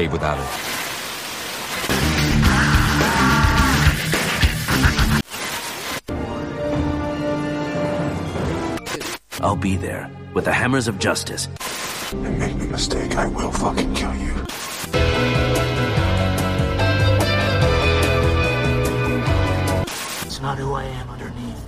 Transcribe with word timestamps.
cave 0.00 0.12
without 0.12 0.38
it. 0.38 0.46
I'll 9.42 9.56
be 9.56 9.76
there 9.76 10.10
with 10.34 10.44
the 10.44 10.52
hammers 10.52 10.88
of 10.88 10.98
justice. 10.98 11.48
And 12.12 12.38
make 12.38 12.56
no 12.56 12.66
mistake, 12.66 13.16
I 13.16 13.26
will 13.26 13.52
fucking 13.52 13.94
kill 13.94 14.14
you. 14.14 14.34
It's 20.26 20.40
not 20.40 20.56
who 20.58 20.72
I 20.74 20.84
am 20.84 21.10
underneath, 21.10 21.64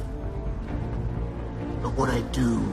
but 1.82 1.93
what 1.99 2.08
I 2.08 2.21
do. 2.32 2.72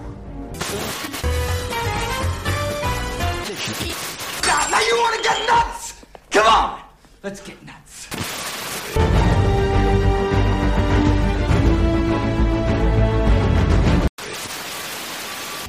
God, 4.89 4.95
now 4.95 4.95
you 4.95 5.01
want 5.01 5.15
to 5.15 5.21
get 5.23 5.47
nuts? 5.47 6.05
Come 6.31 6.47
on, 6.47 6.81
let's 7.23 7.41
get 7.41 7.63
nuts. 7.65 8.07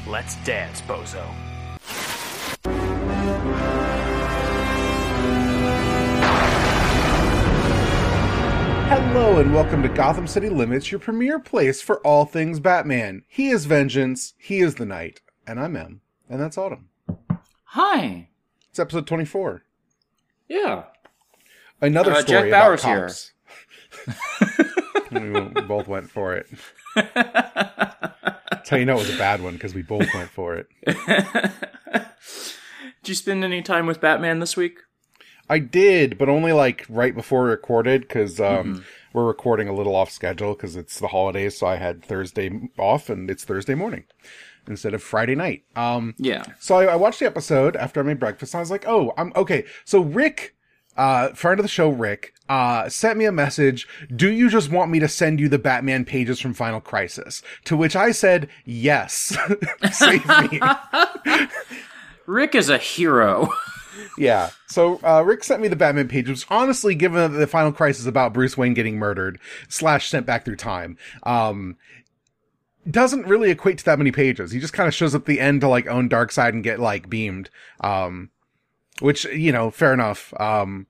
Let's 0.07 0.37
dance, 0.45 0.81
bozo. 0.83 1.25
Hello 8.89 9.39
and 9.39 9.55
welcome 9.55 9.83
to 9.83 9.89
Gotham 9.89 10.27
City 10.27 10.49
Limits, 10.49 10.91
your 10.91 10.99
premier 10.99 11.39
place 11.39 11.81
for 11.81 12.01
all 12.07 12.25
things 12.25 12.59
Batman. 12.61 13.23
He 13.29 13.51
is 13.51 13.67
Vengeance, 13.67 14.35
he 14.39 14.61
is 14.61 14.77
the 14.77 14.87
Night, 14.87 15.21
and 15.47 15.61
I'm 15.61 15.77
Em, 15.77 16.01
and 16.29 16.41
that's 16.41 16.59
Autumn. 16.59 16.89
Hi. 17.65 18.30
It's 18.81 18.87
episode 18.95 19.07
24. 19.07 19.63
Yeah. 20.49 20.85
Another 21.83 22.13
Uh, 22.13 22.23
Jack 22.23 22.27
story 22.29 22.51
Bauer's 22.51 22.83
about 22.83 23.31
here. 25.13 25.13
we 25.55 25.61
both 25.61 25.87
went 25.87 26.11
for 26.11 26.35
it. 26.35 26.47
That's 26.95 28.71
how 28.71 28.79
you 28.79 28.87
know 28.87 28.95
it 28.95 29.01
was 29.01 29.15
a 29.15 29.19
bad 29.19 29.43
one 29.43 29.53
because 29.53 29.75
we 29.75 29.83
both 29.83 30.07
went 30.15 30.31
for 30.31 30.57
it. 30.57 30.67
Did 30.87 30.97
you 33.05 33.15
spend 33.15 33.45
any 33.45 33.61
time 33.61 33.87
with 33.87 34.01
Batman 34.01 34.39
this 34.39 34.57
week? 34.57 34.79
I 35.51 35.59
did, 35.59 36.17
but 36.17 36.31
only 36.31 36.53
like 36.53 36.87
right 36.89 37.15
before 37.15 37.43
we 37.45 37.51
recorded 37.51 38.01
because 38.01 38.41
um, 38.41 38.47
Mm-hmm. 38.47 38.79
we're 39.13 39.27
recording 39.27 39.69
a 39.69 39.75
little 39.75 39.95
off 39.95 40.11
schedule 40.11 40.55
because 40.55 40.75
it's 40.75 40.99
the 40.99 41.09
holidays. 41.09 41.59
So 41.59 41.67
I 41.67 41.77
had 41.77 42.03
Thursday 42.03 42.51
off, 42.79 43.11
and 43.11 43.31
it's 43.31 43.45
Thursday 43.45 43.75
morning 43.75 44.05
instead 44.69 44.95
of 44.95 45.03
Friday 45.03 45.35
night. 45.35 45.63
Um, 45.77 46.15
Yeah. 46.19 46.45
so 46.59 46.77
I, 46.77 46.85
I 46.87 46.97
watched 46.97 47.21
the 47.21 47.27
episode 47.27 47.77
after 47.77 48.01
I 48.01 48.03
made 48.03 48.19
breakfast. 48.21 48.55
And 48.55 48.59
I 48.59 48.63
was 48.63 48.71
like, 48.71 48.87
oh, 48.87 49.13
I'm 49.17 49.33
okay. 49.37 49.65
So 49.85 50.01
Rick, 50.01 50.55
uh, 50.97 51.29
friend 51.31 51.59
of 51.59 51.65
the 51.65 51.69
show, 51.69 51.89
Rick, 51.91 52.35
uh, 52.49 52.89
sent 52.89 53.17
me 53.19 53.25
a 53.25 53.33
message. 53.33 53.87
Do 54.15 54.31
you 54.31 54.49
just 54.51 54.71
want 54.71 54.91
me 54.91 54.99
to 55.01 55.09
send 55.09 55.39
you 55.41 55.49
the 55.49 55.59
Batman 55.59 56.05
pages 56.05 56.41
from 56.41 56.53
Final 56.55 56.81
Crisis? 56.81 57.43
To 57.65 57.77
which 57.77 57.95
I 57.97 58.11
said, 58.13 58.49
yes. 58.65 59.37
Save 59.93 60.27
me. 60.51 60.61
Rick 62.27 62.55
is 62.55 62.69
a 62.69 62.79
hero. 62.79 63.49
Yeah. 64.17 64.51
So 64.67 65.01
uh, 65.05 65.23
Rick 65.25 65.45
sent 65.45 65.61
me 65.61 65.69
the 65.69 65.77
Batman 65.77 66.09
page, 66.09 66.29
which 66.29 66.47
honestly, 66.51 66.95
given 66.95 67.19
that 67.33 67.37
the 67.39 67.47
final 67.47 67.73
crisis 67.73 68.07
about 68.07 68.33
Bruce 68.33 68.57
Wayne 68.57 68.75
getting 68.75 68.97
murdered 68.99 69.39
slash 69.69 70.09
sent 70.09 70.27
back 70.27 70.45
through 70.45 70.57
time, 70.57 70.97
um, 71.25 71.77
doesn't 72.89 73.27
really 73.27 73.51
equate 73.51 73.79
to 73.79 73.85
that 73.87 73.99
many 73.99 74.13
pages. 74.13 74.53
He 74.53 74.61
just 74.61 74.73
kind 74.73 74.87
of 74.87 74.95
shows 74.95 75.15
up 75.15 75.23
at 75.23 75.27
the 75.27 75.41
end 75.41 75.61
to 75.63 75.69
like 75.69 75.87
own 75.87 76.09
Darkseid 76.09 76.51
and 76.51 76.65
get 76.65 76.81
like 76.81 77.11
beamed. 77.11 77.51
Um, 77.81 78.31
which 79.01 79.25
you 79.27 79.53
know, 79.53 79.71
fair 79.71 79.93
enough. 79.93 80.33
Um, 80.39 80.87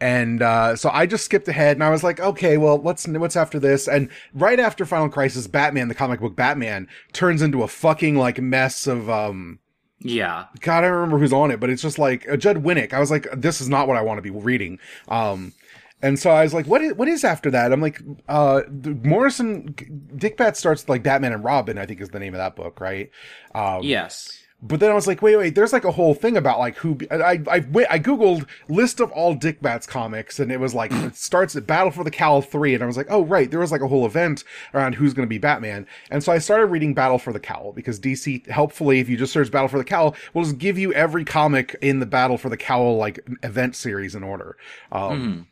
and 0.00 0.42
uh, 0.42 0.76
so 0.76 0.90
I 0.92 1.06
just 1.06 1.24
skipped 1.24 1.48
ahead, 1.48 1.76
and 1.76 1.84
I 1.84 1.90
was 1.90 2.02
like, 2.04 2.20
okay, 2.20 2.56
well, 2.56 2.78
what's 2.78 3.06
what's 3.06 3.36
after 3.36 3.58
this? 3.58 3.88
And 3.88 4.10
right 4.34 4.60
after 4.60 4.84
Final 4.84 5.08
Crisis, 5.08 5.46
Batman, 5.46 5.88
the 5.88 5.94
comic 5.94 6.20
book 6.20 6.36
Batman, 6.36 6.88
turns 7.12 7.42
into 7.42 7.62
a 7.62 7.68
fucking 7.68 8.16
like 8.16 8.40
mess 8.40 8.86
of 8.86 9.08
um 9.08 9.60
yeah. 10.00 10.46
God, 10.60 10.84
I 10.84 10.88
don't 10.88 10.96
remember 10.96 11.18
who's 11.18 11.32
on 11.32 11.50
it, 11.50 11.60
but 11.60 11.70
it's 11.70 11.80
just 11.80 11.98
like 11.98 12.28
uh, 12.28 12.36
Judd 12.36 12.62
Winick. 12.62 12.92
I 12.92 13.00
was 13.00 13.10
like, 13.10 13.26
this 13.32 13.60
is 13.60 13.68
not 13.68 13.88
what 13.88 13.96
I 13.96 14.02
want 14.02 14.18
to 14.18 14.22
be 14.22 14.30
reading. 14.30 14.78
Um, 15.08 15.54
and 16.04 16.18
so 16.18 16.30
I 16.30 16.42
was 16.44 16.52
like, 16.54 16.66
what 16.66 16.82
is, 16.82 16.94
what 16.94 17.08
is 17.08 17.24
after 17.24 17.50
that? 17.50 17.72
I'm 17.72 17.80
like, 17.80 18.00
uh, 18.28 18.62
Morrison, 19.02 19.74
Dick 20.16 20.36
Bat 20.36 20.56
starts 20.56 20.88
like 20.88 21.02
Batman 21.02 21.32
and 21.32 21.42
Robin, 21.42 21.78
I 21.78 21.86
think 21.86 22.00
is 22.00 22.10
the 22.10 22.20
name 22.20 22.34
of 22.34 22.38
that 22.38 22.56
book, 22.56 22.80
right? 22.80 23.10
Um, 23.54 23.82
Yes. 23.82 24.40
but 24.62 24.80
then 24.80 24.90
I 24.90 24.94
was 24.94 25.06
like, 25.06 25.20
wait, 25.20 25.36
wait, 25.36 25.54
there's 25.54 25.72
like 25.72 25.84
a 25.84 25.92
whole 25.92 26.14
thing 26.14 26.36
about 26.36 26.58
like 26.58 26.76
who, 26.76 26.98
I, 27.10 27.16
I, 27.16 27.42
I, 27.50 27.58
wait, 27.70 27.86
I 27.90 27.98
Googled 27.98 28.46
list 28.68 29.00
of 29.00 29.10
all 29.12 29.34
Dick 29.34 29.60
Bats 29.60 29.86
comics 29.86 30.40
and 30.40 30.50
it 30.50 30.58
was 30.60 30.74
like, 30.74 30.90
it 30.92 31.16
starts 31.28 31.54
at 31.56 31.66
Battle 31.66 31.90
for 31.90 32.02
the 32.04 32.10
Cowl 32.10 32.40
3. 32.42 32.74
And 32.74 32.82
I 32.82 32.86
was 32.86 32.96
like, 32.96 33.08
oh, 33.10 33.24
right, 33.24 33.50
there 33.50 33.60
was 33.60 33.72
like 33.72 33.82
a 33.82 33.88
whole 33.88 34.06
event 34.06 34.44
around 34.72 34.94
who's 34.94 35.12
going 35.14 35.26
to 35.26 35.30
be 35.30 35.38
Batman. 35.38 35.86
And 36.10 36.22
so 36.24 36.32
I 36.32 36.38
started 36.38 36.66
reading 36.66 36.94
Battle 36.94 37.18
for 37.18 37.32
the 37.32 37.40
Cowl 37.40 37.72
because 37.72 38.00
DC, 38.00 38.46
helpfully, 38.48 39.00
if 39.00 39.08
you 39.08 39.16
just 39.16 39.32
search 39.32 39.50
Battle 39.50 39.68
for 39.68 39.78
the 39.78 39.84
Cowl, 39.84 40.14
will 40.32 40.44
just 40.44 40.58
give 40.58 40.78
you 40.78 40.92
every 40.94 41.24
comic 41.24 41.76
in 41.82 42.00
the 42.00 42.06
Battle 42.06 42.38
for 42.38 42.48
the 42.48 42.56
Cowl 42.56 42.96
like 42.96 43.20
event 43.42 43.76
series 43.76 44.14
in 44.14 44.22
order. 44.22 44.56
Um, 44.92 45.46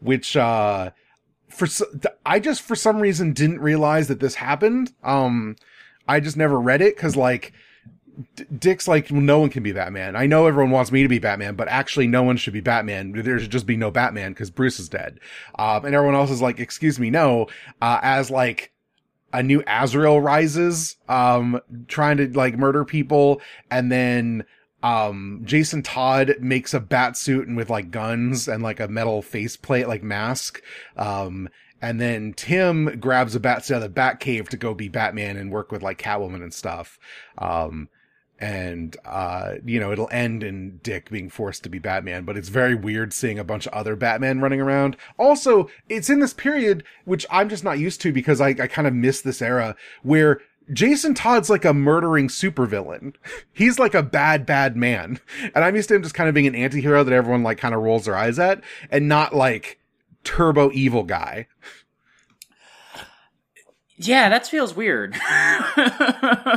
which, 0.00 0.36
uh, 0.36 0.90
for, 1.48 1.66
I 2.26 2.40
just 2.40 2.62
for 2.62 2.74
some 2.74 2.98
reason 2.98 3.32
didn't 3.32 3.60
realize 3.60 4.08
that 4.08 4.20
this 4.20 4.34
happened. 4.34 4.92
Um, 5.02 5.56
I 6.08 6.20
just 6.20 6.36
never 6.36 6.60
read 6.60 6.82
it 6.82 6.96
because 6.96 7.16
like, 7.16 7.52
Dick's 8.58 8.88
like, 8.88 9.08
well, 9.10 9.20
no 9.20 9.38
one 9.38 9.48
can 9.50 9.62
be 9.62 9.72
Batman. 9.72 10.16
I 10.16 10.26
know 10.26 10.46
everyone 10.46 10.72
wants 10.72 10.92
me 10.92 11.02
to 11.02 11.08
be 11.08 11.18
Batman, 11.18 11.54
but 11.54 11.68
actually 11.68 12.06
no 12.06 12.22
one 12.22 12.36
should 12.36 12.52
be 12.52 12.60
Batman. 12.60 13.12
There 13.12 13.38
should 13.38 13.52
just 13.52 13.66
be 13.66 13.76
no 13.76 13.90
Batman 13.90 14.32
because 14.32 14.50
Bruce 14.50 14.78
is 14.78 14.88
dead. 14.88 15.20
Um, 15.58 15.84
and 15.84 15.94
everyone 15.94 16.16
else 16.16 16.30
is 16.30 16.42
like, 16.42 16.58
excuse 16.58 16.98
me, 16.98 17.08
no, 17.10 17.46
uh, 17.80 18.00
as 18.02 18.30
like, 18.30 18.72
a 19.32 19.44
new 19.44 19.62
Azrael 19.64 20.20
rises, 20.20 20.96
um, 21.08 21.60
trying 21.86 22.16
to 22.16 22.26
like 22.36 22.58
murder 22.58 22.84
people, 22.84 23.40
and 23.70 23.92
then 23.92 24.44
um 24.82 25.42
Jason 25.44 25.82
Todd 25.82 26.36
makes 26.40 26.74
a 26.74 26.80
bat 26.80 27.16
suit 27.16 27.46
and 27.46 27.56
with 27.56 27.70
like 27.70 27.90
guns 27.90 28.48
and 28.48 28.62
like 28.62 28.80
a 28.80 28.88
metal 28.88 29.22
faceplate 29.22 29.88
like 29.88 30.02
mask. 30.02 30.62
Um 30.96 31.48
and 31.82 32.00
then 32.00 32.34
Tim 32.34 32.98
grabs 33.00 33.34
a 33.34 33.40
bat 33.40 33.64
suit 33.64 33.74
out 33.74 33.78
of 33.78 33.82
the 33.82 33.88
bat 33.88 34.20
cave 34.20 34.48
to 34.50 34.56
go 34.56 34.74
be 34.74 34.88
Batman 34.88 35.36
and 35.36 35.50
work 35.50 35.72
with 35.72 35.82
like 35.82 36.00
Catwoman 36.00 36.42
and 36.42 36.54
stuff. 36.54 36.98
Um 37.38 37.88
and 38.40 38.96
uh 39.04 39.56
you 39.64 39.78
know 39.78 39.92
it'll 39.92 40.08
end 40.10 40.42
in 40.42 40.80
dick 40.82 41.10
being 41.10 41.28
forced 41.28 41.62
to 41.62 41.68
be 41.68 41.78
batman 41.78 42.24
but 42.24 42.38
it's 42.38 42.48
very 42.48 42.74
weird 42.74 43.12
seeing 43.12 43.38
a 43.38 43.44
bunch 43.44 43.66
of 43.66 43.72
other 43.74 43.94
batman 43.94 44.40
running 44.40 44.60
around 44.60 44.96
also 45.18 45.68
it's 45.90 46.08
in 46.08 46.20
this 46.20 46.32
period 46.32 46.82
which 47.04 47.26
i'm 47.30 47.50
just 47.50 47.62
not 47.62 47.78
used 47.78 48.00
to 48.00 48.12
because 48.12 48.40
i, 48.40 48.48
I 48.48 48.66
kind 48.66 48.88
of 48.88 48.94
miss 48.94 49.20
this 49.20 49.42
era 49.42 49.76
where 50.02 50.40
jason 50.72 51.14
todd's 51.14 51.50
like 51.50 51.64
a 51.64 51.74
murdering 51.74 52.28
supervillain. 52.28 53.14
He's 53.52 53.78
like 53.78 53.94
a 53.94 54.02
bad 54.02 54.46
bad 54.46 54.76
man. 54.76 55.20
And 55.54 55.64
i'm 55.64 55.76
used 55.76 55.88
to 55.88 55.94
him 55.94 56.02
just 56.02 56.14
kind 56.14 56.28
of 56.28 56.34
being 56.34 56.46
an 56.46 56.54
anti-hero 56.54 57.04
that 57.04 57.14
everyone 57.14 57.42
like 57.42 57.58
kind 57.58 57.74
of 57.74 57.82
rolls 57.82 58.04
their 58.04 58.16
eyes 58.16 58.38
at 58.38 58.62
and 58.90 59.08
not 59.08 59.34
like 59.34 59.78
turbo 60.24 60.70
evil 60.72 61.02
guy. 61.02 61.46
Yeah, 64.02 64.30
that 64.30 64.46
feels 64.46 64.74
weird. 64.74 65.14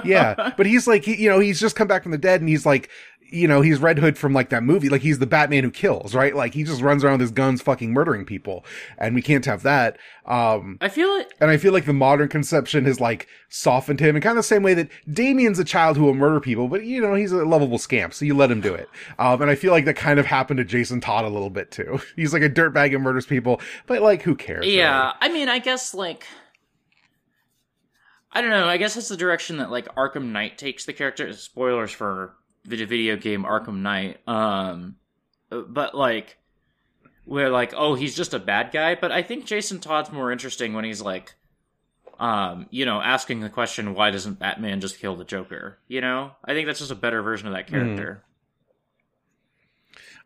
yeah, 0.05 0.53
but 0.55 0.65
he's 0.65 0.87
like, 0.87 1.03
he, 1.03 1.21
you 1.21 1.29
know, 1.29 1.39
he's 1.39 1.59
just 1.59 1.75
come 1.75 1.89
back 1.89 2.03
from 2.03 2.13
the 2.13 2.17
dead, 2.17 2.39
and 2.39 2.47
he's 2.47 2.65
like, 2.65 2.89
you 3.33 3.47
know, 3.47 3.61
he's 3.61 3.79
Red 3.79 3.97
Hood 3.97 4.17
from 4.17 4.31
like 4.31 4.49
that 4.49 4.61
movie. 4.63 4.89
Like 4.89 5.01
he's 5.01 5.17
the 5.17 5.25
Batman 5.25 5.63
who 5.63 5.71
kills, 5.71 6.13
right? 6.13 6.35
Like 6.35 6.53
he 6.53 6.63
just 6.63 6.81
runs 6.81 7.03
around 7.03 7.13
with 7.13 7.21
his 7.21 7.31
guns, 7.31 7.61
fucking 7.63 7.91
murdering 7.91 8.25
people, 8.25 8.63
and 8.97 9.15
we 9.15 9.23
can't 9.23 9.45
have 9.45 9.63
that. 9.63 9.97
Um, 10.25 10.77
I 10.79 10.87
feel 10.87 11.09
it. 11.15 11.33
and 11.41 11.49
I 11.49 11.57
feel 11.57 11.73
like 11.73 11.85
the 11.85 11.93
modern 11.93 12.29
conception 12.29 12.85
has 12.85 12.99
like 12.99 13.27
softened 13.49 13.99
him, 13.99 14.15
in 14.15 14.21
kind 14.21 14.37
of 14.37 14.43
the 14.43 14.47
same 14.47 14.61
way 14.61 14.75
that 14.75 14.89
Damian's 15.11 15.57
a 15.57 15.63
child 15.65 15.97
who 15.97 16.03
will 16.03 16.13
murder 16.13 16.39
people, 16.39 16.67
but 16.67 16.85
you 16.85 17.01
know, 17.01 17.15
he's 17.15 17.31
a 17.31 17.43
lovable 17.43 17.79
scamp, 17.79 18.13
so 18.13 18.23
you 18.23 18.35
let 18.35 18.51
him 18.51 18.61
do 18.61 18.73
it. 18.73 18.87
Um, 19.17 19.41
and 19.41 19.49
I 19.49 19.55
feel 19.55 19.71
like 19.71 19.85
that 19.85 19.95
kind 19.95 20.19
of 20.19 20.27
happened 20.27 20.59
to 20.59 20.63
Jason 20.63 21.01
Todd 21.01 21.25
a 21.25 21.29
little 21.29 21.49
bit 21.49 21.71
too. 21.71 21.99
He's 22.15 22.33
like 22.33 22.43
a 22.43 22.49
dirtbag 22.49 22.93
and 22.93 23.03
murders 23.03 23.25
people, 23.25 23.59
but 23.87 24.01
like, 24.01 24.21
who 24.21 24.35
cares? 24.35 24.67
Yeah, 24.67 25.05
really? 25.05 25.13
I 25.21 25.29
mean, 25.29 25.49
I 25.49 25.57
guess 25.59 25.93
like 25.95 26.25
I 28.31 28.41
don't 28.41 28.51
know. 28.51 28.67
I 28.67 28.77
guess 28.77 28.95
that's 28.95 29.09
the 29.09 29.17
direction 29.17 29.57
that 29.57 29.71
like 29.71 29.93
Arkham 29.95 30.31
Knight 30.31 30.57
takes 30.57 30.85
the 30.85 30.93
character. 30.93 31.31
Spoilers 31.33 31.91
for 31.91 32.35
the 32.65 32.83
video 32.85 33.17
game 33.17 33.43
Arkham 33.43 33.79
Knight. 33.79 34.19
Um, 34.27 34.95
but 35.49 35.95
like 35.95 36.37
we're 37.25 37.49
like, 37.49 37.73
oh, 37.75 37.95
he's 37.95 38.15
just 38.15 38.33
a 38.33 38.39
bad 38.39 38.71
guy. 38.71 38.95
But 38.95 39.11
I 39.11 39.21
think 39.21 39.45
Jason 39.45 39.79
Todd's 39.79 40.11
more 40.11 40.31
interesting 40.31 40.73
when 40.73 40.85
he's 40.85 41.01
like, 41.01 41.35
um, 42.19 42.67
you 42.69 42.85
know, 42.85 43.01
asking 43.01 43.41
the 43.41 43.49
question, 43.49 43.93
why 43.93 44.11
doesn't 44.11 44.39
Batman 44.39 44.81
just 44.81 44.99
kill 44.99 45.15
the 45.15 45.23
Joker? 45.23 45.79
You 45.87 46.01
know, 46.01 46.31
I 46.43 46.53
think 46.53 46.67
that's 46.67 46.79
just 46.79 46.91
a 46.91 46.95
better 46.95 47.21
version 47.21 47.47
of 47.47 47.53
that 47.53 47.67
character. 47.67 48.23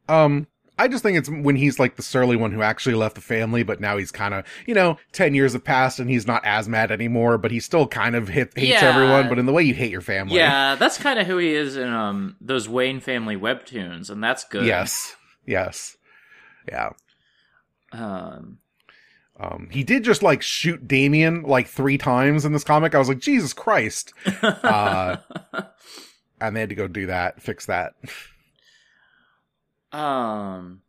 Um, 0.10 0.48
I 0.78 0.88
just 0.88 1.02
think 1.04 1.18
it's 1.18 1.30
when 1.30 1.56
he's 1.56 1.80
like 1.80 1.96
the 1.96 2.04
surly 2.04 2.36
one 2.36 2.52
who 2.52 2.62
actually 2.62 2.96
left 2.96 3.16
the 3.16 3.22
family, 3.22 3.64
but 3.64 3.80
now 3.82 3.98
he's 3.98 4.12
kind 4.12 4.34
of, 4.34 4.46
you 4.66 4.74
know, 4.76 4.98
10 5.14 5.34
years 5.34 5.54
have 5.54 5.64
passed 5.64 6.00
and 6.00 6.10
he's 6.10 6.28
not 6.28 6.46
as 6.46 6.70
mad 6.70 6.92
anymore, 6.92 7.38
but 7.38 7.50
he 7.52 7.60
still 7.60 7.88
kind 7.88 8.16
of 8.16 8.28
hit, 8.28 8.52
hates 8.56 8.82
Yeah. 8.82 8.94
everyone, 8.94 9.28
but 9.30 9.40
in 9.40 9.46
the 9.48 9.54
way 9.54 9.64
you 9.64 9.74
hate 9.74 9.92
your 9.92 10.02
family. 10.02 10.36
Yeah, 10.38 10.76
that's 10.76 10.98
kind 10.98 11.18
of 11.20 11.26
who 11.28 11.38
he 11.38 11.54
is 11.54 11.78
in 11.78 11.90
um 11.92 12.36
those 12.40 12.70
Wayne 12.70 13.00
family 13.00 13.36
webtoons, 13.36 14.10
and 14.10 14.24
that's 14.24 14.44
good. 14.44 14.66
Yes. 14.66 15.16
Yes. 15.46 15.98
Yeah. 16.68 16.90
Um, 17.92 18.60
Um, 19.40 19.70
he 19.72 19.84
did 19.84 20.04
just 20.04 20.24
like 20.24 20.42
shoot 20.42 20.88
Damian 20.88 21.44
like 21.44 21.68
three 21.68 21.98
times 21.98 22.44
in 22.44 22.54
this 22.54 22.64
comic. 22.64 22.96
I 22.96 23.00
was 23.00 23.08
like, 23.08 23.20
Jesus 23.20 23.54
Christ. 23.54 24.14
Uh, 24.44 25.18
and 26.40 26.56
they 26.56 26.60
had 26.60 26.70
to 26.70 26.76
go 26.76 26.88
do 26.88 27.08
that, 27.08 27.42
fix 27.42 27.66
that. 27.68 27.94
Um, 29.98 30.82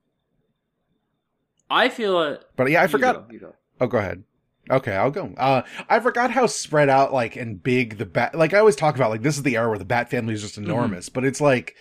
I 1.71 1.89
feel 1.89 2.21
it. 2.23 2.45
But 2.57 2.71
yeah, 2.71 2.83
I 2.83 2.87
forgot. 2.87 3.31
go, 3.31 3.39
go. 3.39 3.55
Oh, 3.81 3.87
go 3.87 3.99
ahead. 3.99 4.25
Okay, 4.71 4.95
I'll 4.95 5.11
go. 5.11 5.33
Uh, 5.39 5.63
I 5.89 5.99
forgot 6.01 6.31
how 6.31 6.47
spread 6.47 6.91
out, 6.91 7.13
like, 7.13 7.37
and 7.37 7.63
big 7.63 7.97
the 7.97 8.05
bat, 8.05 8.35
like, 8.35 8.53
I 8.53 8.59
always 8.59 8.77
talk 8.77 8.97
about, 8.97 9.09
like, 9.11 9.23
this 9.23 9.37
is 9.37 9.43
the 9.43 9.57
era 9.57 9.69
where 9.69 9.79
the 9.79 9.85
bat 9.87 10.11
family 10.11 10.35
is 10.35 10.43
just 10.43 10.59
enormous, 10.59 11.09
but 11.09 11.25
it's 11.25 11.41
like, 11.41 11.75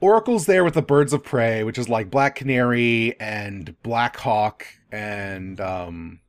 Oracle's 0.00 0.46
there 0.46 0.64
with 0.64 0.72
the 0.72 0.80
birds 0.80 1.12
of 1.12 1.22
prey, 1.22 1.64
which 1.64 1.76
is 1.76 1.88
like 1.88 2.10
Black 2.10 2.34
Canary 2.34 3.18
and 3.20 3.76
Black 3.82 4.16
Hawk, 4.16 4.64
and, 4.90 5.60
um, 5.60 6.20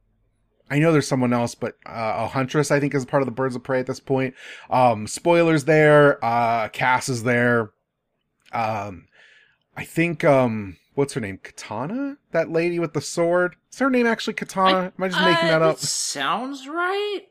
I 0.70 0.80
know 0.80 0.92
there's 0.92 1.08
someone 1.08 1.32
else, 1.32 1.56
but, 1.56 1.76
uh, 1.86 2.16
a 2.18 2.28
Huntress, 2.28 2.72
I 2.72 2.82
think, 2.82 2.94
is 2.94 3.06
part 3.06 3.22
of 3.22 3.28
the 3.28 3.32
birds 3.32 3.56
of 3.56 3.64
prey 3.64 3.80
at 3.80 3.88
this 3.88 4.02
point. 4.02 4.36
Um, 4.70 5.08
spoilers 5.08 5.64
there, 5.64 6.24
uh, 6.26 6.68
Cass 6.70 7.08
is 7.08 7.24
there. 7.24 7.72
Um, 8.52 9.06
I 9.80 9.86
think, 9.86 10.26
um, 10.26 10.76
what's 10.96 11.14
her 11.14 11.22
name? 11.22 11.40
Katana? 11.42 12.18
That 12.32 12.52
lady 12.52 12.80
with 12.80 12.92
the 12.94 13.00
sword? 13.02 13.56
Is 13.72 13.80
her 13.80 13.90
name 13.90 14.06
actually 14.06 14.34
Katana? 14.34 14.92
Am 14.98 15.04
I 15.04 15.08
just 15.08 15.22
making 15.22 15.48
Uh, 15.50 15.60
that 15.60 15.62
up? 15.62 15.78
Sounds 15.78 16.68
right. 16.68 17.22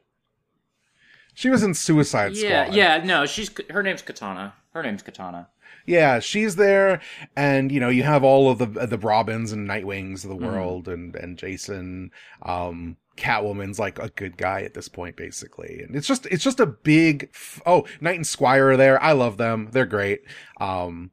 She 1.34 1.50
was 1.50 1.62
in 1.62 1.74
Suicide 1.74 2.32
Yeah, 2.32 2.64
Squad. 2.64 2.74
yeah. 2.76 2.96
Yeah, 2.96 3.04
no, 3.04 3.26
she's 3.26 3.50
her 3.70 3.82
name's 3.82 4.00
Katana. 4.02 4.54
Her 4.72 4.82
name's 4.82 5.02
Katana. 5.02 5.48
Yeah, 5.84 6.18
she's 6.20 6.56
there, 6.56 7.00
and 7.36 7.70
you 7.70 7.80
know 7.80 7.88
you 7.90 8.02
have 8.02 8.24
all 8.24 8.50
of 8.50 8.58
the 8.58 8.66
the 8.86 8.98
Robins 8.98 9.52
and 9.52 9.68
Nightwings 9.68 10.24
of 10.24 10.30
the 10.30 10.36
Mhm. 10.36 10.40
world, 10.52 10.88
and 10.88 11.14
and 11.16 11.38
Jason, 11.38 12.10
um, 12.42 12.96
Catwoman's 13.16 13.78
like 13.78 13.98
a 13.98 14.08
good 14.10 14.36
guy 14.36 14.62
at 14.62 14.74
this 14.74 14.88
point, 14.88 15.16
basically, 15.16 15.80
and 15.82 15.94
it's 15.94 16.06
just 16.06 16.26
it's 16.26 16.44
just 16.44 16.60
a 16.60 16.66
big. 16.66 17.28
F- 17.34 17.60
oh, 17.64 17.86
Knight 18.00 18.16
and 18.16 18.26
Squire 18.26 18.70
are 18.70 18.76
there. 18.76 19.00
I 19.02 19.12
love 19.12 19.36
them. 19.36 19.68
They're 19.72 19.86
great. 19.86 20.22
Um, 20.60 21.10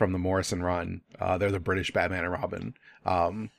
from 0.00 0.12
the 0.12 0.18
Morrison 0.18 0.62
run, 0.62 1.02
uh, 1.20 1.36
they're 1.36 1.50
the 1.50 1.60
British 1.60 1.90
Batman 1.92 2.24
and 2.24 2.32
Robin. 2.32 2.74
Um, 3.04 3.50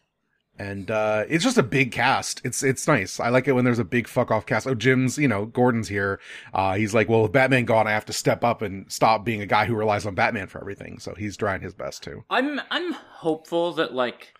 and 0.57 0.89
uh, 0.89 1.25
it's 1.29 1.43
just 1.43 1.59
a 1.59 1.63
big 1.63 1.91
cast. 1.91 2.41
It's 2.43 2.63
it's 2.63 2.87
nice. 2.87 3.19
I 3.19 3.29
like 3.29 3.47
it 3.47 3.51
when 3.51 3.63
there's 3.63 3.77
a 3.77 3.83
big 3.83 4.07
fuck 4.07 4.31
off 4.31 4.47
cast. 4.47 4.65
Oh, 4.65 4.73
Jim's, 4.73 5.19
you 5.19 5.27
know, 5.27 5.45
Gordon's 5.45 5.87
here. 5.87 6.19
Uh, 6.51 6.73
he's 6.73 6.95
like, 6.95 7.07
well, 7.07 7.21
with 7.21 7.31
Batman 7.31 7.65
gone, 7.65 7.85
I 7.85 7.91
have 7.91 8.05
to 8.05 8.13
step 8.13 8.43
up 8.43 8.63
and 8.63 8.91
stop 8.91 9.23
being 9.23 9.43
a 9.43 9.45
guy 9.45 9.67
who 9.67 9.75
relies 9.75 10.07
on 10.07 10.15
Batman 10.15 10.47
for 10.47 10.59
everything. 10.59 10.97
So 10.97 11.13
he's 11.13 11.37
trying 11.37 11.61
his 11.61 11.75
best 11.75 12.01
too. 12.01 12.23
I'm 12.27 12.59
I'm 12.71 12.93
hopeful 12.93 13.73
that 13.73 13.93
like 13.93 14.33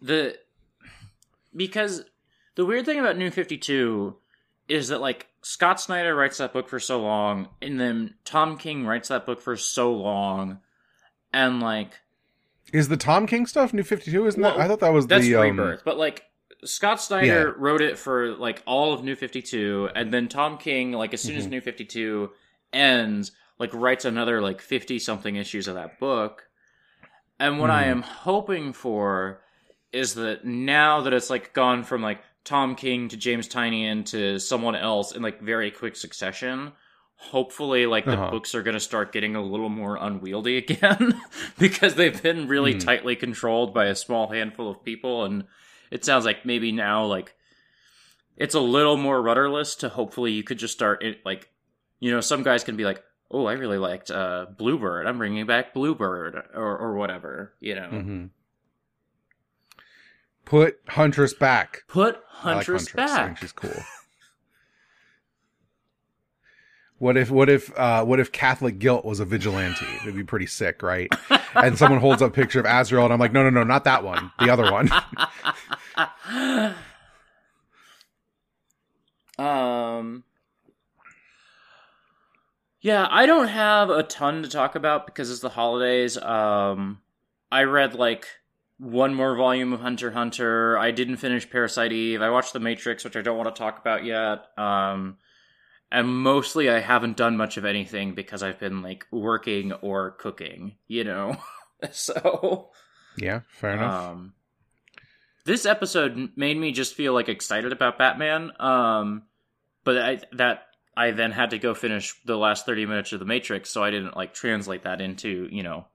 the 0.00 0.38
because 1.54 2.04
the 2.54 2.64
weird 2.64 2.86
thing 2.86 2.98
about 2.98 3.18
New 3.18 3.30
Fifty 3.30 3.58
Two 3.58 4.16
is 4.66 4.88
that 4.88 5.02
like 5.02 5.26
Scott 5.42 5.78
Snyder 5.78 6.16
writes 6.16 6.38
that 6.38 6.54
book 6.54 6.70
for 6.70 6.80
so 6.80 7.02
long, 7.02 7.50
and 7.60 7.78
then 7.78 8.14
Tom 8.24 8.56
King 8.56 8.86
writes 8.86 9.08
that 9.08 9.26
book 9.26 9.42
for 9.42 9.58
so 9.58 9.92
long, 9.92 10.60
and 11.32 11.60
like 11.60 11.92
Is 12.72 12.88
the 12.88 12.96
Tom 12.96 13.26
King 13.26 13.46
stuff 13.46 13.72
New 13.72 13.82
Fifty 13.82 14.10
Two? 14.10 14.26
Isn't 14.26 14.42
that? 14.42 14.58
I 14.58 14.66
thought 14.68 14.80
that 14.80 14.92
was 14.92 15.06
that's 15.06 15.24
the 15.24 15.36
um, 15.36 15.42
Rebirth, 15.58 15.82
but 15.84 15.98
like 15.98 16.24
Scott 16.64 17.00
Snyder 17.00 17.26
Yeah. 17.48 17.52
wrote 17.56 17.82
it 17.82 17.98
for 17.98 18.34
like 18.34 18.62
all 18.66 18.92
of 18.92 19.04
New 19.04 19.14
Fifty 19.16 19.42
Two, 19.42 19.88
and 19.94 20.12
then 20.12 20.28
Tom 20.28 20.58
King, 20.58 20.92
like 20.92 21.14
as 21.14 21.20
soon 21.20 21.32
Mm-hmm. 21.32 21.38
as 21.40 21.46
New 21.48 21.60
Fifty 21.60 21.84
Two 21.84 22.30
ends, 22.72 23.32
like 23.58 23.70
writes 23.72 24.04
another 24.04 24.40
like 24.40 24.60
fifty 24.60 24.98
something 24.98 25.36
issues 25.36 25.68
of 25.68 25.74
that 25.74 25.98
book. 26.00 26.48
And 27.38 27.58
what 27.60 27.70
I 27.70 27.84
Mhm. 27.84 27.90
am 27.90 28.02
hoping 28.02 28.72
for 28.72 29.42
is 29.92 30.14
that 30.14 30.44
now 30.44 31.02
that 31.02 31.12
it's 31.12 31.30
like 31.30 31.52
gone 31.52 31.84
from 31.84 32.02
like 32.02 32.20
Tom 32.44 32.74
King 32.74 33.08
to 33.08 33.16
James 33.16 33.48
Tynion 33.48 34.04
to 34.06 34.38
someone 34.38 34.74
else 34.74 35.12
in 35.14 35.22
like 35.22 35.40
very 35.40 35.70
quick 35.70 35.96
succession, 35.96 36.72
hopefully 37.18 37.86
like 37.86 38.04
the 38.04 38.12
Uh-huh. 38.12 38.30
books 38.30 38.54
are 38.54 38.62
going 38.62 38.74
to 38.74 38.80
start 38.80 39.10
getting 39.12 39.34
a 39.34 39.42
little 39.42 39.68
more 39.70 39.96
unwieldy 39.96 40.56
again 40.58 41.20
because 41.58 41.94
they've 41.94 42.22
been 42.22 42.46
really 42.46 42.72
Hmm. 42.74 42.78
tightly 42.78 43.16
controlled 43.16 43.72
by 43.74 43.86
a 43.86 43.94
small 43.94 44.30
handful 44.30 44.70
of 44.70 44.84
people 44.84 45.24
and 45.24 45.44
it 45.90 46.04
sounds 46.04 46.24
like 46.24 46.44
maybe 46.44 46.72
now 46.72 47.04
like 47.06 47.34
it's 48.36 48.54
a 48.54 48.60
little 48.60 48.96
more 48.98 49.22
rudderless 49.22 49.74
to 49.76 49.88
hopefully 49.88 50.32
you 50.32 50.42
could 50.42 50.58
just 50.58 50.74
start 50.74 51.02
it 51.02 51.24
like 51.24 51.48
you 52.00 52.10
know 52.10 52.20
some 52.20 52.42
guys 52.42 52.62
can 52.64 52.76
be 52.76 52.84
like 52.84 53.02
oh 53.30 53.46
i 53.46 53.54
really 53.54 53.78
liked 53.78 54.10
uh 54.10 54.44
bluebird 54.58 55.06
i'm 55.06 55.16
bringing 55.18 55.46
back 55.46 55.72
bluebird 55.72 56.34
or 56.54 56.76
or 56.78 56.94
whatever 56.96 57.54
you 57.60 57.74
know 57.74 57.88
mhm. 57.90 58.30
Put 60.44 60.78
Huntress 60.86 61.34
back. 61.34 61.82
put 61.88 62.20
I 62.44 62.48
like 62.54 62.56
huntress, 62.66 62.86
Huntress. 62.88 63.10
I 63.10 63.16
think 63.16 63.28
back 63.30 63.38
she's 63.38 63.50
cool. 63.52 63.82
What 66.98 67.16
if 67.16 67.30
what 67.30 67.50
if 67.50 67.76
uh 67.78 68.04
what 68.04 68.20
if 68.20 68.32
Catholic 68.32 68.78
guilt 68.78 69.04
was 69.04 69.20
a 69.20 69.24
vigilante? 69.24 69.86
It'd 70.02 70.16
be 70.16 70.24
pretty 70.24 70.46
sick, 70.46 70.82
right? 70.82 71.12
And 71.54 71.76
someone 71.76 72.00
holds 72.00 72.22
up 72.22 72.30
a 72.30 72.34
picture 72.34 72.60
of 72.60 72.66
Azrael 72.66 73.04
and 73.04 73.12
I'm 73.12 73.18
like, 73.20 73.32
no 73.32 73.42
no 73.42 73.50
no, 73.50 73.64
not 73.64 73.84
that 73.84 74.02
one. 74.02 74.32
The 74.38 74.50
other 74.50 74.70
one. 74.72 74.90
um 79.38 80.24
yeah 82.80 83.06
i 83.10 83.26
don't 83.26 83.48
have 83.48 83.90
a 83.90 84.02
ton 84.02 84.42
to 84.42 84.48
talk 84.48 84.74
about 84.74 85.04
because 85.04 85.30
it's 85.30 85.40
the 85.40 85.50
holidays 85.50 86.16
um 86.18 87.00
i 87.52 87.62
read 87.62 87.94
like 87.94 88.26
one 88.78 89.14
more 89.14 89.36
volume 89.36 89.74
of 89.74 89.80
hunter 89.80 90.12
hunter 90.12 90.78
i 90.78 90.90
didn't 90.90 91.18
finish 91.18 91.48
parasite 91.50 91.92
eve 91.92 92.22
i 92.22 92.30
watched 92.30 92.54
the 92.54 92.60
matrix 92.60 93.04
which 93.04 93.16
i 93.16 93.20
don't 93.20 93.36
want 93.36 93.54
to 93.54 93.58
talk 93.58 93.78
about 93.78 94.04
yet 94.04 94.46
um 94.56 95.18
and 95.90 96.08
mostly 96.08 96.68
i 96.68 96.80
haven't 96.80 97.16
done 97.16 97.36
much 97.36 97.56
of 97.56 97.64
anything 97.64 98.14
because 98.14 98.42
i've 98.42 98.58
been 98.58 98.82
like 98.82 99.06
working 99.10 99.72
or 99.72 100.12
cooking 100.12 100.76
you 100.88 101.04
know 101.04 101.36
so 101.90 102.70
yeah, 103.16 103.40
fair 103.48 103.72
enough. 103.72 104.10
um, 104.10 104.34
this 105.44 105.66
episode 105.66 106.30
made 106.36 106.56
me 106.56 106.72
just 106.72 106.94
feel 106.94 107.12
like 107.12 107.28
excited 107.28 107.72
about 107.72 107.98
Batman. 107.98 108.52
Um, 108.60 109.22
but 109.84 109.98
I 109.98 110.20
that 110.32 110.66
I 110.96 111.12
then 111.12 111.32
had 111.32 111.50
to 111.50 111.58
go 111.58 111.74
finish 111.74 112.14
the 112.24 112.36
last 112.36 112.66
thirty 112.66 112.86
minutes 112.86 113.12
of 113.12 113.20
the 113.20 113.26
Matrix, 113.26 113.70
so 113.70 113.82
I 113.82 113.90
didn't 113.90 114.16
like 114.16 114.34
translate 114.34 114.82
that 114.84 115.00
into 115.00 115.48
you 115.50 115.62
know 115.62 115.86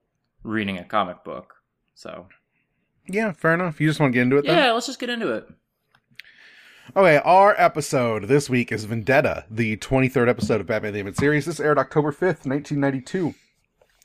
reading 0.43 0.77
a 0.77 0.85
comic 0.85 1.23
book. 1.23 1.55
So 1.93 2.27
yeah, 3.07 3.33
fair 3.33 3.53
enough. 3.53 3.79
You 3.79 3.87
just 3.87 3.99
want 3.99 4.13
to 4.13 4.15
get 4.15 4.23
into 4.23 4.37
it 4.37 4.45
then? 4.45 4.57
yeah, 4.57 4.71
let's 4.71 4.87
just 4.87 4.99
get 4.99 5.09
into 5.09 5.31
it. 5.31 5.47
Okay, 6.93 7.21
our 7.23 7.55
episode 7.57 8.25
this 8.25 8.49
week 8.49 8.69
is 8.69 8.83
Vendetta, 8.83 9.45
the 9.49 9.77
23rd 9.77 10.27
episode 10.27 10.59
of 10.59 10.67
Batman 10.67 10.91
the 10.91 10.99
Animated 10.99 11.19
Series. 11.19 11.45
This 11.45 11.61
aired 11.61 11.77
October 11.77 12.11
5th, 12.11 12.45
1992. 12.45 13.33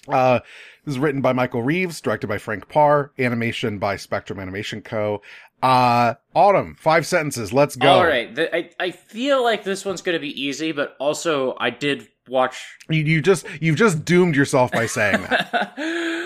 Uh, 0.07 0.38
this 0.85 0.93
is 0.95 0.99
written 1.00 1.21
by 1.21 1.33
Michael 1.33 1.64
Reeves, 1.64 2.00
directed 2.00 2.28
by 2.28 2.38
Frank 2.38 2.69
Paur, 2.69 3.11
animation 3.19 3.81
by 3.81 3.97
Spectrum 3.97 4.38
Animation 4.38 4.83
Co. 4.83 5.21
Uh, 5.64 6.14
Autumn, 6.33 6.76
five 6.78 7.05
sentences, 7.07 7.52
let's 7.52 7.75
go. 7.75 7.88
All 7.88 8.07
right, 8.07 8.33
the, 8.33 8.55
I 8.55 8.71
I 8.78 8.90
feel 8.93 9.43
like 9.43 9.64
this 9.64 9.85
one's 9.85 10.00
going 10.00 10.14
to 10.14 10.21
be 10.21 10.40
easy, 10.40 10.71
but 10.71 10.95
also 11.00 11.57
I 11.59 11.71
did 11.71 12.07
watch 12.28 12.78
You, 12.88 13.02
you 13.02 13.21
just, 13.21 13.47
you've 13.61 13.76
just 13.76 14.05
doomed 14.05 14.37
yourself 14.37 14.71
by 14.71 14.87
saying 14.87 15.23
that. 15.23 15.75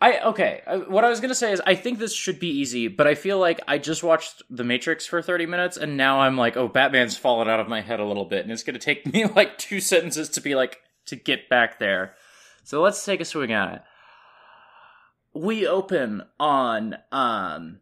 I 0.00 0.20
okay. 0.20 0.62
uh, 0.66 0.78
What 0.80 1.04
I 1.04 1.10
was 1.10 1.20
gonna 1.20 1.34
say 1.34 1.52
is 1.52 1.60
I 1.66 1.74
think 1.74 1.98
this 1.98 2.14
should 2.14 2.40
be 2.40 2.48
easy, 2.48 2.88
but 2.88 3.06
I 3.06 3.14
feel 3.14 3.38
like 3.38 3.60
I 3.68 3.78
just 3.78 4.02
watched 4.02 4.42
The 4.48 4.64
Matrix 4.64 5.06
for 5.06 5.20
thirty 5.20 5.46
minutes, 5.46 5.76
and 5.76 5.96
now 5.96 6.20
I'm 6.20 6.36
like, 6.38 6.56
oh, 6.56 6.68
Batman's 6.68 7.18
fallen 7.18 7.48
out 7.48 7.60
of 7.60 7.68
my 7.68 7.82
head 7.82 8.00
a 8.00 8.06
little 8.06 8.24
bit, 8.24 8.42
and 8.42 8.50
it's 8.50 8.62
gonna 8.62 8.78
take 8.78 9.06
me 9.12 9.26
like 9.26 9.58
two 9.58 9.80
sentences 9.80 10.28
to 10.30 10.40
be 10.40 10.54
like 10.54 10.78
to 11.06 11.16
get 11.16 11.48
back 11.48 11.78
there. 11.78 12.14
So 12.64 12.80
let's 12.80 13.04
take 13.04 13.20
a 13.20 13.24
swing 13.24 13.52
at 13.52 13.74
it. 13.74 13.82
We 15.34 15.66
open 15.66 16.22
on 16.38 16.96
um 17.12 17.80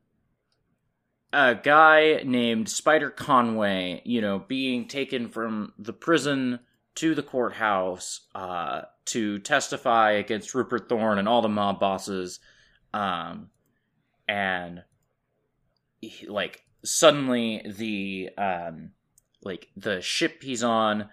a 1.33 1.55
guy 1.55 2.23
named 2.25 2.69
Spider 2.69 3.11
Conway, 3.11 4.03
you 4.05 4.21
know, 4.21 4.39
being 4.39 4.89
taken 4.89 5.29
from 5.29 5.73
the 5.79 5.93
prison 5.93 6.61
to 6.99 7.15
the 7.15 7.23
courthouse 7.23 8.23
uh, 8.35 8.83
to 9.07 9.39
testify 9.39 10.13
against 10.13 10.55
Rupert 10.55 10.89
Thorne 10.89 11.19
and 11.19 11.29
all 11.29 11.43
the 11.43 11.49
mob 11.49 11.79
bosses. 11.79 12.41
Um, 12.93 13.51
and 14.27 14.83
he- 16.01 16.27
like 16.27 16.65
suddenly 16.85 17.63
the 17.65 18.31
um, 18.37 18.91
like 19.43 19.69
the 19.77 20.01
ship 20.01 20.43
he's 20.43 20.65
on 20.65 21.09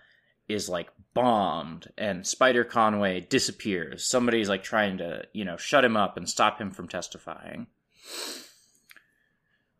is 0.47 0.69
like 0.69 0.89
bombed 1.13 1.91
and 1.97 2.25
Spider 2.25 2.63
Conway 2.63 3.21
disappears. 3.21 4.07
Somebody's 4.07 4.49
like 4.49 4.63
trying 4.63 4.97
to, 4.97 5.23
you 5.33 5.45
know, 5.45 5.57
shut 5.57 5.85
him 5.85 5.95
up 5.95 6.17
and 6.17 6.27
stop 6.27 6.59
him 6.59 6.71
from 6.71 6.87
testifying. 6.87 7.67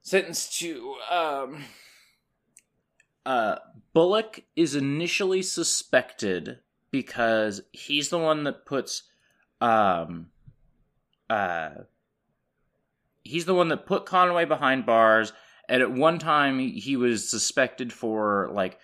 Sentenced 0.02 0.60
to 0.60 0.96
um 1.10 1.64
uh 3.26 3.56
Bullock 3.94 4.44
is 4.56 4.76
initially 4.76 5.42
suspected 5.42 6.60
because 6.92 7.62
he's 7.72 8.10
the 8.10 8.20
one 8.20 8.44
that 8.44 8.66
puts 8.66 9.04
um 9.62 10.28
uh 11.30 11.70
he's 13.24 13.46
the 13.46 13.56
one 13.56 13.70
that 13.70 13.86
put 13.86 14.06
Conway 14.06 14.46
behind 14.46 14.86
bars 14.86 15.34
and 15.68 15.82
at 15.82 15.92
one 15.92 16.20
time 16.20 16.60
he 16.60 16.96
was 16.96 17.30
suspected 17.30 17.92
for 17.92 18.50
like 18.52 18.78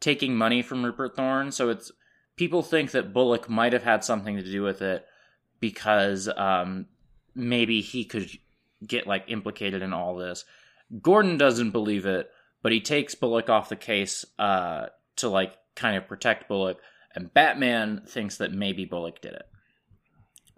taking 0.00 0.34
money 0.36 0.62
from 0.62 0.84
Rupert 0.84 1.14
Thorne. 1.14 1.52
So 1.52 1.68
it's 1.68 1.92
people 2.36 2.62
think 2.62 2.90
that 2.92 3.12
Bullock 3.12 3.48
might 3.48 3.72
have 3.72 3.84
had 3.84 4.04
something 4.04 4.36
to 4.36 4.42
do 4.42 4.62
with 4.62 4.82
it 4.82 5.06
because 5.60 6.28
um 6.36 6.86
maybe 7.34 7.80
he 7.80 8.04
could 8.04 8.30
get 8.86 9.06
like 9.06 9.24
implicated 9.28 9.82
in 9.82 9.92
all 9.92 10.16
this. 10.16 10.44
Gordon 11.00 11.38
doesn't 11.38 11.70
believe 11.70 12.04
it 12.06 12.30
but 12.62 12.72
he 12.72 12.80
takes 12.80 13.14
Bullock 13.14 13.50
off 13.50 13.68
the 13.68 13.76
case 13.76 14.24
uh 14.38 14.86
to 15.16 15.28
like 15.28 15.54
kind 15.74 15.96
of 15.96 16.08
protect 16.08 16.48
Bullock 16.48 16.78
and 17.14 17.32
Batman 17.34 18.02
thinks 18.06 18.38
that 18.38 18.52
maybe 18.52 18.84
Bullock 18.84 19.20
did 19.20 19.34
it 19.34 19.46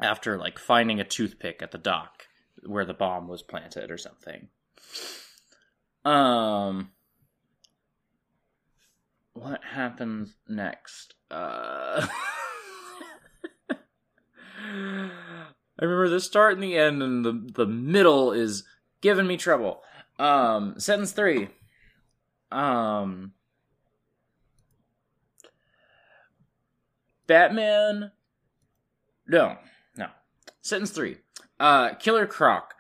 after 0.01 0.39
like 0.39 0.59
finding 0.59 1.01
a 1.01 1.05
toothpick 1.05 1.63
at 1.63 1.71
the 1.71 1.79
dock 1.79 2.27
where 2.67 2.85
the 2.85 2.95
bomb 2.95 3.29
was 3.29 3.43
planted 3.43 3.91
or 3.91 3.99
something. 3.99 4.49
Um 6.05 6.91
what 9.33 9.65
happens 9.65 10.37
next? 10.49 11.15
Uh 11.31 12.07
I 15.77 15.83
remember 15.83 16.09
the 16.09 16.21
start 16.21 16.55
and 16.55 16.63
the 16.63 16.77
end 16.77 17.03
and 17.03 17.25
the 17.25 17.53
the 17.55 17.67
middle 17.67 18.33
is 18.33 18.65
giving 19.01 19.27
me 19.27 19.37
trouble. 19.37 19.83
Um 20.19 20.79
sentence 20.79 21.13
3. 21.13 21.49
Um 22.55 23.33
Batman 27.27 28.13
no, 29.27 29.57
no. 29.97 30.07
Sentence 30.61 30.91
three. 30.91 31.17
Uh, 31.59 31.95
Killer 31.95 32.27
Croc, 32.27 32.75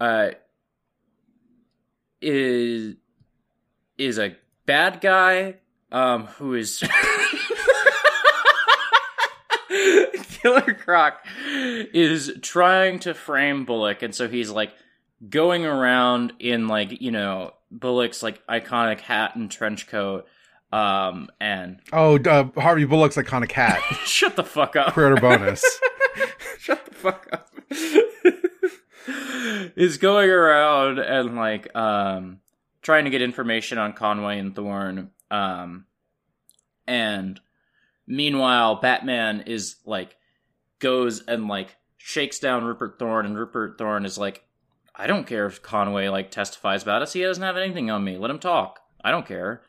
uh, 0.00 0.30
is 2.20 2.96
is 3.96 4.18
a 4.18 4.36
bad 4.66 5.00
guy, 5.00 5.56
um, 5.92 6.26
who 6.26 6.54
is 6.54 6.82
Killer 10.42 10.74
Croc 10.74 11.24
is 11.46 12.32
trying 12.42 12.98
to 13.00 13.14
frame 13.14 13.64
Bullock, 13.64 14.02
and 14.02 14.14
so 14.14 14.28
he's 14.28 14.50
like 14.50 14.72
going 15.28 15.64
around 15.64 16.32
in 16.38 16.68
like 16.68 17.00
you 17.00 17.10
know 17.10 17.54
Bullock's 17.70 18.22
like 18.22 18.46
iconic 18.46 19.00
hat 19.00 19.36
and 19.36 19.50
trench 19.50 19.86
coat, 19.86 20.26
um, 20.72 21.30
and 21.40 21.80
Oh, 21.92 22.18
uh, 22.18 22.48
Harvey 22.60 22.84
Bullock's 22.84 23.16
iconic 23.16 23.52
hat. 23.52 23.80
shut 24.04 24.36
the 24.36 24.44
fuck 24.44 24.76
up. 24.76 24.92
Creator 24.92 25.16
bonus. 25.16 25.64
Shut 26.58 26.84
the 26.86 26.94
fuck 26.94 27.28
up. 27.32 27.50
is 29.76 29.98
going 29.98 30.30
around 30.30 30.98
and 30.98 31.36
like 31.36 31.74
um 31.76 32.38
trying 32.80 33.04
to 33.04 33.10
get 33.10 33.20
information 33.20 33.76
on 33.76 33.92
Conway 33.92 34.38
and 34.38 34.56
Thorne. 34.56 35.10
Um 35.30 35.84
and 36.86 37.38
meanwhile 38.06 38.76
Batman 38.76 39.42
is 39.46 39.76
like 39.84 40.16
goes 40.78 41.20
and 41.22 41.48
like 41.48 41.76
shakes 41.98 42.38
down 42.38 42.64
Rupert 42.64 42.98
Thorne 42.98 43.26
and 43.26 43.36
Rupert 43.36 43.76
Thorne 43.76 44.06
is 44.06 44.16
like 44.16 44.42
I 44.96 45.06
don't 45.06 45.26
care 45.26 45.46
if 45.46 45.62
Conway 45.62 46.08
like 46.08 46.30
testifies 46.30 46.82
about 46.82 47.02
us. 47.02 47.12
He 47.12 47.22
doesn't 47.22 47.42
have 47.42 47.56
anything 47.56 47.90
on 47.90 48.04
me. 48.04 48.16
Let 48.16 48.30
him 48.30 48.38
talk. 48.38 48.80
I 49.02 49.10
don't 49.10 49.26
care. 49.26 49.62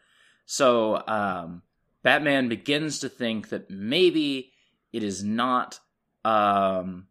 So 0.45 1.01
um 1.07 1.63
Batman 2.03 2.49
begins 2.49 2.99
to 2.99 3.09
think 3.09 3.49
that 3.49 3.69
maybe 3.69 4.51
it 4.93 5.03
is 5.03 5.23
not 5.23 5.79
um 6.23 7.07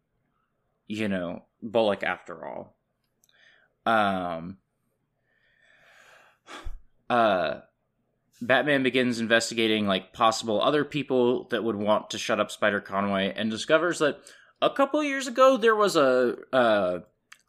you 0.87 1.09
know 1.09 1.43
bullock 1.63 2.03
after 2.03 2.45
all 2.47 2.77
um 3.87 4.59
uh 7.09 7.61
batman 8.41 8.83
begins 8.83 9.21
investigating 9.21 9.87
like 9.87 10.13
possible 10.13 10.61
other 10.61 10.85
people 10.85 11.45
that 11.49 11.63
would 11.63 11.77
want 11.77 12.11
to 12.11 12.19
shut 12.19 12.41
up 12.41 12.51
spider 12.51 12.81
conway 12.81 13.33
and 13.37 13.51
discovers 13.51 13.99
that 13.99 14.19
a 14.61 14.71
couple 14.71 15.03
years 15.03 15.27
ago 15.27 15.57
there 15.57 15.77
was 15.77 15.97
a 15.97 16.37
uh 16.53 16.99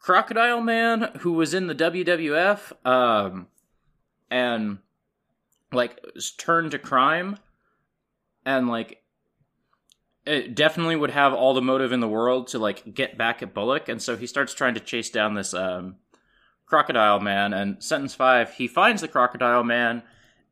crocodile 0.06 0.60
man 0.60 1.10
who 1.20 1.32
was 1.32 1.52
in 1.52 1.66
the 1.66 1.74
wwf 1.74 2.72
um 2.86 3.48
and 4.30 4.78
like 5.72 6.00
turned 6.38 6.70
to 6.70 6.78
crime 6.78 7.36
and 8.44 8.68
like 8.68 9.02
it 10.26 10.54
definitely 10.54 10.96
would 10.96 11.10
have 11.10 11.32
all 11.32 11.54
the 11.54 11.62
motive 11.62 11.92
in 11.92 12.00
the 12.00 12.08
world 12.08 12.48
to 12.48 12.58
like 12.58 12.94
get 12.94 13.16
back 13.16 13.42
at 13.42 13.54
Bullock, 13.54 13.88
and 13.88 14.02
so 14.02 14.16
he 14.16 14.26
starts 14.26 14.52
trying 14.52 14.74
to 14.74 14.80
chase 14.80 15.08
down 15.08 15.34
this 15.34 15.54
um, 15.54 15.96
crocodile 16.66 17.20
man. 17.20 17.52
And 17.54 17.82
sentence 17.82 18.14
five, 18.14 18.52
he 18.54 18.66
finds 18.66 19.00
the 19.00 19.08
crocodile 19.08 19.62
man 19.62 20.02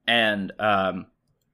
and 0.06 0.52
um, 0.60 1.06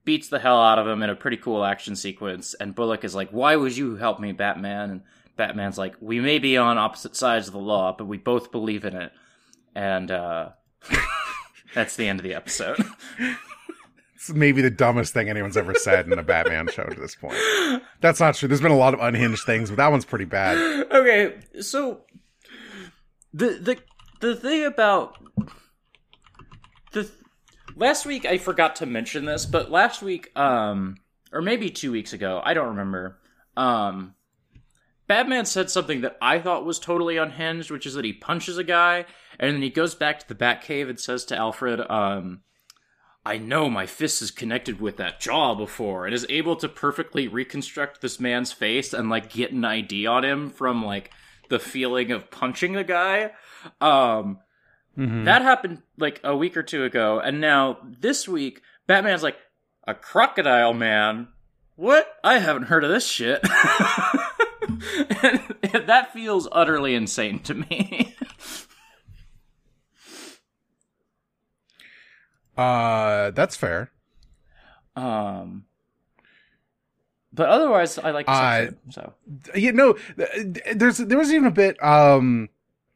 beats 0.05 0.29
the 0.29 0.39
hell 0.39 0.61
out 0.61 0.77
of 0.77 0.87
him 0.87 1.01
in 1.01 1.09
a 1.09 1.15
pretty 1.15 1.37
cool 1.37 1.65
action 1.65 1.95
sequence. 1.95 2.53
And 2.53 2.75
Bullock 2.75 3.03
is 3.03 3.15
like, 3.15 3.31
"Why 3.31 3.55
would 3.55 3.75
you 3.75 3.95
help 3.95 4.19
me, 4.19 4.31
Batman?" 4.33 4.91
And 4.91 5.01
Batman's 5.35 5.77
like, 5.77 5.95
"We 5.99 6.19
may 6.19 6.39
be 6.39 6.57
on 6.57 6.77
opposite 6.77 7.15
sides 7.15 7.47
of 7.47 7.53
the 7.53 7.59
law, 7.59 7.95
but 7.97 8.05
we 8.05 8.17
both 8.17 8.51
believe 8.51 8.85
in 8.85 8.95
it." 8.95 9.11
And 9.75 10.11
uh, 10.11 10.49
that's 11.73 11.95
the 11.95 12.07
end 12.07 12.19
of 12.19 12.23
the 12.23 12.33
episode. 12.33 12.83
It's 14.21 14.31
maybe 14.31 14.61
the 14.61 14.69
dumbest 14.69 15.15
thing 15.15 15.31
anyone's 15.31 15.57
ever 15.57 15.73
said 15.73 16.05
in 16.05 16.19
a 16.19 16.21
Batman 16.21 16.67
show 16.67 16.83
to 16.83 16.99
this 16.99 17.15
point. 17.15 17.35
That's 18.01 18.19
not 18.19 18.35
true. 18.35 18.47
There's 18.47 18.61
been 18.61 18.71
a 18.71 18.77
lot 18.77 18.93
of 18.93 18.99
unhinged 18.99 19.43
things, 19.47 19.71
but 19.71 19.77
that 19.77 19.87
one's 19.89 20.05
pretty 20.05 20.25
bad. 20.25 20.57
okay, 20.91 21.39
so 21.59 22.01
the 23.33 23.47
the 23.47 23.77
the 24.19 24.35
thing 24.35 24.63
about 24.65 25.17
the 26.91 27.09
last 27.75 28.05
week 28.05 28.25
I 28.25 28.37
forgot 28.37 28.75
to 28.75 28.85
mention 28.85 29.25
this, 29.25 29.47
but 29.47 29.71
last 29.71 30.03
week, 30.03 30.29
um, 30.37 30.97
or 31.33 31.41
maybe 31.41 31.71
two 31.71 31.91
weeks 31.91 32.13
ago, 32.13 32.41
I 32.43 32.53
don't 32.53 32.67
remember. 32.67 33.17
Um, 33.57 34.13
Batman 35.11 35.45
said 35.45 35.69
something 35.69 35.99
that 35.99 36.15
I 36.21 36.39
thought 36.39 36.63
was 36.63 36.79
totally 36.79 37.17
unhinged, 37.17 37.69
which 37.69 37.85
is 37.85 37.95
that 37.95 38.05
he 38.05 38.13
punches 38.13 38.57
a 38.57 38.63
guy 38.63 39.03
and 39.37 39.53
then 39.53 39.61
he 39.61 39.69
goes 39.69 39.93
back 39.93 40.19
to 40.19 40.27
the 40.29 40.33
Batcave 40.33 40.89
and 40.89 40.97
says 40.97 41.25
to 41.25 41.35
Alfred, 41.35 41.81
um, 41.91 42.43
I 43.25 43.37
know 43.37 43.69
my 43.69 43.87
fist 43.87 44.21
is 44.21 44.31
connected 44.31 44.79
with 44.79 44.95
that 44.95 45.19
jaw 45.19 45.53
before, 45.53 46.05
and 46.05 46.15
is 46.15 46.25
able 46.29 46.55
to 46.55 46.69
perfectly 46.69 47.27
reconstruct 47.27 47.99
this 47.99 48.21
man's 48.21 48.53
face 48.53 48.93
and 48.93 49.09
like 49.09 49.33
get 49.33 49.51
an 49.51 49.65
ID 49.65 50.07
on 50.07 50.23
him 50.23 50.49
from 50.49 50.85
like 50.85 51.11
the 51.49 51.59
feeling 51.59 52.13
of 52.13 52.31
punching 52.31 52.71
the 52.71 52.85
guy. 52.85 53.31
Um, 53.81 54.39
that 54.95 55.41
happened 55.41 55.81
like 55.97 56.21
a 56.23 56.37
week 56.37 56.55
or 56.55 56.63
two 56.63 56.85
ago, 56.85 57.19
and 57.19 57.41
now 57.41 57.79
this 57.83 58.29
week, 58.29 58.61
Batman's 58.87 59.23
like 59.23 59.39
a 59.85 59.93
crocodile 59.93 60.73
man. 60.73 61.27
What? 61.75 62.07
I 62.23 62.37
haven't 62.37 62.67
heard 62.67 62.85
of 62.85 62.89
this 62.89 63.05
shit. 63.05 63.45
and 65.23 65.87
that 65.87 66.11
feels 66.13 66.47
utterly 66.51 66.95
insane 66.95 67.39
to 67.39 67.53
me. 67.53 68.15
Uh, 72.57 73.31
that's 73.31 73.55
fair. 73.55 73.91
um, 74.95 75.65
but 77.33 77.47
otherwise, 77.47 77.97
I 77.97 78.11
like 78.11 78.25
Uh, 78.27 78.67
so. 78.89 79.13
you 79.55 79.71
know, 79.71 79.95
there's 80.75 80.97
there 80.97 81.17
was 81.17 81.31
even 81.31 81.45
a 81.45 81.51
bit 81.51 81.81
um 81.81 82.49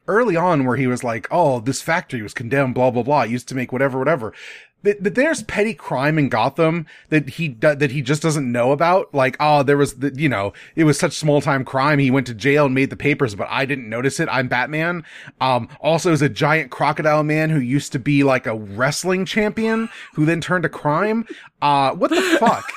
early 0.06 0.36
on 0.36 0.66
where 0.66 0.76
he 0.76 0.86
was 0.86 1.02
like, 1.02 1.26
"Oh, 1.30 1.58
this 1.60 1.80
factory 1.80 2.20
was 2.20 2.34
condemned, 2.34 2.74
blah 2.74 2.90
blah 2.90 3.02
blah. 3.02 3.22
It 3.22 3.30
used 3.30 3.48
to 3.48 3.54
make 3.54 3.72
whatever, 3.72 3.98
whatever." 3.98 4.34
That, 4.82 5.02
that 5.02 5.14
there's 5.16 5.42
petty 5.42 5.74
crime 5.74 6.16
in 6.16 6.28
Gotham 6.28 6.86
that 7.08 7.30
he 7.30 7.48
that 7.60 7.90
he 7.90 8.02
just 8.02 8.22
doesn't 8.22 8.50
know 8.52 8.70
about. 8.70 9.12
Like, 9.12 9.36
oh, 9.40 9.64
there 9.64 9.76
was 9.76 9.94
the, 9.94 10.12
you 10.14 10.28
know, 10.28 10.52
it 10.76 10.84
was 10.84 10.96
such 10.98 11.14
small 11.14 11.40
time 11.40 11.64
crime. 11.64 11.98
He 11.98 12.10
went 12.10 12.28
to 12.28 12.34
jail 12.34 12.66
and 12.66 12.74
made 12.74 12.90
the 12.90 12.96
papers, 12.96 13.34
but 13.34 13.48
I 13.50 13.64
didn't 13.64 13.88
notice 13.88 14.20
it. 14.20 14.28
I'm 14.30 14.46
Batman. 14.46 15.04
Um, 15.40 15.68
also 15.80 16.12
is 16.12 16.22
a 16.22 16.28
giant 16.28 16.70
crocodile 16.70 17.24
man 17.24 17.50
who 17.50 17.58
used 17.58 17.90
to 17.92 17.98
be 17.98 18.22
like 18.22 18.46
a 18.46 18.54
wrestling 18.54 19.24
champion 19.24 19.88
who 20.14 20.24
then 20.24 20.40
turned 20.40 20.62
to 20.62 20.68
crime. 20.68 21.26
Uh, 21.60 21.92
what 21.92 22.10
the 22.10 22.22
fuck? 22.40 22.70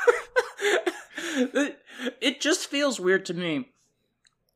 it, 2.21 2.41
just 2.41 2.67
feels 2.67 2.99
weird 2.99 3.25
to 3.25 3.33
me. 3.33 3.69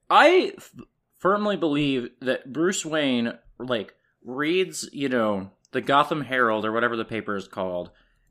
I 0.09 0.53
f- 0.57 0.73
firmly 1.19 1.57
believe 1.57 2.09
that 2.21 2.51
Bruce 2.51 2.85
Wayne 2.85 3.33
like 3.59 3.93
reads, 4.23 4.89
you 4.91 5.09
know, 5.09 5.51
the 5.73 5.81
Gotham 5.81 6.21
Herald 6.21 6.65
or 6.65 6.71
whatever 6.71 6.95
the 6.95 7.05
paper 7.05 7.35
is 7.35 7.47
called, 7.47 7.89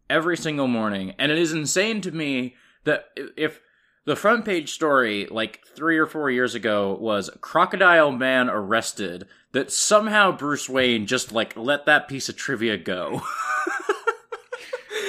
every 0.08 0.36
single 0.36 0.68
morning, 0.68 1.14
and 1.18 1.30
it 1.30 1.38
is 1.38 1.52
insane 1.52 2.00
to 2.02 2.10
me 2.10 2.54
that 2.84 3.06
if 3.36 3.60
the 4.04 4.16
front 4.16 4.44
page 4.44 4.72
story 4.72 5.26
like 5.30 5.60
three 5.76 5.96
or 5.98 6.06
four 6.06 6.30
years 6.30 6.54
ago 6.54 6.96
was 7.00 7.30
crocodile 7.40 8.10
man 8.10 8.50
arrested 8.50 9.28
that 9.52 9.70
somehow 9.70 10.32
bruce 10.32 10.68
wayne 10.68 11.06
just 11.06 11.30
like 11.30 11.56
let 11.56 11.86
that 11.86 12.08
piece 12.08 12.28
of 12.28 12.34
trivia 12.34 12.76
go 12.76 13.22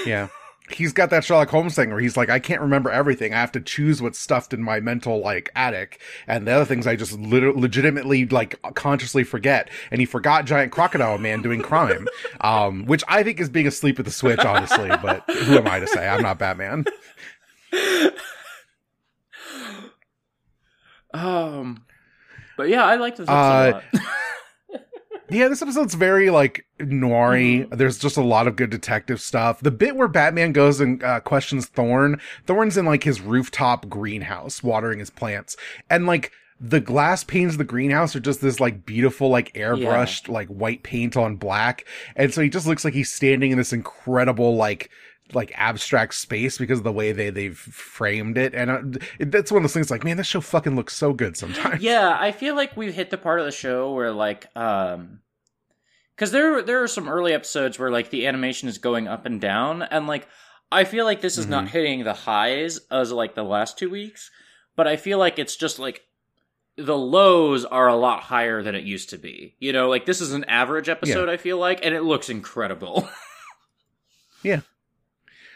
Yeah. 0.05 0.27
He's 0.70 0.93
got 0.93 1.10
that 1.10 1.25
Sherlock 1.25 1.50
Holmes 1.50 1.75
thing 1.75 1.89
where 1.89 2.00
he's 2.00 2.15
like, 2.15 2.29
I 2.29 2.39
can't 2.39 2.62
remember 2.62 2.89
everything. 2.89 3.34
I 3.34 3.39
have 3.41 3.51
to 3.51 3.60
choose 3.60 4.01
what's 4.01 4.17
stuffed 4.17 4.53
in 4.53 4.63
my 4.63 4.79
mental 4.79 5.20
like 5.20 5.50
attic, 5.55 6.00
and 6.25 6.48
the 6.48 6.51
other 6.53 6.65
things 6.65 6.88
I 6.88 6.96
just 6.96 7.12
lit- 7.20 7.55
legitimately 7.58 8.25
like 8.27 8.60
consciously 8.74 9.24
forget. 9.25 9.70
And 9.91 10.00
he 10.00 10.05
forgot 10.05 10.46
Giant 10.46 10.72
Crocodile 10.72 11.17
Man 11.17 11.41
doing 11.41 11.62
crime, 11.62 12.08
um, 12.41 12.86
which 12.86 13.03
I 13.10 13.24
think 13.24 13.39
is 13.41 13.50
being 13.50 13.67
asleep 13.67 14.00
at 14.00 14.05
the 14.05 14.12
switch, 14.12 14.39
honestly. 14.39 14.89
But 15.01 15.24
who 15.29 15.58
am 15.58 15.67
I 15.67 15.79
to 15.79 15.88
say? 15.88 16.08
I'm 16.08 16.22
not 16.22 16.39
Batman. 16.39 16.86
um 21.13 21.86
but 22.58 22.70
yeah 22.70 22.84
i 22.86 22.96
like 22.96 23.15
this 23.15 23.29
Uh, 23.29 23.34
a 23.34 23.72
lot 23.74 23.84
Yeah, 25.30 25.48
this 25.48 25.62
episode's 25.62 25.96
very 25.96 26.30
like 26.30 26.65
noir 26.80 27.65
There's 27.72 27.98
just 27.98 28.18
a 28.18 28.22
lot 28.22 28.48
of 28.48 28.56
good 28.56 28.70
detective 28.70 29.22
stuff. 29.22 29.62
The 29.62 29.72
bit 29.72 29.96
where 29.96 30.08
Batman 30.08 30.51
goes 30.51 30.80
and 30.80 31.01
uh, 31.03 31.22
questions 31.22 31.65
Thorne, 31.65 32.20
Thorne's 32.46 32.77
in 32.77 32.86
like 32.86 33.03
his 33.03 33.22
rooftop 33.22 33.89
greenhouse 33.89 34.62
watering 34.62 35.00
his 35.00 35.10
plants. 35.10 35.56
And 35.89 36.06
like 36.06 36.32
the 36.60 36.80
glass 36.80 37.24
panes 37.24 37.53
of 37.53 37.58
the 37.58 37.63
greenhouse 37.63 38.15
are 38.15 38.22
just 38.22 38.42
this 38.42 38.60
like 38.60 38.86
beautiful, 38.86 39.30
like 39.30 39.53
airbrushed, 39.53 40.30
like 40.30 40.48
white 40.48 40.84
paint 40.84 41.18
on 41.18 41.36
black. 41.36 41.86
And 42.15 42.34
so 42.34 42.42
he 42.42 42.50
just 42.50 42.68
looks 42.68 42.86
like 42.86 42.94
he's 42.94 43.12
standing 43.12 43.51
in 43.51 43.58
this 43.58 43.74
incredible, 43.74 44.56
like, 44.56 44.89
like 45.34 45.51
abstract 45.56 46.13
space 46.13 46.58
because 46.58 46.80
of 46.80 46.84
the 46.84 46.92
way 46.92 47.12
they 47.12 47.30
they've 47.30 47.58
framed 47.58 48.38
it 48.38 48.53
and 48.53 48.70
uh, 48.70 49.00
it, 49.20 49.32
that's 49.32 49.51
one 49.51 49.60
of 49.60 49.63
those 49.63 49.74
things 49.74 49.89
like 49.89 50.03
man 50.03 50.18
this 50.18 50.27
show 50.27 50.42
fucking 50.42 50.75
looks 50.75 50.96
so 50.96 51.13
good 51.13 51.38
sometimes. 51.38 51.82
Yeah 51.82 52.15
i 52.20 52.32
feel 52.32 52.56
like 52.56 52.75
we've 52.75 52.94
hit 52.94 53.10
the 53.10 53.18
part 53.18 53.39
of 53.39 53.46
the 53.46 53.51
show 53.51 53.94
where 53.94 54.12
like 54.12 54.48
um 54.56 55.22
because 56.15 56.32
there 56.32 56.62
there 56.62 56.84
are 56.84 56.88
some 56.88 57.08
early 57.08 57.34
episodes 57.34 57.80
where 57.80 57.89
like 57.89 58.10
the 58.10 58.27
animation 58.27 58.68
is 58.70 58.77
going 58.77 59.08
up 59.08 59.25
and 59.25 59.39
down 59.42 59.82
and 59.82 60.08
like 60.08 60.27
i 60.72 60.84
feel 60.84 61.06
like 61.06 61.22
this 61.22 61.38
is 61.38 61.48
not 61.48 61.70
hitting 61.70 62.03
the 62.03 62.13
highs 62.13 62.80
as 62.92 63.12
like 63.12 63.34
the 63.34 63.44
last 63.44 63.77
two 63.80 63.89
weeks 63.89 64.30
but 64.75 64.88
i 64.88 64.98
feel 64.98 65.18
like 65.18 65.39
it's 65.39 65.56
just 65.56 65.80
like 65.80 66.03
the 66.75 66.98
lows 66.98 67.65
are 67.65 67.88
a 67.88 67.96
lot 67.96 68.22
higher 68.22 68.62
than 68.62 68.75
it 68.75 68.84
used 68.84 69.10
to 69.12 69.18
be 69.18 69.56
you 69.60 69.72
know? 69.72 69.89
Like 69.89 70.06
this 70.06 70.22
is 70.22 70.34
an 70.34 70.44
average 70.46 70.89
episode 70.89 71.30
i 71.30 71.38
feel 71.38 71.58
like 71.58 71.84
and 71.84 71.96
it 71.96 72.03
looks 72.03 72.30
incredible. 72.30 73.10
Yeah. 74.44 74.60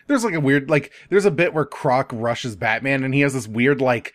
There's 0.07 0.23
like 0.23 0.33
a 0.33 0.39
weird, 0.39 0.69
like, 0.69 0.91
there's 1.09 1.25
a 1.25 1.31
bit 1.31 1.53
where 1.53 1.65
Croc 1.65 2.09
rushes 2.13 2.55
Batman 2.55 3.03
and 3.03 3.13
he 3.13 3.21
has 3.21 3.33
this 3.33 3.47
weird, 3.47 3.81
like, 3.81 4.13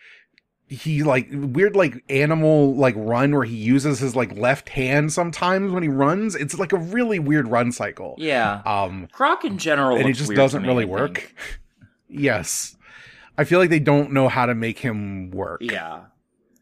he 0.67 1.03
like 1.03 1.27
weird 1.31 1.75
like 1.75 2.03
animal 2.09 2.73
like 2.75 2.95
run 2.97 3.35
where 3.35 3.43
he 3.43 3.55
uses 3.55 3.99
his 3.99 4.15
like 4.15 4.35
left 4.35 4.69
hand 4.69 5.11
sometimes 5.13 5.71
when 5.71 5.83
he 5.83 5.89
runs. 5.89 6.35
It's 6.35 6.57
like 6.57 6.71
a 6.71 6.77
really 6.77 7.19
weird 7.19 7.47
run 7.47 7.71
cycle. 7.71 8.15
yeah 8.17 8.61
Um 8.65 9.07
croc 9.11 9.45
in 9.45 9.57
general 9.57 9.97
and 9.97 10.09
it 10.09 10.13
just 10.13 10.33
doesn't 10.33 10.63
me, 10.63 10.67
really 10.67 10.85
work. 10.85 11.35
yes. 12.09 12.75
I 13.37 13.43
feel 13.43 13.59
like 13.59 13.69
they 13.69 13.79
don't 13.79 14.13
know 14.13 14.29
how 14.29 14.45
to 14.47 14.55
make 14.55 14.79
him 14.79 15.29
work. 15.31 15.61
yeah 15.61 16.05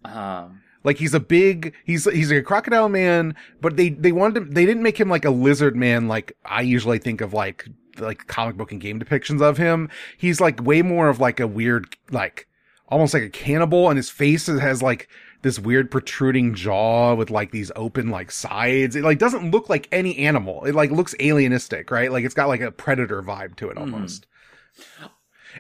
um 0.04 0.62
Like 0.84 0.98
he's 0.98 1.14
a 1.14 1.20
big 1.20 1.74
he's 1.86 2.04
he's 2.12 2.32
a 2.32 2.42
crocodile 2.42 2.90
man, 2.90 3.36
but 3.62 3.78
they 3.78 3.90
they 3.90 4.12
wanted 4.12 4.48
to, 4.48 4.54
they 4.54 4.66
didn't 4.66 4.84
make 4.84 5.00
him 5.00 5.10
like 5.10 5.26
a 5.26 5.32
lizard 5.32 5.76
man 5.76 6.10
like 6.10 6.36
I 6.44 6.62
usually 6.62 6.98
think 6.98 7.22
of 7.22 7.34
like 7.34 7.66
like 8.02 8.28
comic 8.28 8.58
book 8.58 8.72
and 8.72 8.82
game 8.82 9.00
depictions 9.00 9.42
of 9.42 9.58
him. 9.58 9.90
He's 10.18 10.42
like 10.42 10.62
way 10.62 10.82
more 10.82 11.10
of 11.10 11.20
like 11.20 11.40
a 11.40 11.48
weird 11.48 11.96
like 12.12 12.48
almost 12.90 13.14
like 13.14 13.24
a 13.24 13.30
cannibal 13.30 13.90
and 13.90 13.98
his 13.98 14.10
face 14.10 14.48
has 14.48 14.82
like 14.82 15.08
this 15.42 15.58
weird 15.58 15.90
protruding 15.90 16.54
jaw 16.54 17.16
with 17.16 17.30
like 17.30 17.52
these 17.52 17.72
open 17.76 18.10
like 18.10 18.32
sides. 18.32 18.96
It 18.96 19.04
like 19.04 19.18
doesn't 19.18 19.52
look 19.52 19.70
like 19.70 19.88
any 19.92 20.18
animal. 20.20 20.66
It 20.66 20.76
like 20.76 20.92
looks 20.92 21.16
alienistic, 21.16 21.90
right? 21.90 22.12
Like 22.12 22.26
it's 22.26 22.36
got 22.36 22.48
like 22.48 22.62
a 22.62 22.72
predator 22.72 23.24
vibe 23.24 23.56
to 23.58 23.70
it 23.70 23.78
almost. 23.78 24.28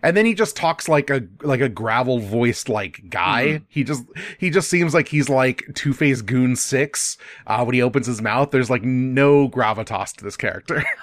And 0.03 0.15
then 0.15 0.25
he 0.25 0.33
just 0.33 0.55
talks 0.55 0.87
like 0.87 1.09
a 1.09 1.23
like 1.41 1.61
a 1.61 1.69
gravel 1.69 2.19
voiced 2.19 2.69
like 2.69 3.09
guy. 3.09 3.61
He 3.67 3.83
just 3.83 4.03
he 4.37 4.49
just 4.49 4.69
seems 4.69 4.93
like 4.93 5.07
he's 5.09 5.29
like 5.29 5.63
Two 5.73 5.93
Face 5.93 6.21
Goon 6.21 6.55
Six. 6.55 7.17
Uh, 7.45 7.63
when 7.63 7.73
he 7.73 7.81
opens 7.81 8.07
his 8.07 8.21
mouth, 8.21 8.51
there's 8.51 8.69
like 8.69 8.83
no 8.83 9.49
gravitas 9.49 10.15
to 10.15 10.23
this 10.23 10.37
character. 10.37 10.83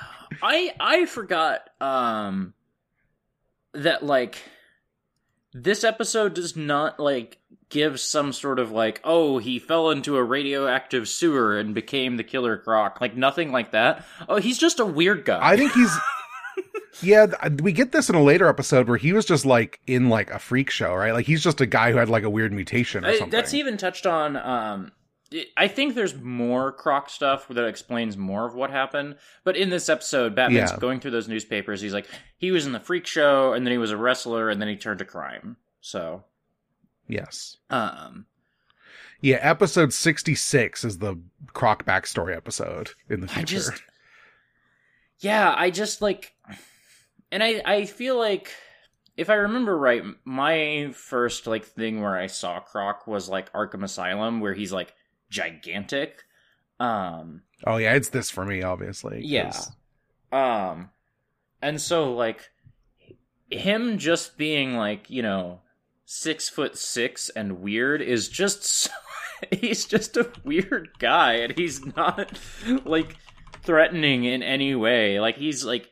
I 0.42 0.74
I 0.80 1.06
forgot 1.06 1.68
um 1.80 2.54
that 3.74 4.04
like 4.04 4.36
this 5.52 5.84
episode 5.84 6.34
does 6.34 6.56
not 6.56 6.98
like 7.00 7.38
give 7.68 8.00
some 8.00 8.32
sort 8.32 8.58
of 8.58 8.70
like 8.70 9.00
oh 9.04 9.38
he 9.38 9.58
fell 9.58 9.90
into 9.90 10.16
a 10.16 10.22
radioactive 10.24 11.08
sewer 11.08 11.58
and 11.58 11.74
became 11.74 12.16
the 12.16 12.24
killer 12.24 12.56
croc 12.56 13.00
like 13.00 13.14
nothing 13.16 13.52
like 13.52 13.72
that 13.72 14.04
oh 14.28 14.36
he's 14.36 14.56
just 14.58 14.80
a 14.80 14.86
weird 14.86 15.24
guy 15.24 15.38
I 15.42 15.56
think 15.56 15.72
he's. 15.72 15.90
Yeah, 17.00 17.26
we 17.62 17.70
get 17.70 17.92
this 17.92 18.08
in 18.08 18.16
a 18.16 18.22
later 18.22 18.48
episode 18.48 18.88
where 18.88 18.96
he 18.96 19.12
was 19.12 19.24
just 19.24 19.46
like 19.46 19.78
in 19.86 20.08
like 20.08 20.30
a 20.32 20.38
freak 20.40 20.68
show, 20.68 20.92
right? 20.94 21.12
Like 21.12 21.26
he's 21.26 21.44
just 21.44 21.60
a 21.60 21.66
guy 21.66 21.92
who 21.92 21.98
had 21.98 22.08
like 22.08 22.24
a 22.24 22.30
weird 22.30 22.52
mutation 22.52 23.04
or 23.04 23.08
I- 23.08 23.12
something. 23.18 23.30
that's 23.30 23.54
even 23.54 23.76
touched 23.76 24.04
on 24.04 24.36
um 24.36 24.90
I 25.56 25.68
think 25.68 25.94
there's 25.94 26.14
more 26.14 26.72
croc 26.72 27.10
stuff 27.10 27.48
that 27.48 27.66
explains 27.66 28.16
more 28.16 28.46
of 28.46 28.54
what 28.54 28.70
happened. 28.70 29.16
But 29.44 29.56
in 29.56 29.68
this 29.68 29.88
episode, 29.88 30.34
Batman's 30.34 30.70
Yeah. 30.70 30.78
going 30.78 31.00
through 31.00 31.10
those 31.10 31.28
newspapers. 31.28 31.80
He's 31.82 31.92
like, 31.92 32.06
he 32.38 32.50
was 32.50 32.64
in 32.64 32.72
the 32.72 32.80
freak 32.80 33.06
show, 33.06 33.52
and 33.52 33.66
then 33.66 33.72
he 33.72 33.78
was 33.78 33.90
a 33.90 33.96
wrestler, 33.96 34.48
and 34.48 34.60
then 34.60 34.68
he 34.68 34.76
turned 34.76 35.00
to 35.00 35.04
crime. 35.04 35.56
So, 35.82 36.24
yes. 37.06 37.58
um, 37.68 38.24
Yeah, 39.20 39.36
episode 39.42 39.92
66 39.92 40.84
is 40.84 40.98
the 40.98 41.16
Croc 41.52 41.84
backstory 41.84 42.34
episode 42.36 42.90
in 43.10 43.20
the 43.20 43.28
future. 43.28 43.40
I 43.40 43.44
just, 43.60 43.82
yeah, 45.20 45.52
I 45.56 45.70
just 45.70 46.00
like, 46.00 46.34
and 47.30 47.42
I 47.42 47.60
I 47.64 47.84
feel 47.86 48.16
like 48.16 48.50
if 49.16 49.28
I 49.28 49.34
remember 49.34 49.76
right, 49.76 50.04
my 50.24 50.90
first 50.94 51.46
like 51.46 51.64
thing 51.64 52.00
where 52.00 52.16
I 52.16 52.28
saw 52.28 52.60
Croc 52.60 53.06
was 53.06 53.28
like 53.28 53.52
Arkham 53.52 53.82
Asylum, 53.82 54.40
where 54.40 54.54
he's 54.54 54.72
like 54.72 54.94
gigantic. 55.30 56.24
Um, 56.80 57.42
Oh 57.66 57.76
yeah, 57.76 57.94
it's 57.94 58.10
this 58.10 58.30
for 58.30 58.44
me, 58.44 58.62
obviously. 58.62 59.20
yeah, 59.24 59.52
um, 60.30 60.90
and 61.60 61.80
so 61.80 62.12
like 62.14 62.50
him 63.50 63.98
just 63.98 64.36
being 64.36 64.76
like 64.76 65.08
you 65.10 65.22
know 65.22 65.60
six 66.04 66.48
foot 66.48 66.76
six 66.76 67.30
and 67.30 67.60
weird 67.60 68.00
is 68.00 68.28
just 68.28 68.62
so, 68.64 68.90
he's 69.50 69.84
just 69.86 70.16
a 70.16 70.30
weird 70.44 70.88
guy 70.98 71.34
and 71.34 71.56
he's 71.56 71.84
not 71.96 72.38
like 72.84 73.16
threatening 73.62 74.24
in 74.24 74.42
any 74.42 74.74
way 74.74 75.20
like 75.20 75.36
he's 75.36 75.64
like 75.64 75.90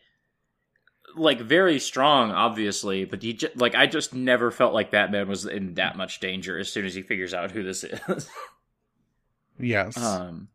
like 1.17 1.41
very 1.41 1.79
strong 1.79 2.31
obviously 2.31 3.05
but 3.05 3.23
he 3.23 3.33
just 3.33 3.57
like 3.57 3.75
i 3.75 3.87
just 3.87 4.15
never 4.15 4.51
felt 4.51 4.75
like 4.75 4.91
that 4.91 5.11
man 5.11 5.29
was 5.29 5.47
in 5.47 5.75
that 5.75 5.97
much 5.97 6.21
danger 6.21 6.59
as 6.59 6.71
soon 6.71 6.85
as 6.85 6.95
he 6.95 7.03
figures 7.03 7.33
out 7.33 7.51
who 7.51 7.63
this 7.63 7.85
is 7.85 8.29
Yes. 9.59 9.97
um 9.97 10.49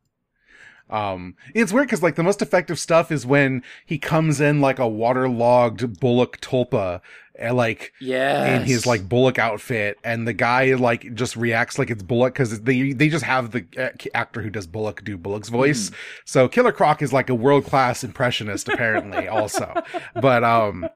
Um, 0.90 1.36
it's 1.56 1.72
weird 1.72 1.88
because 1.88 2.04
like 2.04 2.16
the 2.16 2.24
most 2.24 2.42
effective 2.42 2.78
stuff 2.80 3.12
is 3.12 3.26
when 3.26 3.64
he 3.86 3.98
comes 3.98 4.42
in 4.42 4.60
like 4.60 4.78
a 4.78 4.88
waterlogged 4.88 6.00
Bullock 6.00 6.42
tulpa, 6.42 7.02
and 7.36 7.56
like 7.56 7.94
yeah 8.00 8.56
in 8.56 8.64
his 8.64 8.86
like 8.86 9.08
Bullock 9.08 9.40
outfit, 9.40 9.98
and 10.04 10.28
the 10.28 10.34
guy 10.34 10.74
like 10.74 11.14
just 11.14 11.36
reacts 11.36 11.80
like 11.80 11.90
it's 11.90 12.04
Bullock 12.04 12.34
because 12.34 12.62
they 12.62 12.94
they 12.94 13.10
just 13.10 13.26
have 13.26 13.52
the 13.52 13.66
uh, 13.78 13.90
actor 14.14 14.42
who 14.42 14.50
does 14.50 14.68
Bullock 14.68 15.04
do 15.04 15.18
Bullock's 15.18 15.50
voice. 15.50 15.92
So 16.26 16.48
Killer 16.48 16.72
Croc 16.72 17.02
is 17.02 17.14
like 17.14 17.30
a 17.30 17.36
world 17.36 17.66
class 17.66 18.04
impressionist 18.04 18.70
apparently 18.70 19.28
also, 19.28 19.74
but 20.16 20.44
um. 20.44 20.88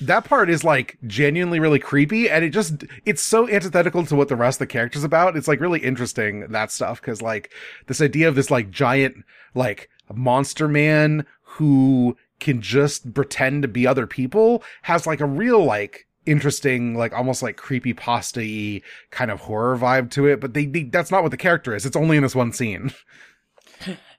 That 0.00 0.24
part 0.24 0.48
is 0.48 0.64
like 0.64 0.96
genuinely 1.06 1.60
really 1.60 1.78
creepy 1.78 2.30
and 2.30 2.42
it 2.42 2.48
just 2.48 2.84
it's 3.04 3.20
so 3.20 3.46
antithetical 3.46 4.06
to 4.06 4.16
what 4.16 4.28
the 4.28 4.36
rest 4.36 4.56
of 4.56 4.60
the 4.60 4.72
character's 4.72 5.04
about. 5.04 5.36
It's 5.36 5.48
like 5.48 5.60
really 5.60 5.80
interesting 5.80 6.46
that 6.48 6.72
stuff 6.72 7.02
cuz 7.02 7.20
like 7.20 7.52
this 7.86 8.00
idea 8.00 8.26
of 8.26 8.36
this 8.36 8.50
like 8.50 8.70
giant 8.70 9.16
like 9.54 9.90
monster 10.14 10.66
man 10.66 11.26
who 11.42 12.16
can 12.40 12.60
just 12.60 13.14
pretend 13.14 13.62
to 13.62 13.68
be 13.68 13.86
other 13.86 14.06
people 14.06 14.62
has 14.82 15.06
like 15.06 15.20
a 15.20 15.26
real 15.26 15.64
like 15.64 16.06
interesting 16.26 16.94
like 16.94 17.12
almost 17.14 17.42
like 17.42 17.56
creepy 17.56 17.94
pasta 17.94 18.80
kind 19.10 19.30
of 19.30 19.40
horror 19.40 19.76
vibe 19.76 20.10
to 20.10 20.26
it 20.26 20.40
but 20.40 20.54
they, 20.54 20.66
they 20.66 20.82
that's 20.84 21.10
not 21.10 21.22
what 21.22 21.30
the 21.30 21.36
character 21.36 21.74
is 21.74 21.86
it's 21.86 21.96
only 21.96 22.16
in 22.16 22.22
this 22.22 22.34
one 22.34 22.52
scene 22.52 22.92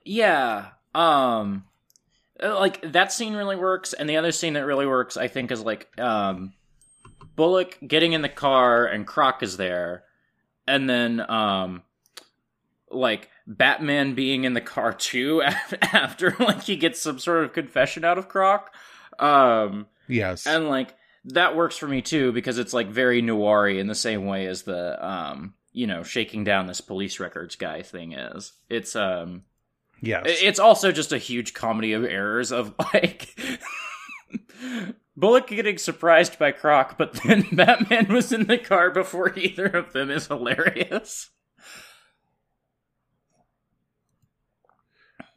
Yeah. 0.04 0.68
Um 0.94 1.64
uh, 2.42 2.58
like 2.58 2.92
that 2.92 3.12
scene 3.12 3.34
really 3.34 3.56
works 3.56 3.92
and 3.92 4.08
the 4.08 4.16
other 4.16 4.32
scene 4.32 4.54
that 4.54 4.66
really 4.66 4.86
works 4.86 5.16
I 5.16 5.28
think 5.28 5.50
is 5.50 5.62
like 5.62 5.88
um 5.98 6.52
Bullock 7.36 7.78
getting 7.86 8.12
in 8.12 8.22
the 8.22 8.28
car 8.28 8.84
and 8.84 9.06
Croc 9.06 9.42
is 9.42 9.56
there 9.56 10.04
and 10.66 10.88
then 10.88 11.20
um 11.30 11.82
like 12.90 13.30
Batman 13.46 14.14
being 14.14 14.44
in 14.44 14.54
the 14.54 14.60
car 14.60 14.92
too 14.92 15.42
after 15.92 16.34
like 16.38 16.62
he 16.62 16.76
gets 16.76 17.00
some 17.00 17.18
sort 17.18 17.44
of 17.44 17.52
confession 17.52 18.04
out 18.04 18.18
of 18.18 18.28
Croc 18.28 18.74
Um, 19.18 19.86
Yes. 20.08 20.46
and 20.46 20.68
like 20.68 20.94
that 21.26 21.54
works 21.56 21.76
for 21.76 21.86
me 21.86 22.02
too 22.02 22.32
because 22.32 22.58
it's 22.58 22.72
like 22.72 22.88
very 22.88 23.22
noir 23.22 23.68
in 23.68 23.86
the 23.86 23.94
same 23.94 24.26
way 24.26 24.46
as 24.46 24.62
the 24.62 25.04
um, 25.06 25.54
you 25.72 25.86
know, 25.86 26.02
shaking 26.02 26.44
down 26.44 26.66
this 26.66 26.80
police 26.80 27.18
records 27.20 27.56
guy 27.56 27.82
thing 27.82 28.12
is. 28.12 28.52
It's 28.68 28.94
um, 28.96 29.42
yes. 30.00 30.24
it's 30.26 30.58
also 30.58 30.92
just 30.92 31.12
a 31.12 31.18
huge 31.18 31.54
comedy 31.54 31.92
of 31.94 32.04
errors 32.04 32.52
of 32.52 32.74
like. 32.94 33.34
Bullock 35.16 35.46
getting 35.48 35.76
surprised 35.78 36.38
by 36.38 36.52
Croc, 36.52 36.96
but 36.96 37.12
then 37.24 37.46
Batman 37.52 38.12
was 38.12 38.32
in 38.32 38.46
the 38.46 38.56
car 38.58 38.90
before 38.90 39.36
either 39.38 39.66
of 39.66 39.92
them 39.92 40.10
is 40.10 40.26
hilarious. 40.28 41.30